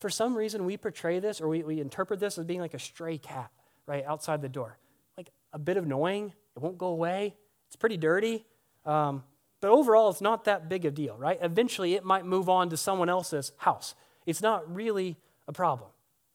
for 0.00 0.10
some 0.10 0.36
reason 0.36 0.64
we 0.64 0.76
portray 0.76 1.20
this 1.20 1.40
or 1.40 1.48
we, 1.48 1.62
we 1.62 1.80
interpret 1.80 2.18
this 2.18 2.38
as 2.38 2.44
being 2.44 2.60
like 2.60 2.74
a 2.74 2.78
stray 2.78 3.18
cat, 3.18 3.50
right, 3.86 4.04
outside 4.04 4.42
the 4.42 4.48
door. 4.48 4.78
Like 5.16 5.30
a 5.52 5.58
bit 5.58 5.76
of 5.76 5.84
annoying, 5.84 6.32
it 6.56 6.62
won't 6.62 6.78
go 6.78 6.88
away, 6.88 7.36
it's 7.68 7.76
pretty 7.76 7.96
dirty. 7.96 8.44
Um, 8.84 9.22
but 9.62 9.70
overall, 9.70 10.10
it's 10.10 10.20
not 10.20 10.44
that 10.46 10.68
big 10.68 10.84
a 10.84 10.90
deal, 10.90 11.16
right? 11.16 11.38
Eventually, 11.40 11.94
it 11.94 12.04
might 12.04 12.26
move 12.26 12.48
on 12.48 12.68
to 12.70 12.76
someone 12.76 13.08
else's 13.08 13.52
house. 13.58 13.94
It's 14.26 14.42
not 14.42 14.74
really 14.74 15.16
a 15.46 15.52
problem. 15.52 15.88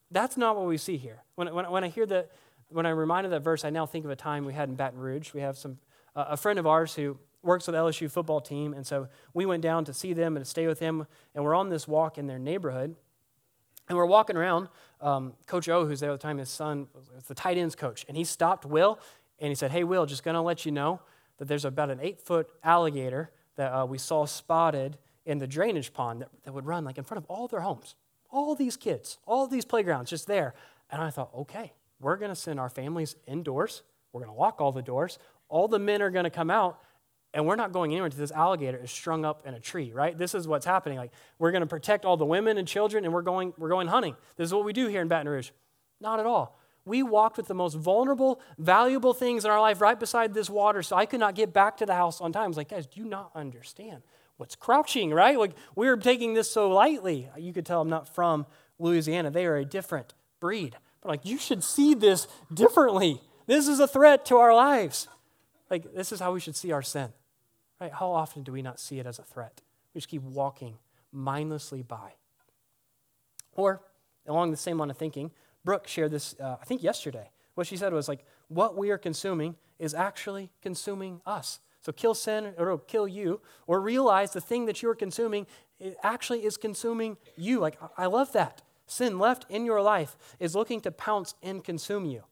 That's 0.10 0.38
not 0.38 0.56
what 0.56 0.66
we 0.66 0.78
see 0.78 0.96
here. 0.96 1.24
When, 1.36 1.54
when, 1.54 1.70
when 1.70 1.84
I 1.84 1.90
hear 1.90 2.06
that, 2.06 2.32
when 2.70 2.86
I'm 2.86 2.98
reminded 2.98 3.34
that 3.34 3.42
verse, 3.42 3.66
I 3.66 3.70
now 3.70 3.86
think 3.86 4.06
of 4.06 4.12
a 4.12 4.16
time 4.16 4.46
we 4.46 4.54
had 4.54 4.70
in 4.70 4.76
Baton 4.76 4.98
Rouge. 4.98 5.34
We 5.34 5.42
have 5.42 5.58
some, 5.58 5.78
uh, 6.16 6.28
a 6.30 6.38
friend 6.38 6.58
of 6.58 6.66
ours 6.66 6.96
who 6.96 7.20
works 7.44 7.68
with 7.68 7.76
LSU 7.76 8.10
football 8.10 8.40
team, 8.40 8.74
and 8.74 8.88
so 8.88 9.10
we 9.34 9.46
went 9.46 9.62
down 9.62 9.84
to 9.86 9.94
see 9.94 10.14
them 10.14 10.38
and 10.38 10.46
to 10.46 10.50
stay 10.50 10.66
with 10.66 10.80
them, 10.80 11.06
and 11.36 11.44
we're 11.44 11.56
on 11.56 11.68
this 11.68 11.86
walk 11.86 12.18
in 12.18 12.28
their 12.28 12.40
neighborhood, 12.40 12.96
and 13.90 13.98
we're 13.98 14.06
walking 14.06 14.38
around. 14.38 14.70
Um, 15.02 15.34
coach 15.48 15.68
O, 15.68 15.86
who's 15.86 16.00
there 16.00 16.12
at 16.12 16.22
the 16.22 16.26
time, 16.26 16.38
his 16.38 16.50
son 16.50 16.88
was 16.94 17.26
the 17.26 17.36
tight 17.36 17.58
ends 17.58 17.76
coach, 17.76 18.06
and 18.08 18.16
he 18.16 18.24
stopped 18.24 18.66
Will, 18.66 19.00
and 19.40 19.50
he 19.50 19.56
said, 19.56 19.72
"Hey, 19.72 19.84
Will, 19.84 20.06
just 20.06 20.24
gonna 20.24 20.42
let 20.42 20.66
you 20.66 20.72
know." 20.72 21.02
That 21.38 21.48
there's 21.48 21.66
about 21.66 21.90
an 21.90 22.00
eight 22.02 22.20
foot 22.20 22.50
alligator 22.64 23.32
that 23.56 23.72
uh, 23.72 23.86
we 23.86 23.98
saw 23.98 24.26
spotted 24.26 24.98
in 25.26 25.38
the 25.40 25.48
drainage 25.48 25.94
pond 25.94 26.22
that, 26.22 26.30
that 26.44 26.54
would 26.54 26.66
run 26.66 26.84
like 26.86 26.98
in 26.98 27.04
front 27.04 27.24
of 27.24 27.30
all 27.30 27.48
their 27.48 27.62
homes. 27.62 27.96
All 28.30 28.56
these 28.56 28.78
kids, 28.78 29.18
all 29.26 29.48
these 29.48 29.66
playgrounds 29.66 30.10
just 30.10 30.28
there. 30.28 30.54
And 30.90 31.02
I 31.02 31.10
thought, 31.10 31.32
okay, 31.36 31.74
we're 32.00 32.18
going 32.18 32.30
to 32.30 32.36
send 32.36 32.60
our 32.60 32.70
families 32.70 33.16
indoors. 33.26 33.84
We're 34.12 34.22
going 34.22 34.34
to 34.34 34.40
lock 34.40 34.62
all 34.62 34.72
the 34.72 34.82
doors. 34.82 35.20
All 35.50 35.68
the 35.68 35.80
men 35.80 36.02
are 36.02 36.10
going 36.10 36.26
to 36.26 36.30
come 36.30 36.50
out, 36.50 36.80
and 37.34 37.46
we're 37.46 37.56
not 37.56 37.72
going 37.72 37.92
anywhere 37.92 38.06
until 38.06 38.20
this 38.20 38.32
alligator 38.32 38.78
is 38.78 38.92
strung 38.92 39.26
up 39.26 39.46
in 39.46 39.54
a 39.54 39.60
tree, 39.60 39.92
right? 39.94 40.18
This 40.18 40.36
is 40.36 40.48
what's 40.48 40.66
happening. 40.66 40.98
Like 40.98 41.12
we're 41.40 41.52
going 41.52 41.62
to 41.62 41.68
protect 41.68 42.06
all 42.06 42.18
the 42.18 42.26
women 42.26 42.58
and 42.58 42.68
children, 42.68 43.06
and 43.06 43.14
we're 43.14 43.22
going, 43.22 43.54
we're 43.58 43.70
going 43.70 43.88
hunting. 43.88 44.16
This 44.36 44.46
is 44.46 44.54
what 44.54 44.66
we 44.66 44.74
do 44.74 44.88
here 44.88 45.02
in 45.02 45.08
Baton 45.08 45.30
Rouge. 45.30 45.52
Not 46.00 46.20
at 46.20 46.26
all 46.26 46.60
we 46.88 47.04
walked 47.04 47.38
with 47.38 47.48
the 47.48 47.54
most 47.54 47.76
vulnerable, 47.76 48.42
valuable 48.58 49.14
things 49.14 49.46
in 49.46 49.52
our 49.52 49.62
life 49.62 49.82
right 49.82 50.00
beside 50.00 50.34
this 50.34 50.50
water, 50.50 50.82
so 50.82 50.96
I 50.96 51.06
could 51.06 51.20
not 51.20 51.36
get 51.36 51.54
back 51.54 51.78
to 51.78 51.86
the 51.86 51.94
house 51.94 52.22
on 52.22 52.32
time. 52.32 52.46
I 52.46 52.48
was 52.48 52.58
like, 52.58 52.70
guys, 52.70 52.88
do 52.88 53.00
you 53.00 53.06
not 53.06 53.32
understand 53.36 54.04
what's 54.38 54.56
crouching, 54.56 55.12
right? 55.12 55.38
Like, 55.38 55.52
we 55.76 55.88
are 55.88 55.98
taking 55.98 56.34
this 56.34 56.50
so 56.50 56.70
lightly. 56.70 57.30
You 57.38 57.54
could 57.54 57.66
tell 57.66 57.82
I'm 57.82 57.90
not 57.90 58.14
from 58.14 58.46
Louisiana. 58.80 59.30
They 59.32 59.46
are 59.46 59.58
a 59.58 59.66
different 59.66 60.14
breed. 60.40 60.78
But, 61.02 61.10
like, 61.10 61.26
you 61.26 61.38
should 61.38 61.64
see 61.64 61.94
this 61.94 62.28
differently. 62.54 63.22
This 63.46 63.68
is 63.68 63.80
a 63.80 63.88
threat 63.88 64.26
to 64.28 64.38
our 64.38 64.54
lives. 64.54 65.08
Like, 65.70 65.94
this 65.94 66.12
is 66.12 66.20
how 66.20 66.32
we 66.32 66.40
should 66.40 66.56
see 66.56 66.72
our 66.72 66.82
sin, 66.82 67.12
right? 67.82 67.92
How 67.92 68.12
often 68.12 68.44
do 68.44 68.52
we 68.52 68.62
not 68.62 68.80
see 68.80 69.00
it 69.00 69.06
as 69.06 69.20
a 69.20 69.24
threat? 69.24 69.62
We 69.94 70.00
just 70.00 70.10
keep 70.10 70.22
walking 70.22 70.78
mindlessly 71.12 71.82
by. 71.82 72.14
Or, 73.54 73.82
along 74.28 74.52
the 74.52 74.58
same 74.58 74.78
line 74.78 74.92
of 74.92 74.98
thinking, 74.98 75.32
Brooke 75.64 75.88
shared 75.88 76.12
this, 76.12 76.36
uh, 76.40 76.58
I 76.62 76.66
think, 76.66 76.84
yesterday. 76.84 77.30
What 77.56 77.68
she 77.68 77.78
said 77.78 77.94
was 77.94 78.08
like, 78.08 78.24
what 78.48 78.78
we 78.78 78.92
are 78.92 78.98
consuming 78.98 79.56
is 79.80 79.94
actually 79.94 80.52
consuming 80.62 81.22
us. 81.26 81.60
So 81.82 81.92
kill 81.92 82.14
sin 82.14 82.54
or 82.58 82.78
kill 82.80 83.08
you, 83.08 83.42
or 83.66 83.80
realize 83.80 84.32
the 84.32 84.42
thing 84.42 84.66
that 84.66 84.82
you're 84.82 84.96
consuming 84.96 85.48
actually 86.04 86.44
is 86.46 86.58
consuming 86.58 87.18
you. 87.36 87.60
Like, 87.60 87.80
I 87.98 88.08
love 88.08 88.34
that. 88.34 88.62
Sin 88.88 89.20
left 89.20 89.46
in 89.50 89.66
your 89.66 89.82
life 89.82 90.18
is 90.40 90.56
looking 90.56 90.82
to 90.82 90.92
pounce 90.92 91.36
and 91.44 91.64
consume 91.64 92.06
you. 92.06 92.24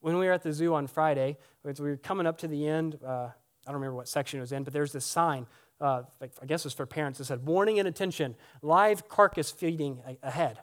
When 0.00 0.18
we 0.18 0.26
were 0.26 0.32
at 0.32 0.42
the 0.42 0.52
zoo 0.52 0.74
on 0.74 0.86
Friday, 0.86 1.38
we 1.62 1.72
were 1.72 1.96
coming 1.96 2.26
up 2.26 2.38
to 2.38 2.48
the 2.48 2.66
end, 2.68 2.98
uh, 3.04 3.08
I 3.08 3.32
don't 3.66 3.74
remember 3.74 3.96
what 3.96 4.08
section 4.08 4.38
it 4.38 4.42
was 4.42 4.52
in, 4.52 4.64
but 4.64 4.72
there's 4.72 4.92
this 4.92 5.06
sign, 5.06 5.46
uh, 5.80 6.02
I 6.20 6.46
guess 6.46 6.66
it's 6.66 6.74
for 6.74 6.86
parents, 6.86 7.18
that 7.18 7.24
said, 7.24 7.46
Warning 7.46 7.78
and 7.78 7.88
attention, 7.88 8.36
live 8.60 9.08
carcass 9.08 9.50
feeding 9.50 10.00
ahead. 10.22 10.58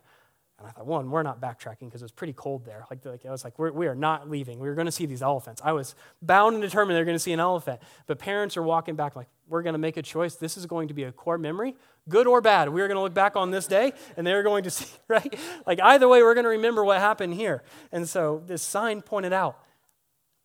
And 0.61 0.69
I 0.69 0.71
thought, 0.73 0.85
one, 0.85 1.09
we're 1.09 1.23
not 1.23 1.41
backtracking 1.41 1.81
because 1.81 2.03
it 2.03 2.05
was 2.05 2.11
pretty 2.11 2.33
cold 2.33 2.65
there. 2.65 2.85
Like, 2.91 3.03
like 3.03 3.25
I 3.25 3.31
was 3.31 3.43
like, 3.43 3.57
we're, 3.57 3.71
we 3.71 3.87
are 3.87 3.95
not 3.95 4.29
leaving. 4.29 4.59
We 4.59 4.69
were 4.69 4.75
going 4.75 4.85
to 4.85 4.91
see 4.91 5.07
these 5.07 5.23
elephants. 5.23 5.59
I 5.65 5.71
was 5.71 5.95
bound 6.21 6.53
and 6.53 6.61
determined 6.61 6.95
they're 6.95 7.05
going 7.05 7.15
to 7.15 7.19
see 7.19 7.33
an 7.33 7.39
elephant. 7.39 7.81
But 8.05 8.19
parents 8.19 8.55
are 8.57 8.61
walking 8.61 8.95
back 8.95 9.15
like, 9.15 9.27
we're 9.47 9.63
going 9.63 9.73
to 9.73 9.79
make 9.79 9.97
a 9.97 10.03
choice. 10.03 10.35
This 10.35 10.57
is 10.57 10.67
going 10.67 10.87
to 10.89 10.93
be 10.93 11.03
a 11.03 11.11
core 11.11 11.39
memory, 11.39 11.75
good 12.07 12.27
or 12.27 12.41
bad. 12.41 12.69
We 12.69 12.81
are 12.81 12.87
going 12.87 12.95
to 12.97 13.01
look 13.01 13.13
back 13.15 13.35
on 13.35 13.49
this 13.49 13.65
day, 13.65 13.93
and 14.15 14.25
they're 14.25 14.43
going 14.43 14.63
to 14.65 14.69
see, 14.69 14.85
right? 15.07 15.35
Like 15.65 15.81
either 15.81 16.07
way, 16.07 16.21
we're 16.21 16.35
going 16.35 16.45
to 16.45 16.51
remember 16.51 16.85
what 16.85 16.99
happened 16.99 17.33
here. 17.33 17.63
And 17.91 18.07
so 18.07 18.43
this 18.45 18.61
sign 18.61 19.01
pointed 19.01 19.33
out, 19.33 19.57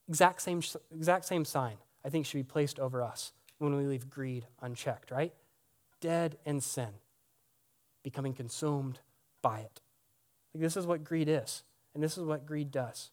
exact 0.09 0.41
same, 0.41 0.63
exact 0.95 1.27
same 1.27 1.45
sign, 1.45 1.77
I 2.05 2.09
think 2.09 2.25
should 2.25 2.39
be 2.39 2.43
placed 2.43 2.79
over 2.79 3.03
us 3.03 3.33
when 3.59 3.77
we 3.77 3.85
leave 3.85 4.09
greed 4.09 4.47
unchecked, 4.63 5.11
right? 5.11 5.35
Dead 6.01 6.39
in 6.47 6.63
sin, 6.63 6.95
becoming 8.03 8.33
consumed 8.33 9.01
by 9.43 9.61
it. 9.61 9.81
Like, 10.57 10.63
this 10.63 10.77
is 10.79 10.87
what 10.87 11.05
greed 11.05 11.29
is, 11.29 11.65
and 11.93 12.03
this 12.03 12.17
is 12.17 12.25
what 12.25 12.47
greed 12.47 12.71
does. 12.71 13.11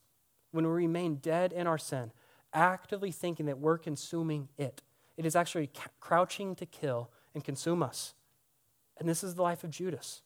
When 0.50 0.64
we 0.64 0.72
remain 0.72 1.16
dead 1.16 1.52
in 1.52 1.66
our 1.66 1.76
sin, 1.76 2.10
actively 2.54 3.10
thinking 3.10 3.44
that 3.44 3.58
we're 3.58 3.76
consuming 3.76 4.48
it, 4.56 4.80
it 5.18 5.26
is 5.26 5.36
actually 5.36 5.70
crouching 6.00 6.54
to 6.54 6.64
kill 6.64 7.10
and 7.34 7.44
consume 7.44 7.82
us. 7.82 8.14
And 8.96 9.06
this 9.06 9.22
is 9.22 9.34
the 9.34 9.42
life 9.42 9.62
of 9.62 9.68
Judas. 9.68 10.22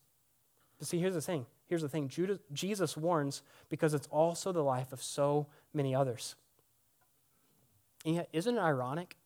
But 0.78 0.86
see, 0.86 1.00
here's 1.00 1.14
the 1.14 1.20
thing. 1.20 1.46
Here's 1.66 1.82
the 1.82 1.88
thing. 1.88 2.06
Judas, 2.06 2.38
Jesus 2.52 2.96
warns 2.96 3.42
because 3.68 3.94
it's 3.94 4.06
also 4.12 4.52
the 4.52 4.62
life 4.62 4.92
of 4.92 5.02
so 5.02 5.48
many 5.74 5.96
others. 5.96 6.36
And 8.06 8.14
yet, 8.14 8.28
isn't 8.32 8.56
it 8.56 8.60
ironic 8.60 9.16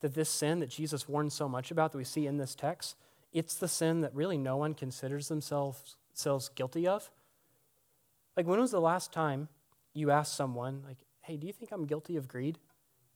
that 0.00 0.12
this 0.12 0.28
sin 0.28 0.60
that 0.60 0.68
Jesus 0.68 1.08
warns 1.08 1.32
so 1.32 1.48
much 1.48 1.70
about 1.70 1.92
that 1.92 1.98
we 1.98 2.04
see 2.04 2.26
in 2.26 2.36
this 2.36 2.54
text, 2.54 2.94
it's 3.32 3.54
the 3.54 3.68
sin 3.68 4.02
that 4.02 4.14
really 4.14 4.36
no 4.36 4.58
one 4.58 4.74
considers 4.74 5.28
themselves, 5.28 5.96
themselves 6.12 6.50
guilty 6.50 6.86
of? 6.86 7.10
Like, 8.36 8.46
when 8.46 8.60
was 8.60 8.70
the 8.70 8.80
last 8.80 9.12
time 9.12 9.48
you 9.94 10.10
asked 10.10 10.34
someone, 10.34 10.82
like, 10.86 10.98
hey, 11.20 11.36
do 11.36 11.46
you 11.46 11.52
think 11.52 11.70
I'm 11.72 11.86
guilty 11.86 12.16
of 12.16 12.28
greed? 12.28 12.58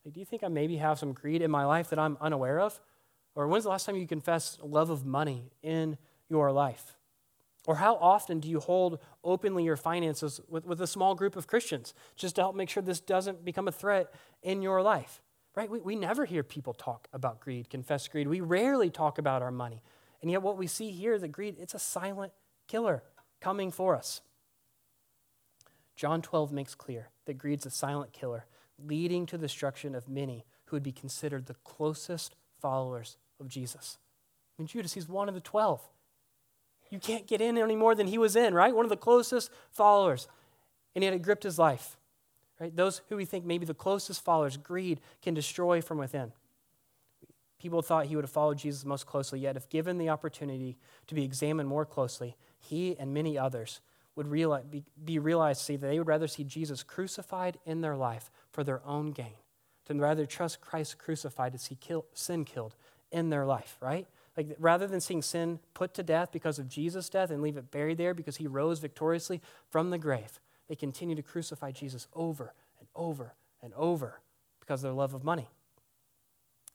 Like, 0.05 0.15
do 0.15 0.21
you 0.21 0.27
think 0.27 0.45
I 0.45 0.49
maybe 0.49 0.77
have 0.77 0.99
some 0.99 1.13
greed 1.13 1.43
in 1.43 1.51
my 1.51 1.65
life 1.65 1.91
that 1.91 1.99
I'm 1.99 2.17
unaware 2.21 2.61
of? 2.61 2.81
Or 3.35 3.49
when's 3.49 3.65
the 3.65 3.71
last 3.71 3.87
time 3.87 3.97
you 3.97 4.07
confessed 4.07 4.63
love 4.63 4.91
of 4.91 5.05
money 5.05 5.51
in 5.63 5.99
your 6.29 6.53
life? 6.53 6.97
Or 7.67 7.77
how 7.77 7.97
often 7.97 8.39
do 8.39 8.49
you 8.49 8.61
hold 8.61 9.01
openly 9.25 9.65
your 9.65 9.77
finances 9.77 10.41
with, 10.49 10.65
with 10.65 10.81
a 10.81 10.87
small 10.87 11.15
group 11.15 11.35
of 11.35 11.47
Christians 11.47 11.95
just 12.15 12.37
to 12.37 12.43
help 12.43 12.55
make 12.55 12.71
sure 12.71 12.83
this 12.83 13.01
doesn't 13.01 13.45
become 13.45 13.67
a 13.67 13.73
threat 13.73 14.15
in 14.43 14.63
your 14.63 14.83
life? 14.83 15.21
Right? 15.57 15.69
We, 15.69 15.81
we 15.81 15.97
never 15.97 16.27
hear 16.27 16.43
people 16.43 16.75
talk 16.75 17.09
about 17.13 17.41
greed, 17.41 17.69
confess 17.69 18.07
greed. 18.07 18.29
We 18.29 18.41
rarely 18.41 18.91
talk 18.91 19.19
about 19.19 19.43
our 19.43 19.51
money. 19.51 19.83
And 20.23 20.31
yet, 20.31 20.43
what 20.43 20.57
we 20.57 20.67
see 20.67 20.91
here 20.91 21.19
that 21.19 21.29
greed, 21.29 21.57
it's 21.59 21.75
a 21.75 21.79
silent 21.79 22.33
killer 22.69 23.03
coming 23.41 23.71
for 23.71 23.97
us. 23.97 24.21
John 25.97 26.23
12 26.23 26.53
makes 26.53 26.75
clear 26.75 27.09
that 27.25 27.39
greed's 27.39 27.67
a 27.67 27.71
silent 27.71 28.13
killer, 28.13 28.45
leading 28.79 29.27
to 29.27 29.39
the 29.39 29.47
destruction 29.47 29.95
of 29.95 30.09
many 30.09 30.45
who 30.67 30.77
would 30.77 30.83
be 30.83 30.93
considered 30.93 31.47
the 31.47 31.57
closest 31.65 32.37
followers 32.61 33.17
of 33.41 33.49
Jesus. 33.49 33.99
I 34.59 34.63
mean, 34.63 34.69
Judas, 34.69 34.93
he's 34.93 35.09
one 35.09 35.29
of 35.29 35.35
the 35.35 35.41
12. 35.41 35.81
You 36.91 36.99
can't 36.99 37.27
get 37.27 37.41
in 37.41 37.59
any 37.59 37.77
more 37.77 37.95
than 37.95 38.07
he 38.07 38.19
was 38.19 38.37
in, 38.37 38.55
right? 38.55 38.75
One 38.75 38.85
of 38.85 38.91
the 38.91 38.97
closest 38.97 39.51
followers. 39.71 40.29
And 40.95 41.03
yet 41.03 41.13
it 41.13 41.23
gripped 41.23 41.43
his 41.43 41.59
life, 41.59 41.97
right? 42.61 42.75
Those 42.75 43.03
who 43.09 43.17
we 43.17 43.25
think 43.25 43.45
maybe 43.45 43.67
the 43.67 43.75
closest 43.75 44.25
followers, 44.25 44.57
greed 44.57 45.01
can 45.23 45.35
destroy 45.35 45.81
from 45.81 45.99
within. 45.99 46.33
people 47.59 47.83
thought 47.83 48.07
he 48.07 48.15
would 48.15 48.25
have 48.25 48.31
followed 48.31 48.59
Jesus 48.59 48.85
most 48.85 49.07
closely, 49.07 49.41
yet 49.41 49.57
if 49.57 49.69
given 49.69 49.99
the 49.99 50.09
opportunity 50.09 50.77
to 51.07 51.15
be 51.15 51.25
examined 51.25 51.69
more 51.69 51.85
closely, 51.85 52.37
he 52.59 52.97
and 52.99 53.13
many 53.13 53.39
others 53.39 53.81
would 54.17 54.27
realize, 54.27 54.65
be, 54.65 54.83
be 55.05 55.19
realized 55.19 55.61
see 55.61 55.77
that 55.77 55.87
they 55.87 55.99
would 55.99 56.09
rather 56.09 56.27
see 56.27 56.43
Jesus 56.43 56.83
crucified 56.83 57.59
in 57.65 57.83
their 57.83 57.97
life 57.97 58.31
for 58.51 58.65
their 58.65 58.85
own 58.85 59.13
gain 59.13 59.37
than 59.87 60.01
rather 60.01 60.27
trust 60.27 60.61
Christ 60.61 60.99
crucified 60.99 61.53
to 61.53 61.59
see 61.59 61.77
kill, 61.77 62.07
sin 62.13 62.45
killed 62.45 62.75
in 63.13 63.31
their 63.31 63.47
life, 63.47 63.77
right? 63.81 64.07
Like 64.37 64.57
rather 64.59 64.87
than 64.87 65.01
seeing 65.01 65.23
sin 65.23 65.61
put 65.75 65.95
to 65.95 66.03
death 66.03 66.33
because 66.33 66.59
of 66.59 66.69
Jesus' 66.69 67.09
death 67.09 67.31
and 67.31 67.43
leave 67.43 67.57
it 67.57 67.71
buried 67.71 67.99
there 67.99 68.15
because 68.15 68.37
he 68.37 68.47
rose 68.47 68.81
victoriously 68.81 69.41
from 69.71 69.91
the 69.91 69.99
grave, 69.99 70.41
they 70.69 70.75
continue 70.75 71.15
to 71.15 71.23
crucify 71.23 71.71
Jesus 71.71 72.09
over 72.15 72.53
and 72.79 72.89
over 72.95 73.35
and 73.63 73.73
over 73.75 74.21
because 74.61 74.81
of 74.81 74.89
their 74.89 74.93
love 74.93 75.15
of 75.15 75.25
money. 75.25 75.49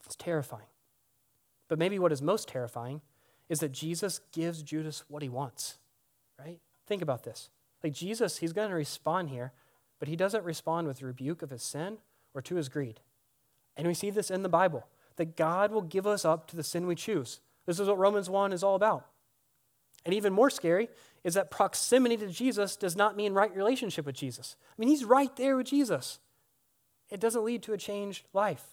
It's 0.05 0.15
terrifying. 0.15 0.65
But 1.67 1.79
maybe 1.79 1.99
what 1.99 2.11
is 2.11 2.21
most 2.21 2.47
terrifying 2.47 3.01
is 3.49 3.59
that 3.59 3.71
Jesus 3.71 4.21
gives 4.31 4.63
Judas 4.63 5.03
what 5.07 5.21
he 5.21 5.29
wants, 5.29 5.77
right? 6.39 6.59
Think 6.91 7.01
about 7.01 7.23
this. 7.23 7.49
Like 7.85 7.93
Jesus, 7.93 8.39
he's 8.39 8.51
going 8.51 8.67
to 8.67 8.75
respond 8.75 9.29
here, 9.29 9.53
but 9.97 10.09
he 10.09 10.17
doesn't 10.17 10.43
respond 10.43 10.87
with 10.87 11.01
rebuke 11.01 11.41
of 11.41 11.49
his 11.49 11.63
sin 11.63 11.99
or 12.33 12.41
to 12.41 12.55
his 12.55 12.67
greed. 12.67 12.99
And 13.77 13.87
we 13.87 13.93
see 13.93 14.09
this 14.09 14.29
in 14.29 14.43
the 14.43 14.49
Bible 14.49 14.85
that 15.15 15.37
God 15.37 15.71
will 15.71 15.83
give 15.83 16.05
us 16.05 16.25
up 16.25 16.47
to 16.47 16.57
the 16.57 16.63
sin 16.63 16.87
we 16.87 16.95
choose. 16.95 17.39
This 17.65 17.79
is 17.79 17.87
what 17.87 17.97
Romans 17.97 18.29
1 18.29 18.51
is 18.51 18.61
all 18.61 18.75
about. 18.75 19.05
And 20.03 20.13
even 20.13 20.33
more 20.33 20.49
scary 20.49 20.89
is 21.23 21.35
that 21.35 21.49
proximity 21.49 22.17
to 22.17 22.27
Jesus 22.27 22.75
does 22.75 22.97
not 22.97 23.15
mean 23.15 23.31
right 23.31 23.55
relationship 23.55 24.05
with 24.05 24.15
Jesus. 24.15 24.57
I 24.69 24.73
mean, 24.77 24.89
he's 24.89 25.05
right 25.05 25.33
there 25.37 25.55
with 25.55 25.67
Jesus. 25.67 26.19
It 27.09 27.21
doesn't 27.21 27.45
lead 27.45 27.63
to 27.63 27.71
a 27.71 27.77
changed 27.77 28.27
life. 28.33 28.65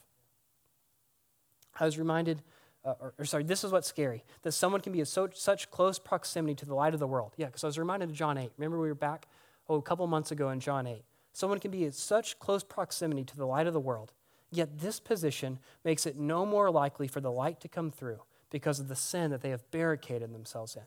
I 1.78 1.84
was 1.84 2.00
reminded, 2.00 2.42
uh, 2.88 2.94
or, 3.00 3.14
or, 3.18 3.24
sorry, 3.26 3.44
this 3.44 3.64
is 3.64 3.72
what's 3.72 3.86
scary 3.86 4.24
that 4.42 4.52
someone 4.52 4.80
can 4.80 4.92
be 4.92 5.00
in 5.00 5.04
so, 5.04 5.28
such 5.34 5.70
close 5.70 5.98
proximity 5.98 6.54
to 6.54 6.64
the 6.64 6.74
light 6.74 6.94
of 6.94 7.00
the 7.00 7.06
world. 7.06 7.34
Yeah, 7.36 7.46
because 7.46 7.62
I 7.62 7.66
was 7.66 7.78
reminded 7.78 8.08
of 8.08 8.14
John 8.14 8.38
8. 8.38 8.50
Remember, 8.56 8.80
we 8.80 8.88
were 8.88 8.94
back 8.94 9.28
oh, 9.68 9.74
a 9.76 9.82
couple 9.82 10.06
months 10.06 10.30
ago 10.30 10.48
in 10.48 10.58
John 10.58 10.86
8. 10.86 11.04
Someone 11.34 11.58
can 11.58 11.70
be 11.70 11.84
in 11.84 11.92
such 11.92 12.38
close 12.38 12.64
proximity 12.64 13.24
to 13.24 13.36
the 13.36 13.44
light 13.44 13.66
of 13.66 13.74
the 13.74 13.80
world, 13.80 14.14
yet 14.50 14.80
this 14.80 15.00
position 15.00 15.58
makes 15.84 16.06
it 16.06 16.16
no 16.16 16.46
more 16.46 16.70
likely 16.70 17.08
for 17.08 17.20
the 17.20 17.30
light 17.30 17.60
to 17.60 17.68
come 17.68 17.90
through 17.90 18.22
because 18.50 18.80
of 18.80 18.88
the 18.88 18.96
sin 18.96 19.30
that 19.30 19.42
they 19.42 19.50
have 19.50 19.70
barricaded 19.70 20.32
themselves 20.32 20.74
in. 20.74 20.82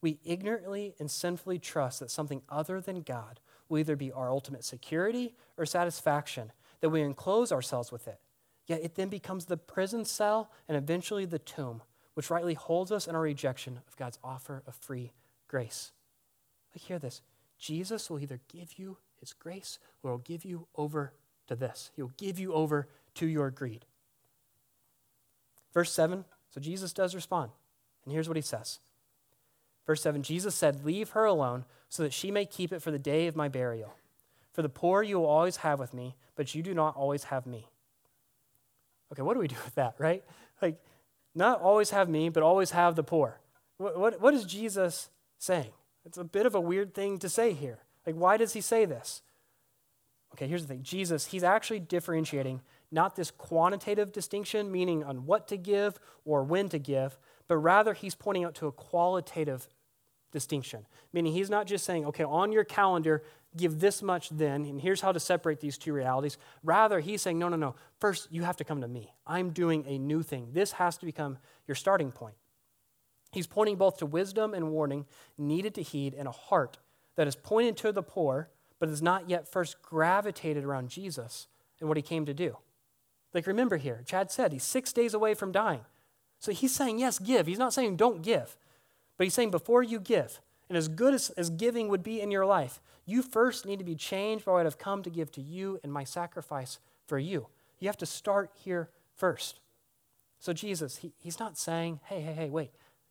We 0.00 0.18
ignorantly 0.24 0.94
and 0.98 1.10
sinfully 1.10 1.58
trust 1.58 2.00
that 2.00 2.10
something 2.10 2.40
other 2.48 2.80
than 2.80 3.02
God 3.02 3.40
will 3.68 3.78
either 3.78 3.96
be 3.96 4.10
our 4.10 4.30
ultimate 4.30 4.64
security 4.64 5.34
or 5.58 5.66
satisfaction, 5.66 6.52
that 6.80 6.88
we 6.88 7.02
enclose 7.02 7.52
ourselves 7.52 7.92
with 7.92 8.08
it. 8.08 8.18
Yet 8.66 8.82
it 8.82 8.94
then 8.94 9.08
becomes 9.08 9.44
the 9.44 9.56
prison 9.56 10.04
cell 10.04 10.50
and 10.68 10.76
eventually 10.76 11.24
the 11.24 11.38
tomb, 11.38 11.82
which 12.14 12.30
rightly 12.30 12.54
holds 12.54 12.90
us 12.90 13.06
in 13.06 13.14
our 13.14 13.20
rejection 13.20 13.80
of 13.86 13.96
God's 13.96 14.18
offer 14.24 14.62
of 14.66 14.74
free 14.74 15.12
grace. 15.48 15.92
Like, 16.74 16.82
hear 16.82 16.98
this 16.98 17.22
Jesus 17.58 18.08
will 18.08 18.20
either 18.20 18.40
give 18.52 18.78
you 18.78 18.98
his 19.20 19.32
grace 19.32 19.78
or 20.02 20.10
he'll 20.12 20.18
give 20.18 20.44
you 20.44 20.66
over 20.76 21.12
to 21.46 21.54
this. 21.54 21.90
He'll 21.96 22.12
give 22.16 22.38
you 22.38 22.52
over 22.54 22.88
to 23.14 23.26
your 23.26 23.50
greed. 23.50 23.84
Verse 25.72 25.92
7 25.92 26.24
so 26.54 26.60
Jesus 26.60 26.92
does 26.92 27.16
respond. 27.16 27.50
And 28.04 28.12
here's 28.12 28.28
what 28.28 28.36
he 28.36 28.42
says 28.42 28.78
Verse 29.86 30.02
7 30.02 30.22
Jesus 30.22 30.54
said, 30.54 30.84
Leave 30.84 31.10
her 31.10 31.24
alone 31.24 31.64
so 31.88 32.02
that 32.02 32.12
she 32.12 32.30
may 32.30 32.46
keep 32.46 32.72
it 32.72 32.80
for 32.80 32.90
the 32.90 32.98
day 32.98 33.26
of 33.26 33.36
my 33.36 33.48
burial. 33.48 33.94
For 34.52 34.62
the 34.62 34.68
poor 34.68 35.02
you 35.02 35.18
will 35.18 35.26
always 35.26 35.58
have 35.58 35.80
with 35.80 35.92
me, 35.92 36.14
but 36.36 36.54
you 36.54 36.62
do 36.62 36.74
not 36.74 36.96
always 36.96 37.24
have 37.24 37.44
me. 37.44 37.68
Okay, 39.14 39.22
what 39.22 39.34
do 39.34 39.40
we 39.40 39.48
do 39.48 39.56
with 39.64 39.76
that, 39.76 39.94
right? 39.98 40.24
Like, 40.60 40.80
not 41.36 41.60
always 41.60 41.90
have 41.90 42.08
me, 42.08 42.30
but 42.30 42.42
always 42.42 42.72
have 42.72 42.96
the 42.96 43.04
poor. 43.04 43.38
What, 43.78 43.98
what, 43.98 44.20
what 44.20 44.34
is 44.34 44.44
Jesus 44.44 45.08
saying? 45.38 45.70
It's 46.04 46.18
a 46.18 46.24
bit 46.24 46.46
of 46.46 46.54
a 46.54 46.60
weird 46.60 46.94
thing 46.94 47.18
to 47.20 47.28
say 47.28 47.52
here. 47.52 47.78
Like, 48.04 48.16
why 48.16 48.36
does 48.36 48.54
he 48.54 48.60
say 48.60 48.84
this? 48.84 49.22
Okay, 50.32 50.48
here's 50.48 50.62
the 50.62 50.68
thing 50.68 50.82
Jesus, 50.82 51.26
he's 51.26 51.44
actually 51.44 51.78
differentiating 51.78 52.60
not 52.90 53.14
this 53.14 53.30
quantitative 53.30 54.12
distinction, 54.12 54.70
meaning 54.70 55.04
on 55.04 55.26
what 55.26 55.46
to 55.48 55.56
give 55.56 55.98
or 56.24 56.42
when 56.42 56.68
to 56.68 56.78
give, 56.78 57.16
but 57.46 57.56
rather 57.56 57.94
he's 57.94 58.14
pointing 58.14 58.44
out 58.44 58.54
to 58.56 58.66
a 58.66 58.72
qualitative 58.72 59.68
distinction. 60.32 60.86
Meaning 61.12 61.32
he's 61.32 61.50
not 61.50 61.66
just 61.66 61.84
saying, 61.84 62.04
okay, 62.06 62.24
on 62.24 62.50
your 62.50 62.64
calendar, 62.64 63.22
give 63.56 63.80
this 63.80 64.02
much 64.02 64.28
then, 64.30 64.64
and 64.64 64.80
here's 64.80 65.00
how 65.00 65.12
to 65.12 65.20
separate 65.20 65.60
these 65.60 65.78
two 65.78 65.92
realities. 65.92 66.38
Rather, 66.62 67.00
he's 67.00 67.22
saying, 67.22 67.38
no, 67.38 67.48
no, 67.48 67.56
no. 67.56 67.74
First, 68.00 68.28
you 68.30 68.42
have 68.42 68.56
to 68.56 68.64
come 68.64 68.80
to 68.80 68.88
me. 68.88 69.12
I'm 69.26 69.50
doing 69.50 69.84
a 69.86 69.98
new 69.98 70.22
thing. 70.22 70.48
This 70.52 70.72
has 70.72 70.96
to 70.98 71.06
become 71.06 71.38
your 71.66 71.74
starting 71.74 72.10
point. 72.12 72.34
He's 73.32 73.46
pointing 73.46 73.76
both 73.76 73.98
to 73.98 74.06
wisdom 74.06 74.54
and 74.54 74.70
warning 74.70 75.06
needed 75.36 75.74
to 75.74 75.82
heed 75.82 76.14
in 76.14 76.26
a 76.26 76.32
heart 76.32 76.78
that 77.16 77.26
is 77.26 77.36
pointed 77.36 77.76
to 77.78 77.92
the 77.92 78.02
poor, 78.02 78.48
but 78.78 78.88
is 78.88 79.02
not 79.02 79.28
yet 79.28 79.50
first 79.50 79.82
gravitated 79.82 80.64
around 80.64 80.88
Jesus 80.88 81.48
and 81.80 81.88
what 81.88 81.96
he 81.96 82.02
came 82.02 82.26
to 82.26 82.34
do. 82.34 82.56
Like, 83.32 83.46
remember 83.46 83.76
here, 83.76 84.02
Chad 84.06 84.30
said 84.30 84.52
he's 84.52 84.62
six 84.62 84.92
days 84.92 85.14
away 85.14 85.34
from 85.34 85.52
dying. 85.52 85.80
So 86.38 86.52
he's 86.52 86.74
saying, 86.74 86.98
yes, 86.98 87.18
give. 87.18 87.46
He's 87.46 87.58
not 87.58 87.72
saying 87.72 87.96
don't 87.96 88.22
give, 88.22 88.56
but 89.16 89.24
he's 89.24 89.34
saying 89.34 89.50
before 89.50 89.82
you 89.82 89.98
give, 89.98 90.40
and 90.68 90.78
as 90.78 90.88
good 90.88 91.14
as, 91.14 91.30
as 91.30 91.50
giving 91.50 91.88
would 91.88 92.02
be 92.02 92.20
in 92.20 92.30
your 92.30 92.46
life, 92.46 92.80
you 93.06 93.22
first 93.22 93.66
need 93.66 93.78
to 93.78 93.84
be 93.84 93.94
changed 93.94 94.44
by 94.44 94.52
what 94.52 94.66
I've 94.66 94.78
come 94.78 95.02
to 95.02 95.10
give 95.10 95.30
to 95.32 95.42
you 95.42 95.78
and 95.82 95.92
my 95.92 96.04
sacrifice 96.04 96.78
for 97.06 97.18
you. 97.18 97.48
You 97.78 97.88
have 97.88 97.98
to 97.98 98.06
start 98.06 98.50
here 98.54 98.88
first. 99.14 99.60
So 100.38 100.52
Jesus, 100.52 100.98
he, 100.98 101.12
he's 101.18 101.38
not 101.38 101.58
saying, 101.58 102.00
hey, 102.04 102.20
hey, 102.20 102.32
hey, 102.32 102.50
wait, 102.50 102.70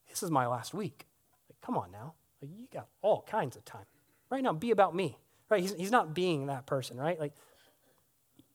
this 0.09 0.23
is 0.23 0.31
my 0.31 0.47
last 0.47 0.73
week. 0.73 1.05
Like, 1.49 1.61
come 1.61 1.77
on 1.77 1.91
now. 1.91 2.13
Like, 2.41 2.51
you 2.51 2.67
got 2.71 2.87
all 3.01 3.23
kinds 3.27 3.55
of 3.55 3.65
time. 3.65 3.85
Right 4.29 4.43
now, 4.43 4.53
be 4.53 4.71
about 4.71 4.95
me. 4.95 5.17
Right? 5.49 5.61
He's, 5.61 5.75
he's 5.75 5.91
not 5.91 6.13
being 6.13 6.47
that 6.47 6.65
person, 6.65 6.97
right? 6.97 7.19
Like, 7.19 7.33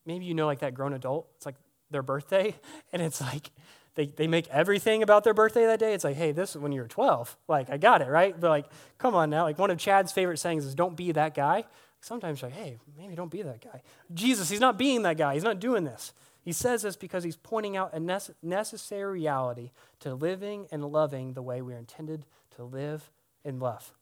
maybe 0.07 0.24
you 0.24 0.35
know 0.35 0.46
like 0.46 0.61
that 0.61 0.74
grown 0.74 0.92
adult. 0.92 1.29
It's 1.37 1.46
like 1.46 1.57
their 1.90 2.03
birthday, 2.03 2.57
and 2.92 3.01
it's 3.01 3.20
like 3.20 3.51
they, 3.98 4.06
they 4.06 4.28
make 4.28 4.46
everything 4.50 5.02
about 5.02 5.24
their 5.24 5.34
birthday 5.34 5.66
that 5.66 5.80
day. 5.80 5.92
It's 5.92 6.04
like, 6.04 6.14
hey, 6.14 6.30
this 6.30 6.50
is 6.54 6.58
when 6.62 6.70
you 6.70 6.82
were 6.82 6.87
12. 6.87 7.37
Like, 7.48 7.68
I 7.68 7.78
got 7.78 8.00
it, 8.00 8.06
right? 8.06 8.38
But 8.38 8.48
like, 8.48 8.66
come 8.96 9.16
on 9.16 9.28
now. 9.28 9.42
Like, 9.42 9.58
one 9.58 9.72
of 9.72 9.78
Chad's 9.78 10.12
favorite 10.12 10.37
sayings 10.37 10.64
is, 10.64 10.76
don't 10.76 10.96
be 10.96 11.11
that 11.11 11.34
guy. 11.34 11.64
Sometimes 12.00 12.40
like, 12.40 12.52
hey, 12.52 12.78
maybe 12.96 13.16
don't 13.16 13.28
be 13.28 13.42
that 13.42 13.61
guy. 13.61 13.82
Jesus, 14.14 14.48
he's 14.48 14.61
not 14.61 14.78
being 14.78 15.02
that 15.02 15.16
guy. 15.16 15.34
He's 15.34 15.42
not 15.42 15.58
doing 15.58 15.82
this. 15.82 16.12
He 16.42 16.52
says 16.52 16.82
this 16.82 16.94
because 16.94 17.24
he's 17.24 17.34
pointing 17.34 17.76
out 17.76 17.92
a 17.92 18.22
necessary 18.40 19.12
reality 19.14 19.72
to 19.98 20.14
living 20.14 20.68
and 20.70 20.84
loving 20.84 21.32
the 21.32 21.42
way 21.42 21.61
we 21.61 21.74
are 21.74 21.78
intended 21.78 22.24
to 22.54 22.62
live 22.62 23.11
and 23.44 23.58
love. 23.58 23.92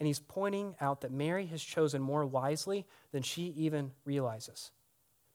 And 0.00 0.08
he's 0.08 0.18
pointing 0.18 0.74
out 0.80 1.02
that 1.02 1.12
Mary 1.12 1.46
has 1.46 1.62
chosen 1.62 2.02
more 2.02 2.26
wisely 2.26 2.84
than 3.12 3.22
she 3.22 3.54
even 3.56 3.92
realizes. 4.04 4.72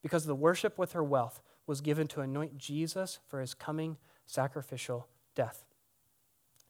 Because 0.03 0.25
the 0.25 0.35
worship 0.35 0.77
with 0.77 0.91
her 0.91 1.03
wealth 1.03 1.41
was 1.69 1.81
given 1.81 2.07
to 2.07 2.21
anoint 2.21 2.57
Jesus 2.57 3.19
for 3.27 3.39
his 3.39 3.53
coming 3.53 3.95
sacrificial 4.25 5.07
death. 5.35 5.63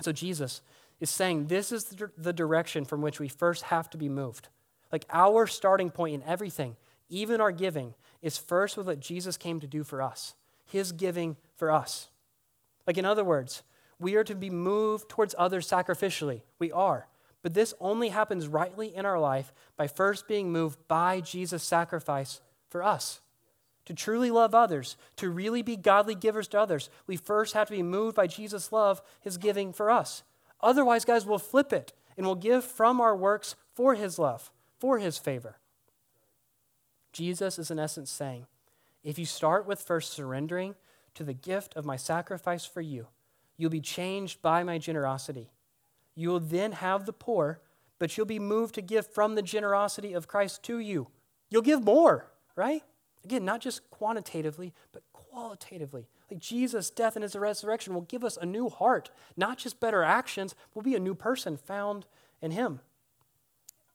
So 0.02 0.12
Jesus 0.12 0.62
is 1.00 1.10
saying 1.10 1.48
this 1.48 1.72
is 1.72 1.96
the 2.18 2.34
direction 2.34 2.84
from 2.84 3.02
which 3.02 3.18
we 3.18 3.30
first 3.30 3.64
have 3.64 3.90
to 3.92 3.98
be 3.98 4.10
moved. 4.10 4.50
Like 4.92 5.06
our 5.10 5.48
starting 5.48 5.90
point 5.90 6.16
in 6.16 6.24
everything, 6.24 6.76
even 7.08 7.40
our 7.40 7.54
giving, 7.54 7.94
is 8.22 8.38
first 8.38 8.76
with 8.76 8.88
what 8.88 9.00
Jesus 9.00 9.38
came 9.38 9.62
to 9.62 9.68
do 9.68 9.86
for 9.86 10.02
us, 10.02 10.36
his 10.66 10.92
giving 10.92 11.38
for 11.56 11.72
us. 11.72 12.10
Like, 12.86 12.98
in 12.98 13.06
other 13.06 13.24
words, 13.24 13.64
we 14.00 14.16
are 14.16 14.26
to 14.26 14.36
be 14.36 14.50
moved 14.50 15.08
towards 15.08 15.34
others 15.38 15.70
sacrificially. 15.70 16.42
We 16.60 16.74
are. 16.74 17.08
But 17.42 17.54
this 17.54 17.74
only 17.80 18.10
happens 18.10 18.50
rightly 18.50 18.94
in 18.94 19.06
our 19.06 19.20
life 19.20 19.54
by 19.78 19.88
first 19.88 20.28
being 20.28 20.52
moved 20.52 20.80
by 20.90 21.22
Jesus' 21.22 21.64
sacrifice 21.64 22.42
for 22.68 22.84
us 22.84 23.22
to 23.90 23.96
truly 23.96 24.30
love 24.30 24.54
others, 24.54 24.98
to 25.16 25.32
really 25.32 25.64
be 25.64 25.76
godly 25.76 26.14
givers 26.14 26.48
to 26.48 26.60
others, 26.60 26.92
we 27.08 27.18
first 27.18 27.56
have 27.56 27.68
to 27.70 27.74
be 27.74 27.82
moved 27.82 28.16
by 28.16 28.28
Jesus' 28.28 28.72
love, 28.72 29.02
his 29.20 29.40
giving 29.40 29.74
for 29.74 29.90
us. 29.90 30.22
Otherwise, 30.62 31.06
guys, 31.06 31.26
we'll 31.26 31.40
flip 31.40 31.74
it 31.74 31.92
and 32.16 32.24
we'll 32.24 32.36
give 32.36 32.64
from 32.64 33.02
our 33.02 33.16
works 33.16 33.56
for 33.74 33.96
his 33.96 34.20
love, 34.20 34.52
for 34.78 35.00
his 35.00 35.18
favor. 35.18 35.58
Jesus 37.14 37.58
is, 37.58 37.72
in 37.72 37.80
essence, 37.80 38.12
saying, 38.12 38.46
if 39.04 39.18
you 39.18 39.26
start 39.26 39.66
with 39.66 39.82
first 39.82 40.14
surrendering 40.14 40.76
to 41.16 41.24
the 41.24 41.34
gift 41.34 41.76
of 41.76 41.84
my 41.84 41.96
sacrifice 41.96 42.66
for 42.66 42.82
you, 42.82 43.08
you'll 43.58 43.72
be 43.72 43.82
changed 43.82 44.40
by 44.44 44.62
my 44.62 44.78
generosity. 44.78 45.50
You 46.14 46.30
will 46.30 46.40
then 46.40 46.74
have 46.74 47.08
the 47.08 47.14
poor, 47.14 47.60
but 47.98 48.16
you'll 48.16 48.28
be 48.28 48.38
moved 48.38 48.76
to 48.76 48.84
give 48.84 49.08
from 49.08 49.34
the 49.34 49.42
generosity 49.42 50.14
of 50.14 50.28
Christ 50.28 50.62
to 50.66 50.78
you. 50.78 51.08
You'll 51.50 51.64
give 51.64 51.84
more, 51.84 52.28
right? 52.56 52.84
Again, 53.30 53.46
not 53.46 53.62
just 53.62 53.88
quantitatively, 53.92 54.74
but 54.92 55.04
qualitatively. 55.14 56.08
Like 56.32 56.40
Jesus' 56.40 56.90
death 56.90 57.16
and 57.16 57.22
his 57.22 57.36
resurrection 57.36 57.94
will 57.94 58.02
give 58.02 58.24
us 58.24 58.40
a 58.42 58.46
new 58.46 58.70
heart, 58.70 59.12
not 59.38 59.60
just 59.60 59.80
better 59.80 60.02
actions, 60.02 60.56
we'll 60.74 60.82
be 60.82 60.96
a 60.96 61.00
new 61.00 61.14
person 61.14 61.56
found 61.56 62.08
in 62.42 62.50
him. 62.50 62.80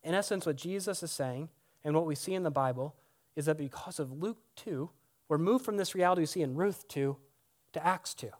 In 0.04 0.14
essence, 0.14 0.46
what 0.46 0.54
Jesus 0.54 1.02
is 1.02 1.10
saying 1.10 1.48
and 1.82 1.96
what 1.96 2.06
we 2.06 2.14
see 2.14 2.32
in 2.34 2.44
the 2.44 2.50
Bible 2.52 2.94
is 3.34 3.46
that 3.46 3.58
because 3.58 3.98
of 3.98 4.12
Luke 4.12 4.38
2, 4.54 4.88
we're 5.26 5.36
moved 5.36 5.64
from 5.64 5.78
this 5.78 5.96
reality 5.96 6.22
we 6.22 6.26
see 6.26 6.42
in 6.42 6.54
Ruth 6.54 6.86
2 6.86 7.16
to 7.72 7.84
Acts 7.84 8.14
2. 8.14 8.30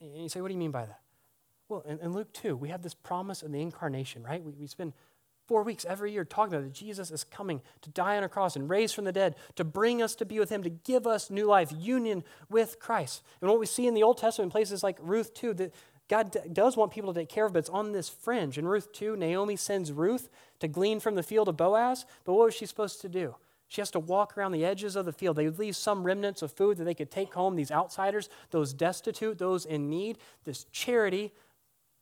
And 0.00 0.24
you 0.24 0.28
say, 0.28 0.40
what 0.40 0.48
do 0.48 0.54
you 0.54 0.58
mean 0.58 0.72
by 0.72 0.86
that? 0.86 1.02
Well, 1.68 1.84
in, 1.86 2.00
in 2.00 2.12
Luke 2.12 2.32
2, 2.32 2.56
we 2.56 2.70
have 2.70 2.82
this 2.82 2.94
promise 2.94 3.44
of 3.44 3.52
the 3.52 3.62
incarnation, 3.62 4.24
right? 4.24 4.42
We, 4.42 4.54
we 4.58 4.66
spend 4.66 4.92
four 5.46 5.62
weeks 5.62 5.84
every 5.84 6.12
year 6.12 6.24
talking 6.24 6.54
about 6.54 6.64
that 6.64 6.72
Jesus 6.72 7.10
is 7.10 7.24
coming 7.24 7.60
to 7.82 7.90
die 7.90 8.16
on 8.16 8.24
a 8.24 8.28
cross 8.28 8.56
and 8.56 8.68
raise 8.68 8.92
from 8.92 9.04
the 9.04 9.12
dead, 9.12 9.36
to 9.56 9.64
bring 9.64 10.02
us 10.02 10.14
to 10.16 10.24
be 10.24 10.38
with 10.38 10.50
him, 10.50 10.62
to 10.62 10.70
give 10.70 11.06
us 11.06 11.30
new 11.30 11.46
life, 11.46 11.72
union 11.76 12.24
with 12.48 12.78
Christ. 12.78 13.22
And 13.40 13.50
what 13.50 13.60
we 13.60 13.66
see 13.66 13.86
in 13.86 13.94
the 13.94 14.02
Old 14.02 14.18
Testament, 14.18 14.52
places 14.52 14.82
like 14.82 14.98
Ruth 15.00 15.34
2, 15.34 15.54
that 15.54 15.74
God 16.08 16.36
does 16.52 16.76
want 16.76 16.92
people 16.92 17.12
to 17.14 17.20
take 17.20 17.28
care 17.28 17.46
of, 17.46 17.54
but 17.54 17.60
it's 17.60 17.70
on 17.70 17.92
this 17.92 18.08
fringe. 18.08 18.58
In 18.58 18.66
Ruth 18.66 18.92
2, 18.92 19.16
Naomi 19.16 19.56
sends 19.56 19.92
Ruth 19.92 20.28
to 20.60 20.68
glean 20.68 21.00
from 21.00 21.14
the 21.14 21.22
field 21.22 21.48
of 21.48 21.56
Boaz, 21.56 22.04
but 22.24 22.34
what 22.34 22.46
was 22.46 22.54
she 22.54 22.66
supposed 22.66 23.00
to 23.00 23.08
do? 23.08 23.36
She 23.68 23.80
has 23.80 23.90
to 23.92 23.98
walk 23.98 24.36
around 24.36 24.52
the 24.52 24.66
edges 24.66 24.96
of 24.96 25.06
the 25.06 25.12
field. 25.14 25.36
They 25.36 25.48
leave 25.48 25.74
some 25.74 26.04
remnants 26.04 26.42
of 26.42 26.52
food 26.52 26.76
that 26.76 26.84
they 26.84 26.92
could 26.92 27.10
take 27.10 27.32
home, 27.32 27.56
these 27.56 27.70
outsiders, 27.70 28.28
those 28.50 28.74
destitute, 28.74 29.38
those 29.38 29.64
in 29.64 29.88
need, 29.88 30.18
this 30.44 30.64
charity. 30.64 31.32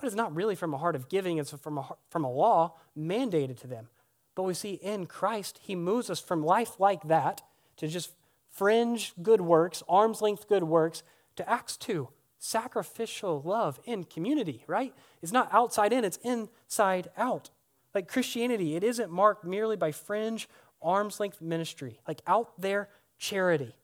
But 0.00 0.06
it's 0.06 0.16
not 0.16 0.34
really 0.34 0.54
from 0.54 0.72
a 0.72 0.78
heart 0.78 0.96
of 0.96 1.10
giving, 1.10 1.36
it's 1.36 1.50
from 1.50 1.76
a, 1.78 1.96
from 2.08 2.24
a 2.24 2.30
law 2.30 2.76
mandated 2.98 3.60
to 3.60 3.66
them. 3.66 3.88
But 4.34 4.44
we 4.44 4.54
see 4.54 4.74
in 4.74 5.04
Christ, 5.06 5.60
He 5.62 5.76
moves 5.76 6.08
us 6.08 6.20
from 6.20 6.42
life 6.42 6.80
like 6.80 7.02
that 7.08 7.42
to 7.76 7.86
just 7.86 8.12
fringe 8.48 9.12
good 9.22 9.42
works, 9.42 9.82
arm's 9.88 10.22
length 10.22 10.48
good 10.48 10.64
works, 10.64 11.02
to 11.36 11.48
Acts 11.48 11.76
2, 11.76 12.08
sacrificial 12.38 13.42
love 13.42 13.78
in 13.84 14.04
community, 14.04 14.64
right? 14.66 14.94
It's 15.20 15.32
not 15.32 15.52
outside 15.52 15.92
in, 15.92 16.04
it's 16.04 16.18
inside 16.22 17.10
out. 17.18 17.50
Like 17.94 18.08
Christianity, 18.08 18.76
it 18.76 18.84
isn't 18.84 19.10
marked 19.10 19.44
merely 19.44 19.76
by 19.76 19.92
fringe 19.92 20.48
arm's 20.80 21.20
length 21.20 21.42
ministry, 21.42 22.00
like 22.08 22.22
out 22.26 22.58
there 22.58 22.88
charity. 23.18 23.74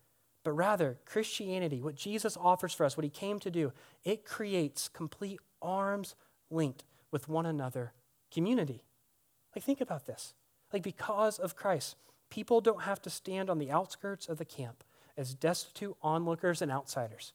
But 0.44 0.52
rather, 0.52 0.96
Christianity, 1.04 1.82
what 1.82 1.96
Jesus 1.96 2.36
offers 2.36 2.72
for 2.72 2.86
us, 2.86 2.96
what 2.96 3.04
he 3.04 3.10
came 3.10 3.40
to 3.40 3.50
do, 3.50 3.72
it 4.04 4.24
creates 4.24 4.88
complete 4.88 5.40
arms 5.60 6.14
linked 6.50 6.84
with 7.10 7.28
one 7.28 7.46
another 7.46 7.92
community. 8.32 8.82
Like, 9.54 9.64
think 9.64 9.80
about 9.80 10.06
this. 10.06 10.34
Like, 10.72 10.82
because 10.82 11.38
of 11.38 11.56
Christ, 11.56 11.96
people 12.30 12.60
don't 12.60 12.82
have 12.82 13.00
to 13.02 13.10
stand 13.10 13.48
on 13.48 13.58
the 13.58 13.70
outskirts 13.70 14.28
of 14.28 14.38
the 14.38 14.44
camp 14.44 14.84
as 15.16 15.34
destitute 15.34 15.96
onlookers 16.02 16.60
and 16.60 16.70
outsiders. 16.70 17.32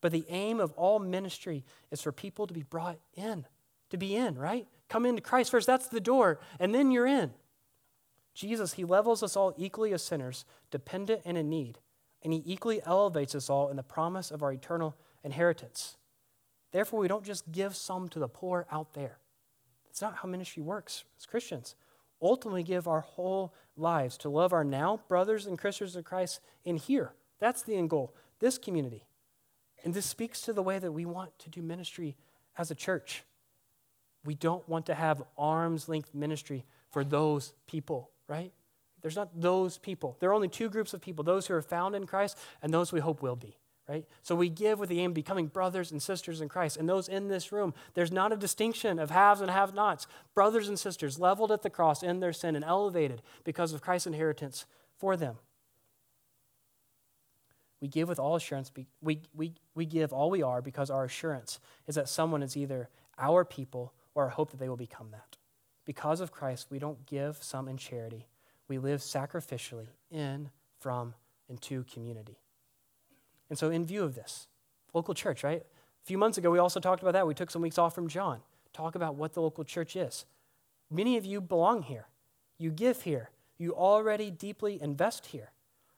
But 0.00 0.12
the 0.12 0.24
aim 0.28 0.60
of 0.60 0.72
all 0.72 0.98
ministry 0.98 1.64
is 1.90 2.00
for 2.00 2.12
people 2.12 2.46
to 2.46 2.54
be 2.54 2.62
brought 2.62 2.98
in, 3.14 3.46
to 3.90 3.96
be 3.96 4.16
in, 4.16 4.36
right? 4.38 4.66
Come 4.88 5.04
into 5.04 5.20
Christ 5.20 5.50
first. 5.50 5.66
That's 5.66 5.88
the 5.88 6.00
door, 6.00 6.40
and 6.58 6.74
then 6.74 6.90
you're 6.90 7.06
in. 7.06 7.32
Jesus, 8.34 8.74
he 8.74 8.84
levels 8.84 9.22
us 9.22 9.36
all 9.36 9.52
equally 9.58 9.92
as 9.92 10.02
sinners, 10.02 10.44
dependent 10.70 11.22
and 11.24 11.36
in 11.36 11.48
need, 11.48 11.80
and 12.22 12.32
he 12.32 12.42
equally 12.46 12.80
elevates 12.86 13.34
us 13.34 13.50
all 13.50 13.68
in 13.68 13.76
the 13.76 13.82
promise 13.82 14.30
of 14.30 14.42
our 14.42 14.52
eternal 14.52 14.96
inheritance. 15.24 15.96
Therefore, 16.72 17.00
we 17.00 17.08
don't 17.08 17.24
just 17.24 17.50
give 17.50 17.74
some 17.74 18.08
to 18.10 18.18
the 18.18 18.28
poor 18.28 18.66
out 18.70 18.94
there. 18.94 19.18
That's 19.86 20.02
not 20.02 20.16
how 20.16 20.28
ministry 20.28 20.62
works 20.62 21.04
as 21.18 21.26
Christians. 21.26 21.74
Ultimately, 22.20 22.62
give 22.62 22.88
our 22.88 23.00
whole 23.00 23.54
lives 23.76 24.16
to 24.18 24.28
love 24.28 24.52
our 24.52 24.64
now 24.64 25.00
brothers 25.08 25.46
and 25.46 25.60
sisters 25.60 25.96
in 25.96 26.02
Christ 26.02 26.40
in 26.64 26.76
here. 26.76 27.12
That's 27.38 27.62
the 27.62 27.76
end 27.76 27.90
goal, 27.90 28.14
this 28.40 28.58
community. 28.58 29.06
And 29.84 29.94
this 29.94 30.06
speaks 30.06 30.42
to 30.42 30.52
the 30.52 30.62
way 30.62 30.78
that 30.78 30.92
we 30.92 31.04
want 31.04 31.38
to 31.40 31.50
do 31.50 31.62
ministry 31.62 32.16
as 32.56 32.70
a 32.70 32.74
church. 32.74 33.22
We 34.24 34.34
don't 34.34 34.68
want 34.68 34.86
to 34.86 34.94
have 34.94 35.22
arm's 35.38 35.88
length 35.88 36.12
ministry 36.12 36.64
for 36.90 37.04
those 37.04 37.52
people 37.68 38.10
right? 38.28 38.52
There's 39.00 39.16
not 39.16 39.40
those 39.40 39.78
people. 39.78 40.16
There 40.20 40.30
are 40.30 40.34
only 40.34 40.48
two 40.48 40.68
groups 40.68 40.94
of 40.94 41.00
people 41.00 41.24
those 41.24 41.46
who 41.46 41.54
are 41.54 41.62
found 41.62 41.96
in 41.96 42.06
Christ 42.06 42.38
and 42.62 42.72
those 42.72 42.92
we 42.92 43.00
hope 43.00 43.22
will 43.22 43.36
be, 43.36 43.56
right? 43.88 44.04
So 44.22 44.34
we 44.34 44.50
give 44.50 44.78
with 44.78 44.90
the 44.90 45.00
aim 45.00 45.12
of 45.12 45.14
becoming 45.14 45.46
brothers 45.46 45.90
and 45.90 46.02
sisters 46.02 46.40
in 46.40 46.48
Christ. 46.48 46.76
And 46.76 46.88
those 46.88 47.08
in 47.08 47.28
this 47.28 47.50
room, 47.50 47.72
there's 47.94 48.12
not 48.12 48.32
a 48.32 48.36
distinction 48.36 48.98
of 48.98 49.10
haves 49.10 49.40
and 49.40 49.50
have 49.50 49.74
nots. 49.74 50.06
Brothers 50.34 50.68
and 50.68 50.78
sisters 50.78 51.18
leveled 51.18 51.50
at 51.50 51.62
the 51.62 51.70
cross 51.70 52.02
in 52.02 52.20
their 52.20 52.34
sin 52.34 52.54
and 52.54 52.64
elevated 52.64 53.22
because 53.44 53.72
of 53.72 53.80
Christ's 53.80 54.06
inheritance 54.08 54.66
for 54.98 55.16
them. 55.16 55.36
We 57.80 57.88
give 57.88 58.08
with 58.08 58.18
all 58.18 58.36
assurance. 58.36 58.70
We, 59.00 59.20
we, 59.34 59.54
we 59.74 59.86
give 59.86 60.12
all 60.12 60.30
we 60.30 60.42
are 60.42 60.60
because 60.60 60.90
our 60.90 61.04
assurance 61.04 61.60
is 61.86 61.94
that 61.94 62.08
someone 62.08 62.42
is 62.42 62.56
either 62.56 62.90
our 63.18 63.44
people 63.44 63.94
or 64.14 64.24
our 64.24 64.30
hope 64.30 64.50
that 64.50 64.58
they 64.58 64.68
will 64.68 64.76
become 64.76 65.10
that. 65.12 65.36
Because 65.84 66.20
of 66.20 66.32
Christ, 66.32 66.66
we 66.70 66.78
don't 66.78 67.06
give 67.06 67.38
some 67.40 67.68
in 67.68 67.78
charity. 67.78 68.26
We 68.66 68.78
live 68.78 69.00
sacrificially 69.00 69.86
in, 70.10 70.50
from, 70.78 71.14
and 71.48 71.62
to 71.62 71.84
community. 71.84 72.36
And 73.48 73.58
so, 73.58 73.70
in 73.70 73.86
view 73.86 74.02
of 74.04 74.14
this, 74.14 74.48
local 74.92 75.14
church, 75.14 75.42
right? 75.42 75.62
A 75.62 76.06
few 76.06 76.18
months 76.18 76.38
ago, 76.38 76.50
we 76.50 76.58
also 76.58 76.80
talked 76.80 77.02
about 77.02 77.12
that. 77.12 77.26
We 77.26 77.34
took 77.34 77.50
some 77.50 77.62
weeks 77.62 77.78
off 77.78 77.94
from 77.94 78.08
John. 78.08 78.40
Talk 78.72 78.94
about 78.94 79.14
what 79.14 79.34
the 79.34 79.42
local 79.42 79.64
church 79.64 79.96
is. 79.96 80.26
Many 80.90 81.16
of 81.16 81.24
you 81.24 81.40
belong 81.40 81.82
here. 81.82 82.06
You 82.58 82.70
give 82.70 83.02
here. 83.02 83.30
You 83.58 83.74
already 83.74 84.30
deeply 84.30 84.80
invest 84.80 85.26
here. 85.26 85.50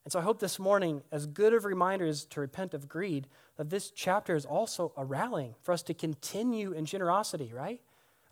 And 0.05 0.13
so 0.13 0.19
I 0.19 0.23
hope 0.23 0.41
this 0.41 0.59
morning, 0.59 1.03
as 1.13 1.27
good 1.27 1.53
of 1.53 1.65
reminders 1.65 2.25
to 2.27 2.41
repent 2.41 2.73
of 2.73 2.89
greed, 2.89 3.27
that 3.57 3.69
this 3.69 3.91
chapter 3.91 4.35
is 4.35 4.47
also 4.47 4.93
a 4.97 5.05
rallying 5.05 5.55
for 5.61 5.73
us 5.73 5.83
to 5.85 5.95
continue 5.95 6.73
in 6.73 6.87
generosity, 6.87 7.53
right? 7.55 7.81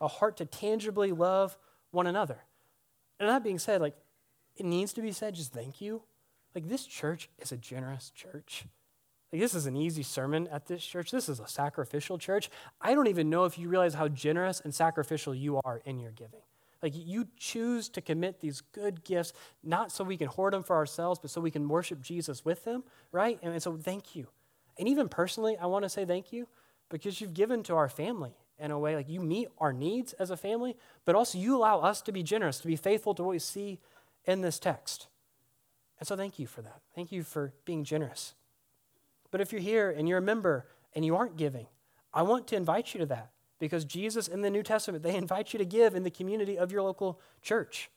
a 0.01 0.09
heart 0.09 0.37
to 0.39 0.45
tangibly 0.45 1.13
love 1.13 1.57
one 1.91 2.07
another. 2.07 2.45
And 3.19 3.29
that 3.29 3.43
being 3.43 3.59
said, 3.59 3.81
like, 3.81 3.97
it 4.57 4.65
needs 4.67 4.93
to 4.95 5.03
be 5.03 5.13
said, 5.13 5.35
just 5.35 5.53
thank 5.53 5.81
you. 5.81 6.03
Like, 6.55 6.69
this 6.69 6.87
church 6.87 7.29
is 7.39 7.53
a 7.53 7.57
generous 7.57 8.11
church. 8.11 8.65
Like, 9.33 9.43
this 9.43 9.55
is 9.55 9.67
an 9.67 9.77
easy 9.77 10.03
sermon 10.03 10.49
at 10.49 10.67
this 10.67 10.85
church. 10.85 11.11
This 11.11 11.29
is 11.29 11.39
a 11.39 11.47
sacrificial 11.47 12.19
church. 12.19 12.51
I 12.81 12.95
don't 12.95 13.09
even 13.09 13.29
know 13.29 13.45
if 13.45 13.59
you 13.59 13.69
realize 13.69 13.95
how 13.95 14.09
generous 14.09 14.61
and 14.61 14.75
sacrificial 14.75 15.35
you 15.35 15.61
are 15.65 15.83
in 15.85 15.99
your 15.99 16.13
giving. 16.13 16.41
Like, 16.83 16.93
you 16.95 17.27
choose 17.37 17.89
to 17.91 18.01
commit 18.01 18.41
these 18.41 18.61
good 18.61 19.05
gifts, 19.05 19.33
not 19.63 19.93
so 19.93 20.05
we 20.05 20.17
can 20.17 20.29
hoard 20.29 20.55
them 20.55 20.63
for 20.63 20.77
ourselves, 20.77 21.19
but 21.21 21.31
so 21.31 21.41
we 21.41 21.51
can 21.51 21.69
worship 21.69 22.01
Jesus 22.01 22.45
with 22.45 22.65
them, 22.65 22.85
right? 23.13 23.39
And, 23.43 23.53
and 23.53 23.63
so, 23.63 23.77
thank 23.77 24.15
you. 24.17 24.29
And 24.79 24.89
even 24.89 25.09
personally, 25.09 25.57
I 25.59 25.67
want 25.67 25.83
to 25.83 25.89
say 25.89 26.05
thank 26.05 26.33
you 26.33 26.47
because 26.89 27.21
you've 27.21 27.35
given 27.35 27.63
to 27.65 27.75
our 27.75 27.89
family 27.89 28.37
in 28.59 28.71
a 28.71 28.79
way 28.79 28.97
like 28.97 29.09
you 29.09 29.21
meet 29.21 29.49
our 29.59 29.73
needs 29.73 30.13
as 30.15 30.31
a 30.31 30.37
family, 30.37 30.77
but 31.05 31.15
also 31.15 31.39
you 31.39 31.57
allow 31.57 31.81
us 31.81 32.01
to 32.03 32.13
be 32.13 32.23
generous, 32.23 32.61
to 32.61 32.67
be 32.67 32.77
faithful 32.77 33.15
to 33.15 33.23
what 33.23 33.33
we 33.33 33.39
see 33.39 33.79
in 34.25 34.41
this 34.41 34.59
text. 34.59 35.09
And 35.99 36.07
so 36.07 36.17
thank 36.17 36.39
you 36.39 36.47
for 36.47 36.63
that. 36.63 36.81
Thank 36.95 37.13
you 37.13 37.23
for 37.23 37.53
being 37.65 37.85
generous. 37.85 38.35
But 39.31 39.41
if 39.41 39.53
you're 39.53 39.61
here 39.61 39.91
and 39.91 40.09
you're 40.09 40.19
a 40.19 40.23
member 40.23 40.67
and 40.95 41.05
you 41.05 41.17
aren't 41.17 41.37
giving, 41.37 41.67
I 42.13 42.23
want 42.23 42.47
to 42.49 42.57
invite 42.57 42.95
you 42.95 43.01
to 43.01 43.07
that 43.07 43.31
because 43.59 43.85
Jesus 43.85 44.29
in 44.29 44.43
the 44.43 44.51
New 44.51 44.63
Testament, 44.63 45.03
they 45.03 45.17
invite 45.25 45.53
you 45.53 45.59
to 45.59 45.65
give 45.65 45.95
in 45.95 46.03
the 46.03 46.11
community 46.11 46.59
of 46.59 46.73
your 46.73 46.83
local 46.83 47.21
church. 47.43 47.91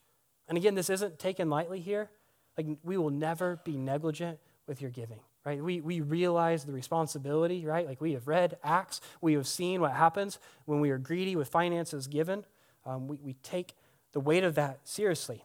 And 0.48 0.58
again, 0.58 0.74
this 0.74 0.90
isn't 0.90 1.18
taken 1.18 1.48
lightly 1.48 1.80
here. 1.80 2.10
Like 2.58 2.66
we 2.82 2.96
will 2.96 3.10
never 3.10 3.60
be 3.64 3.76
negligent 3.76 4.38
with 4.66 4.80
your 4.80 4.90
giving 4.90 5.20
right? 5.44 5.62
We, 5.62 5.80
we 5.80 6.00
realize 6.00 6.64
the 6.64 6.72
responsibility, 6.72 7.66
right? 7.66 7.86
Like 7.86 8.00
we 8.00 8.12
have 8.12 8.28
read 8.28 8.58
Acts, 8.62 9.00
we 9.20 9.34
have 9.34 9.46
seen 9.46 9.80
what 9.80 9.92
happens 9.92 10.38
when 10.66 10.80
we 10.80 10.90
are 10.90 10.98
greedy 10.98 11.36
with 11.36 11.48
finances 11.48 12.06
given. 12.06 12.44
Um, 12.86 13.08
we, 13.08 13.18
we 13.22 13.32
take 13.42 13.74
the 14.12 14.20
weight 14.20 14.44
of 14.44 14.54
that 14.54 14.80
seriously. 14.84 15.44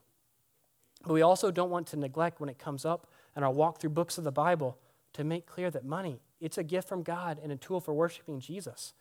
But 1.03 1.13
we 1.13 1.21
also 1.21 1.51
don't 1.51 1.69
want 1.69 1.87
to 1.87 1.97
neglect 1.97 2.39
when 2.39 2.49
it 2.49 2.59
comes 2.59 2.85
up 2.85 3.07
in 3.35 3.43
our 3.43 3.51
walk 3.51 3.79
through 3.79 3.91
books 3.91 4.17
of 4.17 4.23
the 4.23 4.31
Bible 4.31 4.77
to 5.13 5.23
make 5.23 5.45
clear 5.45 5.71
that 5.71 5.85
money, 5.85 6.21
it's 6.39 6.57
a 6.57 6.63
gift 6.63 6.87
from 6.87 7.03
God 7.03 7.39
and 7.41 7.51
a 7.51 7.55
tool 7.55 7.79
for 7.79 7.93
worshiping 7.93 8.39
Jesus. 8.39 8.93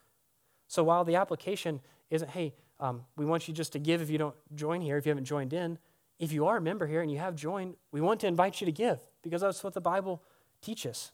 So 0.69 0.83
while 0.85 1.05
the 1.05 1.17
application 1.17 1.81
isn't, 2.11 2.31
hey, 2.31 2.55
um, 2.81 3.05
we 3.17 3.25
want 3.25 3.49
you 3.49 3.55
just 3.55 3.73
to 3.73 3.79
give 3.79 4.03
if 4.03 4.11
you 4.11 4.19
don't 4.19 4.35
join 4.55 4.81
here, 4.81 4.97
if 4.97 5.07
you 5.07 5.11
haven't 5.11 5.25
joined 5.25 5.53
in, 5.53 5.79
if 6.19 6.33
you 6.33 6.47
are 6.47 6.57
a 6.57 6.61
member 6.61 6.87
here 6.87 7.03
and 7.03 7.11
you 7.11 7.19
have 7.19 7.37
joined, 7.37 7.77
we 7.93 8.01
want 8.01 8.21
to 8.21 8.27
invite 8.27 8.61
you 8.61 8.65
to 8.65 8.73
give 8.73 8.99
because 9.23 9.41
that's 9.41 9.63
what 9.63 9.75
the 9.75 9.81
Bible 9.81 10.23
teaches. 10.63 11.13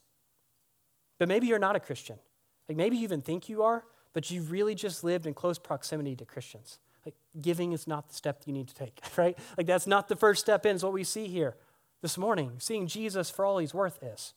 But 1.18 1.28
maybe 1.28 1.47
you're 1.47 1.59
not 1.59 1.76
a 1.76 1.80
Christian. 1.80 2.18
Like 2.68 2.76
maybe 2.76 2.97
you 2.97 3.05
even 3.05 3.20
think 3.20 3.49
you 3.49 3.62
are, 3.62 3.84
but 4.12 4.30
you've 4.30 4.51
really 4.51 4.74
just 4.74 5.03
lived 5.03 5.26
in 5.26 5.34
close 5.34 5.59
proximity 5.59 6.14
to 6.16 6.24
Christians. 6.24 6.78
Like 7.05 7.14
giving 7.40 7.72
is 7.72 7.86
not 7.86 8.09
the 8.09 8.14
step 8.14 8.43
you 8.47 8.53
need 8.53 8.68
to 8.68 8.74
take, 8.74 9.01
right? 9.16 9.36
Like 9.57 9.66
that's 9.66 9.86
not 9.86 10.09
the 10.09 10.16
first 10.16 10.40
step 10.40 10.64
in, 10.66 10.76
is 10.76 10.84
what 10.84 10.93
we 10.93 11.05
see 11.05 11.26
here 11.26 11.57
this 12.01 12.18
morning, 12.18 12.53
seeing 12.59 12.86
Jesus 12.86 13.30
for 13.30 13.45
all 13.45 13.59
he's 13.59 13.74
worth 13.74 14.03
is. 14.03 14.34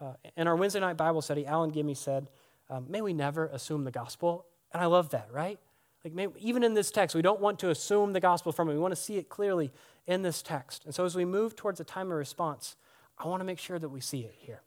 Uh, 0.00 0.14
in 0.36 0.48
our 0.48 0.56
Wednesday 0.56 0.80
night 0.80 0.96
Bible 0.96 1.20
study, 1.20 1.46
Alan 1.46 1.70
Gimme 1.70 1.94
said, 1.94 2.28
um, 2.68 2.86
May 2.88 3.00
we 3.00 3.12
never 3.12 3.46
assume 3.46 3.84
the 3.84 3.90
gospel. 3.90 4.46
And 4.72 4.82
I 4.82 4.86
love 4.86 5.10
that, 5.10 5.28
right? 5.32 5.58
Like, 6.04 6.14
may, 6.14 6.28
even 6.38 6.62
in 6.62 6.74
this 6.74 6.90
text, 6.90 7.14
we 7.14 7.22
don't 7.22 7.40
want 7.40 7.58
to 7.58 7.70
assume 7.70 8.12
the 8.12 8.20
gospel 8.20 8.52
from 8.52 8.68
it. 8.68 8.72
We 8.72 8.78
want 8.78 8.94
to 8.94 9.00
see 9.00 9.18
it 9.18 9.28
clearly 9.28 9.72
in 10.06 10.22
this 10.22 10.40
text. 10.42 10.84
And 10.84 10.94
so, 10.94 11.04
as 11.04 11.14
we 11.14 11.24
move 11.24 11.56
towards 11.56 11.80
a 11.80 11.84
time 11.84 12.10
of 12.10 12.16
response, 12.16 12.76
I 13.18 13.28
want 13.28 13.40
to 13.40 13.44
make 13.44 13.58
sure 13.58 13.78
that 13.78 13.88
we 13.90 14.00
see 14.00 14.20
it 14.20 14.34
here. 14.38 14.62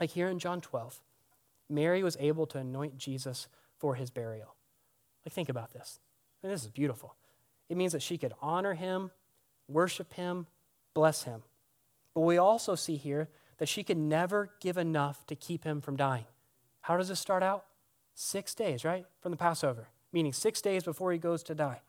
Like 0.00 0.10
here 0.10 0.28
in 0.28 0.38
John 0.38 0.60
12, 0.60 1.00
Mary 1.70 2.02
was 2.02 2.16
able 2.18 2.46
to 2.46 2.58
anoint 2.58 2.98
Jesus 2.98 3.48
for 3.78 3.94
his 3.94 4.10
burial. 4.10 4.56
Like, 5.24 5.32
think 5.32 5.48
about 5.48 5.72
this. 5.72 6.00
And 6.42 6.50
this 6.52 6.62
is 6.62 6.70
beautiful. 6.70 7.14
It 7.68 7.76
means 7.76 7.92
that 7.92 8.02
she 8.02 8.18
could 8.18 8.32
honor 8.42 8.74
him, 8.74 9.10
worship 9.68 10.12
him, 10.14 10.46
bless 10.94 11.22
him. 11.22 11.42
But 12.14 12.22
we 12.22 12.38
also 12.38 12.74
see 12.74 12.96
here 12.96 13.28
that 13.58 13.68
she 13.68 13.82
could 13.82 13.98
never 13.98 14.50
give 14.60 14.76
enough 14.76 15.26
to 15.26 15.34
keep 15.34 15.64
him 15.64 15.80
from 15.80 15.96
dying. 15.96 16.26
How 16.82 16.96
does 16.96 17.08
this 17.08 17.20
start 17.20 17.42
out? 17.42 17.64
Six 18.14 18.54
days, 18.54 18.84
right? 18.84 19.06
From 19.20 19.30
the 19.30 19.36
Passover, 19.36 19.88
meaning 20.12 20.32
six 20.32 20.60
days 20.60 20.84
before 20.84 21.12
he 21.12 21.18
goes 21.18 21.42
to 21.44 21.54
die. 21.54 21.80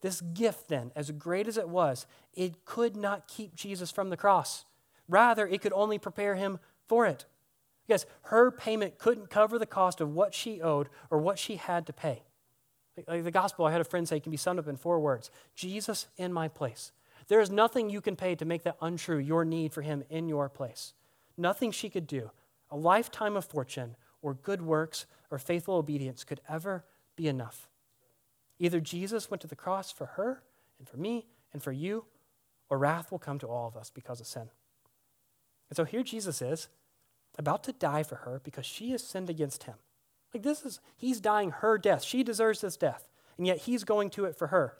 This 0.00 0.20
gift, 0.20 0.68
then, 0.68 0.92
as 0.94 1.10
great 1.12 1.48
as 1.48 1.56
it 1.56 1.68
was, 1.68 2.06
it 2.34 2.64
could 2.64 2.94
not 2.94 3.26
keep 3.26 3.54
Jesus 3.54 3.90
from 3.90 4.10
the 4.10 4.16
cross. 4.16 4.66
Rather, 5.08 5.46
it 5.46 5.62
could 5.62 5.72
only 5.72 5.98
prepare 5.98 6.34
him 6.34 6.58
for 6.86 7.06
it. 7.06 7.24
Because 7.86 8.06
her 8.24 8.50
payment 8.50 8.98
couldn't 8.98 9.30
cover 9.30 9.58
the 9.58 9.66
cost 9.66 10.00
of 10.00 10.14
what 10.14 10.34
she 10.34 10.60
owed 10.60 10.88
or 11.10 11.18
what 11.18 11.38
she 11.38 11.56
had 11.56 11.86
to 11.86 11.92
pay. 11.92 12.22
Like 13.08 13.24
the 13.24 13.30
gospel, 13.30 13.64
I 13.64 13.72
had 13.72 13.80
a 13.80 13.84
friend 13.84 14.08
say, 14.08 14.20
can 14.20 14.30
be 14.30 14.36
summed 14.36 14.58
up 14.58 14.68
in 14.68 14.76
four 14.76 15.00
words 15.00 15.30
Jesus 15.54 16.06
in 16.16 16.32
my 16.32 16.48
place. 16.48 16.92
There 17.28 17.40
is 17.40 17.50
nothing 17.50 17.88
you 17.88 18.00
can 18.00 18.16
pay 18.16 18.34
to 18.34 18.44
make 18.44 18.62
that 18.64 18.76
untrue, 18.80 19.18
your 19.18 19.44
need 19.44 19.72
for 19.72 19.82
him 19.82 20.04
in 20.10 20.28
your 20.28 20.48
place. 20.48 20.92
Nothing 21.36 21.72
she 21.72 21.90
could 21.90 22.06
do, 22.06 22.30
a 22.70 22.76
lifetime 22.76 23.36
of 23.36 23.44
fortune, 23.44 23.96
or 24.22 24.34
good 24.34 24.62
works, 24.62 25.06
or 25.30 25.38
faithful 25.38 25.74
obedience 25.74 26.24
could 26.24 26.40
ever 26.48 26.84
be 27.16 27.28
enough. 27.28 27.68
Either 28.58 28.80
Jesus 28.80 29.30
went 29.30 29.40
to 29.40 29.46
the 29.46 29.56
cross 29.56 29.90
for 29.90 30.06
her, 30.06 30.42
and 30.78 30.88
for 30.88 30.96
me, 30.96 31.26
and 31.52 31.62
for 31.62 31.72
you, 31.72 32.04
or 32.68 32.78
wrath 32.78 33.10
will 33.10 33.18
come 33.18 33.38
to 33.38 33.46
all 33.46 33.68
of 33.68 33.76
us 33.76 33.90
because 33.90 34.20
of 34.20 34.26
sin. 34.26 34.48
And 35.70 35.76
so 35.76 35.84
here 35.84 36.02
Jesus 36.02 36.40
is, 36.40 36.68
about 37.38 37.64
to 37.64 37.72
die 37.72 38.02
for 38.02 38.16
her 38.16 38.40
because 38.44 38.66
she 38.66 38.90
has 38.92 39.02
sinned 39.02 39.28
against 39.28 39.64
him. 39.64 39.74
Like 40.32 40.42
this 40.42 40.64
is, 40.64 40.80
he's 40.96 41.20
dying 41.20 41.50
her 41.50 41.78
death. 41.78 42.02
She 42.02 42.22
deserves 42.22 42.60
this 42.60 42.76
death, 42.76 43.08
and 43.36 43.46
yet 43.46 43.58
he's 43.58 43.84
going 43.84 44.10
to 44.10 44.24
it 44.24 44.36
for 44.36 44.48
her. 44.48 44.74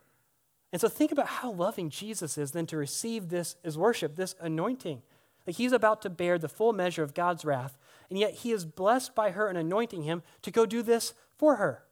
And 0.72 0.80
so 0.80 0.88
think 0.88 1.12
about 1.12 1.26
how 1.26 1.52
loving 1.52 1.90
Jesus 1.90 2.36
is 2.36 2.50
then 2.50 2.66
to 2.66 2.76
receive 2.76 3.28
this 3.28 3.57
as 3.64 3.78
worship, 3.78 4.16
this 4.16 4.34
anointing. 4.40 5.02
Like 5.47 5.57
he's 5.57 5.72
about 5.72 6.03
to 6.03 6.11
bear 6.11 6.38
the 6.38 6.49
full 6.49 6.72
measure 6.72 7.03
of 7.03 7.14
God's 7.14 7.45
wrath, 7.45 7.78
and 8.09 8.18
yet 8.18 8.32
he 8.34 8.53
is 8.53 8.64
blessed 8.64 9.14
by 9.14 9.30
her 9.30 9.49
and 9.49 9.59
anointing 9.59 10.03
him 10.03 10.22
to 10.42 10.51
go 10.51 10.66
do 10.66 10.82
this 10.82 11.14
for 11.36 11.57
her. 11.57 11.84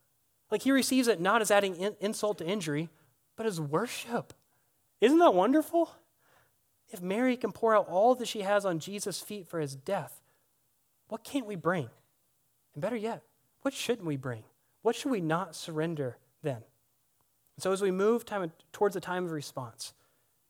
Like 0.51 0.63
he 0.63 0.71
receives 0.71 1.09
it 1.09 1.21
not 1.21 1.43
as 1.43 1.51
adding 1.51 1.77
in, 1.77 1.97
insult 2.01 2.39
to 2.39 2.47
injury, 2.47 2.89
but 3.37 3.47
as 3.47 3.61
worship. 3.61 4.33
Isn't 5.01 5.19
that 5.19 5.35
wonderful? 5.35 5.91
If 6.91 7.01
Mary 7.01 7.37
can 7.37 7.53
pour 7.53 7.75
out 7.75 7.89
all 7.89 8.15
that 8.15 8.29
she 8.29 8.43
has 8.43 8.65
on 8.65 8.79
Jesus' 8.79 9.21
feet 9.21 9.49
for 9.49 9.61
his 9.61 9.75
death, 9.75 10.21
what 11.09 11.25
can't 11.25 11.47
we 11.47 11.57
bring? 11.57 11.89
And 12.75 12.83
better 12.83 12.97
yet, 12.97 13.23
what 13.63 13.75
shouldn't 13.75 14.07
we 14.07 14.17
bring? 14.17 14.45
What 14.83 14.97
should 14.97 15.11
we 15.11 15.21
not 15.21 15.57
surrender 15.57 16.19
then? 16.43 16.63
So, 17.59 17.73
as 17.73 17.83
we 17.83 17.91
move 17.91 18.25
time, 18.25 18.53
towards 18.73 18.95
the 18.95 19.01
time 19.01 19.25
of 19.25 19.31
response, 19.31 19.93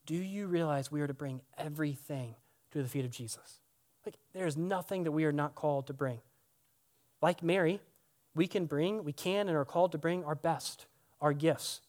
do 0.07 0.15
you 0.15 0.47
realize 0.47 0.91
we 0.91 1.01
are 1.01 1.07
to 1.07 1.15
bring 1.15 1.43
everything 1.59 2.35
to 2.73 2.83
the 2.83 2.89
feet 2.89 3.05
of 3.05 3.11
Jesus? 3.11 3.61
Like, 4.05 4.17
there's 4.33 4.57
nothing 4.57 5.05
that 5.05 5.13
we 5.13 5.25
are 5.25 5.33
not 5.33 5.55
called 5.55 5.87
to 5.87 5.93
bring. 5.93 6.21
Like 7.21 7.43
Mary, 7.43 7.81
we 8.35 8.47
can 8.47 8.67
bring, 8.67 9.05
we 9.05 9.13
can 9.13 9.49
and 9.49 9.57
are 9.57 9.65
called 9.65 9.93
to 9.93 9.99
bring 9.99 10.25
our 10.25 10.35
best, 10.35 10.87
our 11.21 11.33
gifts. 11.33 11.81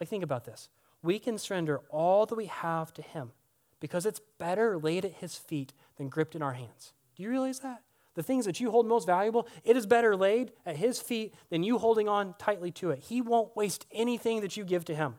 Like, 0.00 0.08
think 0.08 0.22
about 0.22 0.44
this. 0.44 0.68
We 1.02 1.18
can 1.18 1.38
surrender 1.38 1.80
all 1.90 2.26
that 2.26 2.34
we 2.34 2.46
have 2.46 2.92
to 2.94 3.02
Him 3.02 3.32
because 3.80 4.06
it's 4.06 4.20
better 4.38 4.78
laid 4.78 5.04
at 5.04 5.14
His 5.14 5.36
feet 5.36 5.72
than 5.96 6.08
gripped 6.08 6.34
in 6.34 6.42
our 6.42 6.52
hands. 6.52 6.92
Do 7.16 7.22
you 7.22 7.30
realize 7.30 7.60
that? 7.60 7.82
the 8.16 8.22
things 8.22 8.46
that 8.46 8.58
you 8.58 8.70
hold 8.70 8.86
most 8.86 9.06
valuable, 9.06 9.46
it 9.62 9.76
is 9.76 9.86
better 9.86 10.16
laid 10.16 10.50
at 10.64 10.76
his 10.76 11.00
feet 11.00 11.34
than 11.50 11.62
you 11.62 11.78
holding 11.78 12.08
on 12.08 12.34
tightly 12.38 12.72
to 12.72 12.90
it. 12.90 12.98
He 12.98 13.20
won't 13.20 13.54
waste 13.54 13.86
anything 13.92 14.40
that 14.40 14.56
you 14.56 14.64
give 14.64 14.86
to 14.86 14.94
him. 14.94 15.16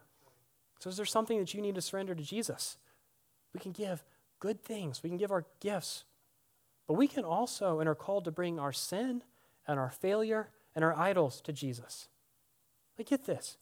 So, 0.80 0.90
is 0.90 0.98
there 0.98 1.06
something 1.06 1.40
that 1.40 1.54
you 1.54 1.62
need 1.62 1.76
to 1.76 1.82
surrender 1.82 2.14
to 2.14 2.24
Jesus? 2.24 2.78
We 3.54 3.60
can 3.60 3.72
give 3.72 4.04
good 4.40 4.64
things, 4.64 5.04
we 5.04 5.10
can 5.10 5.18
give 5.18 5.32
our 5.32 5.46
gifts, 5.60 6.06
but 6.88 6.94
we 6.94 7.08
can 7.08 7.24
also 7.24 7.80
and 7.80 7.90
are 7.90 7.96
called 7.96 8.26
to 8.26 8.32
bring 8.32 8.60
our 8.60 8.72
sin 8.72 9.24
and 9.68 9.80
our 9.80 9.92
failure 9.92 10.50
and 10.76 10.86
our 10.86 10.98
idols 10.98 11.42
to 11.42 11.54
Jesus. 11.54 12.08
Like, 12.98 13.08
get 13.08 13.26
this 13.26 13.58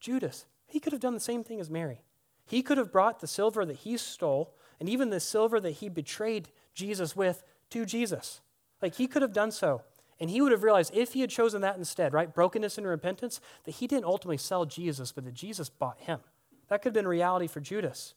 Judas, 0.00 0.46
he 0.66 0.80
could 0.80 0.92
have 0.92 1.02
done 1.02 1.14
the 1.14 1.20
same 1.20 1.44
thing 1.44 1.60
as 1.60 1.70
Mary. 1.70 2.02
He 2.46 2.62
could 2.62 2.78
have 2.78 2.92
brought 2.92 3.20
the 3.20 3.26
silver 3.26 3.64
that 3.64 3.78
he 3.78 3.96
stole 3.96 4.54
and 4.80 4.88
even 4.88 5.10
the 5.10 5.20
silver 5.20 5.60
that 5.60 5.72
he 5.72 5.88
betrayed 5.88 6.48
Jesus 6.74 7.14
with 7.14 7.44
to 7.70 7.84
Jesus. 7.84 8.40
Like 8.80 8.94
he 8.94 9.06
could 9.06 9.22
have 9.22 9.32
done 9.32 9.50
so. 9.50 9.82
And 10.18 10.28
he 10.28 10.40
would 10.40 10.52
have 10.52 10.62
realized 10.62 10.94
if 10.94 11.14
he 11.14 11.22
had 11.22 11.30
chosen 11.30 11.62
that 11.62 11.76
instead, 11.76 12.12
right, 12.12 12.32
brokenness 12.32 12.76
and 12.76 12.86
repentance, 12.86 13.40
that 13.64 13.76
he 13.76 13.86
didn't 13.86 14.04
ultimately 14.04 14.36
sell 14.36 14.66
Jesus, 14.66 15.12
but 15.12 15.24
that 15.24 15.34
Jesus 15.34 15.70
bought 15.70 15.98
him. 16.00 16.20
That 16.68 16.82
could 16.82 16.90
have 16.90 16.94
been 16.94 17.08
reality 17.08 17.46
for 17.46 17.60
Judas. 17.60 18.14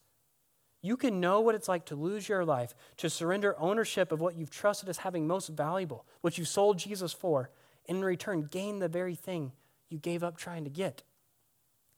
You 0.83 0.95
can 0.95 1.19
know 1.19 1.41
what 1.41 1.55
it's 1.55 1.67
like 1.67 1.85
to 1.85 1.95
lose 1.95 2.29
your 2.29 2.45
life, 2.45 2.75
to 2.97 3.09
surrender 3.09 3.55
ownership 3.57 4.11
of 4.11 4.21
what 4.21 4.35
you've 4.35 4.51
trusted 4.51 4.87
as 4.87 4.97
having 4.97 5.25
most 5.25 5.47
valuable, 5.47 6.05
what 6.21 6.37
you 6.37 6.45
sold 6.45 6.77
Jesus 6.77 7.11
for, 7.11 7.49
and 7.89 7.97
in 7.97 8.03
return 8.03 8.47
gain 8.51 8.77
the 8.77 8.87
very 8.87 9.15
thing 9.15 9.53
you 9.89 9.97
gave 9.97 10.23
up 10.23 10.37
trying 10.37 10.63
to 10.65 10.69
get. 10.69 11.01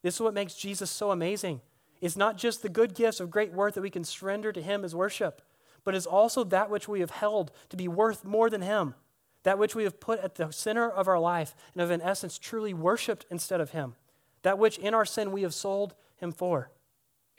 This 0.01 0.15
is 0.15 0.21
what 0.21 0.33
makes 0.33 0.55
Jesus 0.55 0.89
so 0.89 1.11
amazing. 1.11 1.59
It's 1.99 2.15
not 2.15 2.37
just 2.37 2.61
the 2.61 2.69
good 2.69 2.95
gifts 2.95 3.19
of 3.19 3.29
great 3.29 3.51
worth 3.51 3.73
that 3.73 3.81
we 3.81 3.89
can 3.89 4.05
surrender 4.05 4.53
to 4.53 4.61
him 4.61 4.85
as 4.85 4.95
worship 4.95 5.41
but 5.85 5.95
it's 5.95 6.07
also 6.07 6.43
that 6.43 6.69
which 6.69 6.89
we 6.89 6.99
have 6.99 7.11
held 7.11 7.51
to 7.69 7.77
be 7.77 7.87
worth 7.87 8.25
more 8.25 8.49
than 8.49 8.61
Him, 8.61 8.95
that 9.43 9.59
which 9.59 9.75
we 9.75 9.83
have 9.83 10.01
put 10.01 10.19
at 10.19 10.35
the 10.35 10.51
center 10.51 10.89
of 10.89 11.07
our 11.07 11.19
life 11.19 11.55
and 11.73 11.79
have, 11.79 11.91
in 11.91 12.01
essence, 12.01 12.37
truly 12.37 12.73
worshiped 12.73 13.25
instead 13.29 13.61
of 13.61 13.69
Him, 13.69 13.95
that 14.41 14.57
which 14.57 14.77
in 14.79 14.93
our 14.93 15.05
sin 15.05 15.31
we 15.31 15.43
have 15.43 15.53
sold 15.53 15.93
Him 16.17 16.33
for. 16.33 16.71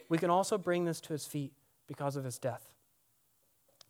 We 0.09 0.18
can 0.18 0.30
also 0.30 0.59
bring 0.59 0.84
this 0.84 1.00
to 1.02 1.12
His 1.12 1.26
feet 1.26 1.52
because 1.86 2.16
of 2.16 2.24
His 2.24 2.38
death. 2.38 2.70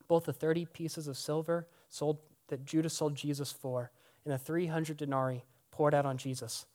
Both 0.08 0.24
the 0.24 0.32
30 0.32 0.66
pieces 0.66 1.08
of 1.08 1.16
silver 1.16 1.66
sold, 1.88 2.18
that 2.48 2.64
Judas 2.64 2.94
sold 2.94 3.14
Jesus 3.14 3.52
for 3.52 3.90
and 4.24 4.32
the 4.32 4.38
300 4.38 4.96
denarii 4.96 5.44
poured 5.70 5.94
out 5.94 6.06
on 6.06 6.16
Jesus, 6.16 6.66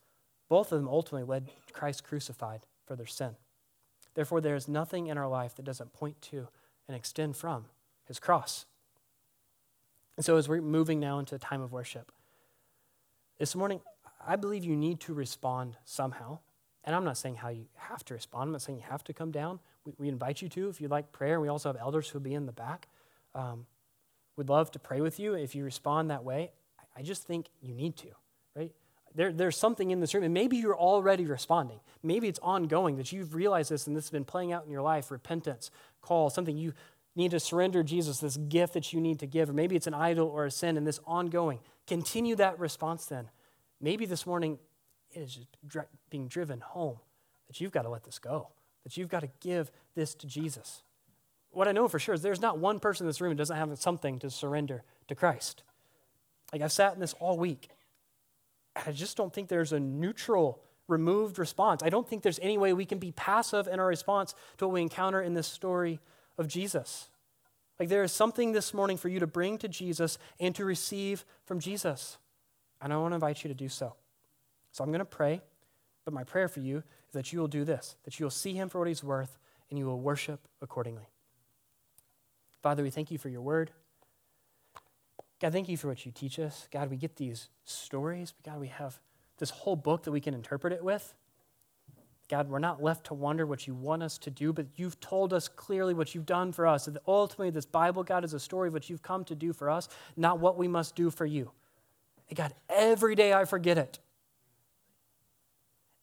both 0.48 0.72
of 0.72 0.80
them 0.80 0.88
ultimately 0.88 1.28
led 1.28 1.50
Christ 1.74 2.04
crucified 2.04 2.62
for 2.86 2.96
their 2.96 3.06
sin. 3.06 3.36
Therefore, 4.14 4.42
there 4.42 4.56
is 4.56 4.68
nothing 4.68 5.08
in 5.08 5.18
our 5.18 5.28
life 5.28 5.56
that 5.56 5.66
doesn't 5.66 5.94
point 5.94 6.22
to 6.24 6.48
and 6.88 6.96
extend 6.96 7.38
from 7.38 7.66
his 8.06 8.20
cross. 8.20 8.66
And 10.18 10.26
so, 10.26 10.36
as 10.36 10.50
we're 10.50 10.62
moving 10.62 11.00
now 11.00 11.20
into 11.20 11.36
a 11.36 11.40
time 11.40 11.62
of 11.62 11.72
worship, 11.72 12.12
this 13.40 13.56
morning, 13.56 13.82
I 14.26 14.36
believe 14.36 14.64
you 14.64 14.76
need 14.76 15.00
to 15.02 15.14
respond 15.14 15.78
somehow. 15.86 16.40
And 16.84 16.96
I'm 16.96 17.04
not 17.04 17.18
saying 17.18 17.36
how 17.36 17.50
you 17.50 17.66
have 17.76 18.04
to 18.06 18.14
respond. 18.14 18.48
I'm 18.48 18.52
not 18.54 18.62
saying 18.62 18.80
you 18.80 18.86
have 18.90 19.04
to 19.06 19.14
come 19.14 19.32
down. 19.32 19.60
We, 19.86 19.94
we 19.98 20.10
invite 20.10 20.42
you 20.42 20.50
to 20.50 20.70
if 20.70 20.82
you'd 20.82 20.92
like 20.92 21.12
prayer. 21.12 21.40
We 21.40 21.48
also 21.48 21.70
have 21.70 21.78
elders 21.80 22.10
who 22.10 22.20
will 22.20 22.24
be 22.24 22.34
in 22.34 22.46
the 22.46 22.52
back. 22.52 22.88
Um, 23.36 23.66
we'd 24.36 24.50
love 24.50 24.72
to 24.72 24.80
pray 24.80 25.02
with 25.02 25.20
you 25.20 25.34
if 25.34 25.56
you 25.56 25.64
respond 25.64 26.10
that 26.10 26.24
way. 26.24 26.52
I 26.96 27.04
just 27.04 27.24
think 27.24 27.48
you 27.62 27.74
need 27.74 27.96
to, 27.98 28.10
right? 28.56 28.72
There, 29.16 29.32
there's 29.32 29.58
something 29.58 29.92
in 29.92 30.00
this 30.00 30.14
room, 30.14 30.24
and 30.24 30.34
maybe 30.34 30.58
you're 30.58 30.78
already 30.78 31.26
responding. 31.26 31.80
Maybe 32.02 32.28
it's 32.28 32.40
ongoing 32.40 32.98
that 32.98 33.12
you've 33.12 33.36
realized 33.36 33.72
this 33.72 33.88
and 33.88 33.96
this 33.96 34.06
has 34.06 34.12
been 34.12 34.26
playing 34.26 34.52
out 34.54 34.66
in 34.66 34.72
your 34.72 34.82
life 34.82 35.12
repentance, 35.12 35.70
call, 36.02 36.30
something 36.30 36.58
you 36.58 36.74
need 37.16 37.32
to 37.32 37.40
surrender 37.40 37.84
Jesus, 37.84 38.20
this 38.20 38.38
gift 38.38 38.74
that 38.74 38.94
you 38.94 39.02
need 39.02 39.20
to 39.20 39.28
give, 39.28 39.50
or 39.50 39.54
maybe 39.54 39.76
it's 39.76 39.88
an 39.88 39.94
idol 39.94 40.28
or 40.28 40.46
a 40.46 40.52
sin, 40.52 40.78
and 40.78 40.88
this 40.88 41.00
ongoing. 41.06 41.60
Continue 41.88 42.36
that 42.38 42.58
response 42.60 43.06
then. 43.06 43.30
Maybe 43.82 44.06
this 44.06 44.26
morning 44.26 44.60
it 45.14 45.20
is 45.20 45.40
just 45.68 45.88
being 46.10 46.28
driven 46.28 46.60
home 46.60 46.98
that 47.48 47.60
you've 47.60 47.72
got 47.72 47.84
to 47.84 47.90
let 47.90 48.04
this 48.04 48.20
go, 48.20 48.50
that 48.84 48.98
you've 48.98 49.10
got 49.10 49.22
to 49.22 49.30
give 49.40 49.72
this 49.96 50.14
to 50.16 50.28
Jesus. 50.28 50.84
What 51.52 51.68
I 51.68 51.74
know 51.74 51.88
for 51.88 52.00
sure 52.00 52.16
is 52.16 52.22
there's 52.22 52.42
not 52.42 52.60
one 52.60 52.80
person 52.80 53.06
in 53.06 53.10
this 53.10 53.20
room 53.20 53.32
who 53.32 53.38
doesn't 53.38 53.58
have 53.58 53.78
something 53.78 54.20
to 54.20 54.30
surrender 54.30 54.84
to 55.08 55.16
Christ. 55.16 55.64
Like 56.54 56.62
I've 56.62 56.72
sat 56.72 56.94
in 56.94 57.00
this 57.00 57.14
all 57.20 57.38
week. 57.38 57.70
I 58.76 58.92
just 58.92 59.18
don't 59.18 59.34
think 59.34 59.50
there's 59.50 59.74
a 59.74 59.80
neutral, 59.80 60.62
removed 60.88 61.40
response. 61.40 61.84
I 61.84 61.90
don't 61.90 62.08
think 62.08 62.24
there's 62.24 62.40
any 62.42 62.58
way 62.58 62.72
we 62.74 62.86
can 62.86 63.00
be 63.00 63.12
passive 63.12 63.68
in 63.68 63.80
our 63.80 63.88
response 63.88 64.34
to 64.58 64.68
what 64.68 64.74
we 64.74 64.82
encounter 64.82 65.22
in 65.22 65.34
this 65.34 65.48
story 65.48 66.00
of 66.38 66.48
Jesus. 66.48 67.10
Like 67.80 67.90
there 67.90 68.04
is 68.04 68.12
something 68.12 68.52
this 68.54 68.74
morning 68.74 68.96
for 68.96 69.10
you 69.10 69.20
to 69.20 69.28
bring 69.28 69.58
to 69.58 69.68
Jesus 69.68 70.18
and 70.40 70.56
to 70.56 70.64
receive 70.64 71.26
from 71.44 71.60
Jesus. 71.60 72.18
And 72.82 72.94
I 72.94 72.98
want 72.98 73.12
to 73.12 73.16
invite 73.16 73.44
you 73.44 73.50
to 73.50 73.54
do 73.54 73.70
so. 73.70 73.96
So 74.72 74.84
I'm 74.84 74.90
going 74.90 75.00
to 75.00 75.06
pray, 75.06 75.42
but 76.06 76.14
my 76.14 76.24
prayer 76.24 76.48
for 76.48 76.60
you 76.60 76.78
is 76.78 77.14
that 77.14 77.34
you 77.34 77.40
will 77.40 77.48
do 77.48 77.64
this, 77.64 77.96
that 78.06 78.20
you 78.20 78.26
will 78.26 78.32
see 78.32 78.54
him 78.54 78.70
for 78.70 78.80
what 78.80 78.88
he's 78.88 79.04
worth 79.04 79.38
and 79.70 79.78
you 79.78 79.86
will 79.86 80.00
worship 80.00 80.48
accordingly. 80.62 81.10
Father, 82.62 82.84
we 82.84 82.90
thank 82.90 83.12
you 83.12 83.18
for 83.18 83.30
your 83.30 83.42
word. 83.42 83.72
God, 85.40 85.54
thank 85.54 85.68
you 85.68 85.78
for 85.78 85.88
what 85.88 86.06
you 86.06 86.12
teach 86.12 86.38
us. 86.38 86.68
God, 86.72 86.90
we 86.90 86.98
get 86.98 87.16
these 87.16 87.50
stories. 87.66 88.34
God, 88.46 88.60
we 88.60 88.68
have 88.68 89.00
this 89.40 89.50
whole 89.50 89.76
book 89.76 90.04
that 90.04 90.12
we 90.12 90.22
can 90.22 90.36
interpret 90.36 90.72
it 90.72 90.84
with. 90.84 91.16
God, 92.30 92.48
we're 92.48 92.60
not 92.60 92.82
left 92.82 93.08
to 93.08 93.14
wonder 93.14 93.46
what 93.46 93.68
you 93.68 93.74
want 93.74 94.04
us 94.04 94.18
to 94.20 94.30
do, 94.30 94.54
but 94.54 94.68
you've 94.76 95.00
told 95.02 95.34
us 95.34 95.50
clearly 95.50 95.94
what 95.94 96.16
you've 96.16 96.26
done 96.26 96.54
for 96.54 96.66
us. 96.66 96.88
And 96.88 96.98
ultimately, 97.06 97.50
this 97.50 97.66
Bible, 97.66 98.04
God, 98.04 98.24
is 98.24 98.34
a 98.34 98.40
story 98.40 98.70
of 98.70 98.74
what 98.74 98.90
you've 98.90 99.02
come 99.02 99.26
to 99.26 99.36
do 99.36 99.52
for 99.52 99.70
us, 99.70 99.90
not 100.16 100.40
what 100.40 100.58
we 100.58 100.68
must 100.68 100.96
do 100.96 101.10
for 101.10 101.26
you. 101.26 101.52
And 102.30 102.38
God, 102.38 102.54
every 102.70 103.16
day 103.16 103.34
I 103.34 103.44
forget 103.44 103.78
it. 103.78 104.00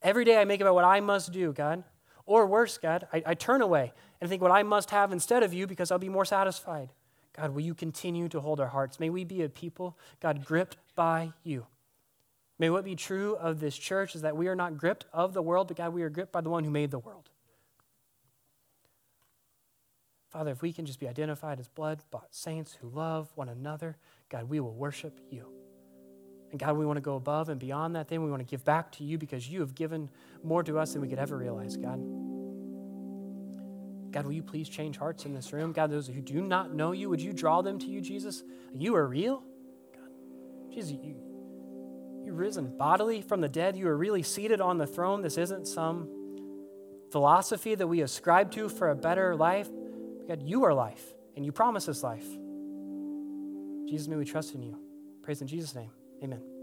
Every 0.02 0.24
day 0.24 0.40
I 0.40 0.44
make 0.44 0.60
about 0.60 0.74
what 0.74 0.84
I 0.84 1.00
must 1.00 1.32
do, 1.32 1.52
God. 1.52 1.84
Or 2.26 2.46
worse, 2.46 2.78
God, 2.78 3.08
I, 3.12 3.22
I 3.24 3.34
turn 3.34 3.62
away 3.62 3.92
and 4.20 4.28
think 4.28 4.42
what 4.42 4.50
I 4.50 4.62
must 4.62 4.90
have 4.90 5.12
instead 5.12 5.42
of 5.42 5.54
you 5.54 5.66
because 5.66 5.90
I'll 5.90 5.98
be 5.98 6.10
more 6.10 6.26
satisfied. 6.26 6.90
God, 7.34 7.54
will 7.54 7.62
you 7.62 7.74
continue 7.74 8.28
to 8.28 8.40
hold 8.40 8.60
our 8.60 8.66
hearts? 8.66 9.00
May 9.00 9.10
we 9.10 9.24
be 9.24 9.42
a 9.42 9.48
people, 9.48 9.96
God, 10.20 10.44
gripped 10.44 10.76
by 10.94 11.32
you. 11.42 11.66
May 12.58 12.68
what 12.70 12.84
be 12.84 12.96
true 12.96 13.36
of 13.36 13.60
this 13.60 13.78
church 13.78 14.14
is 14.14 14.22
that 14.22 14.36
we 14.36 14.48
are 14.48 14.56
not 14.56 14.76
gripped 14.76 15.06
of 15.12 15.32
the 15.32 15.42
world, 15.42 15.68
but 15.68 15.76
God, 15.76 15.94
we 15.94 16.02
are 16.02 16.10
gripped 16.10 16.32
by 16.32 16.40
the 16.40 16.50
one 16.50 16.64
who 16.64 16.70
made 16.70 16.90
the 16.90 16.98
world. 16.98 17.30
Father, 20.28 20.50
if 20.50 20.60
we 20.60 20.72
can 20.72 20.84
just 20.84 21.00
be 21.00 21.08
identified 21.08 21.58
as 21.58 21.68
blood 21.68 22.02
bought 22.10 22.34
saints 22.34 22.76
who 22.80 22.88
love 22.88 23.30
one 23.36 23.48
another, 23.48 23.96
God, 24.28 24.48
we 24.48 24.60
will 24.60 24.74
worship 24.74 25.18
you. 25.30 25.57
And 26.50 26.58
God, 26.58 26.76
we 26.76 26.86
want 26.86 26.96
to 26.96 27.02
go 27.02 27.16
above 27.16 27.48
and 27.48 27.60
beyond 27.60 27.96
that 27.96 28.08
thing. 28.08 28.22
We 28.24 28.30
want 28.30 28.40
to 28.40 28.50
give 28.50 28.64
back 28.64 28.92
to 28.92 29.04
you 29.04 29.18
because 29.18 29.48
you 29.48 29.60
have 29.60 29.74
given 29.74 30.08
more 30.42 30.62
to 30.62 30.78
us 30.78 30.92
than 30.92 31.02
we 31.02 31.08
could 31.08 31.18
ever 31.18 31.36
realize, 31.36 31.76
God. 31.76 32.00
God, 34.10 34.24
will 34.24 34.32
you 34.32 34.42
please 34.42 34.68
change 34.68 34.96
hearts 34.96 35.26
in 35.26 35.34
this 35.34 35.52
room? 35.52 35.72
God, 35.72 35.90
those 35.90 36.06
who 36.06 36.22
do 36.22 36.40
not 36.40 36.74
know 36.74 36.92
you, 36.92 37.10
would 37.10 37.20
you 37.20 37.34
draw 37.34 37.60
them 37.60 37.78
to 37.78 37.86
you, 37.86 38.00
Jesus? 38.00 38.42
You 38.74 38.94
are 38.94 39.06
real. 39.06 39.42
God, 39.94 40.08
Jesus, 40.72 40.92
you, 40.92 41.16
you 42.24 42.32
risen 42.32 42.76
bodily 42.78 43.20
from 43.20 43.42
the 43.42 43.48
dead. 43.48 43.76
You 43.76 43.88
are 43.88 43.96
really 43.96 44.22
seated 44.22 44.62
on 44.62 44.78
the 44.78 44.86
throne. 44.86 45.20
This 45.20 45.36
isn't 45.36 45.66
some 45.68 46.08
philosophy 47.10 47.74
that 47.74 47.86
we 47.86 48.00
ascribe 48.00 48.50
to 48.52 48.70
for 48.70 48.90
a 48.90 48.96
better 48.96 49.36
life. 49.36 49.68
God, 50.26 50.42
you 50.42 50.64
are 50.64 50.72
life, 50.72 51.04
and 51.36 51.44
you 51.44 51.52
promise 51.52 51.88
us 51.88 52.02
life. 52.02 52.26
Jesus, 53.86 54.08
may 54.08 54.16
we 54.16 54.24
trust 54.24 54.54
in 54.54 54.62
you. 54.62 54.78
Praise 55.22 55.40
in 55.42 55.46
Jesus' 55.46 55.74
name. 55.74 55.90
Amen. 56.22 56.57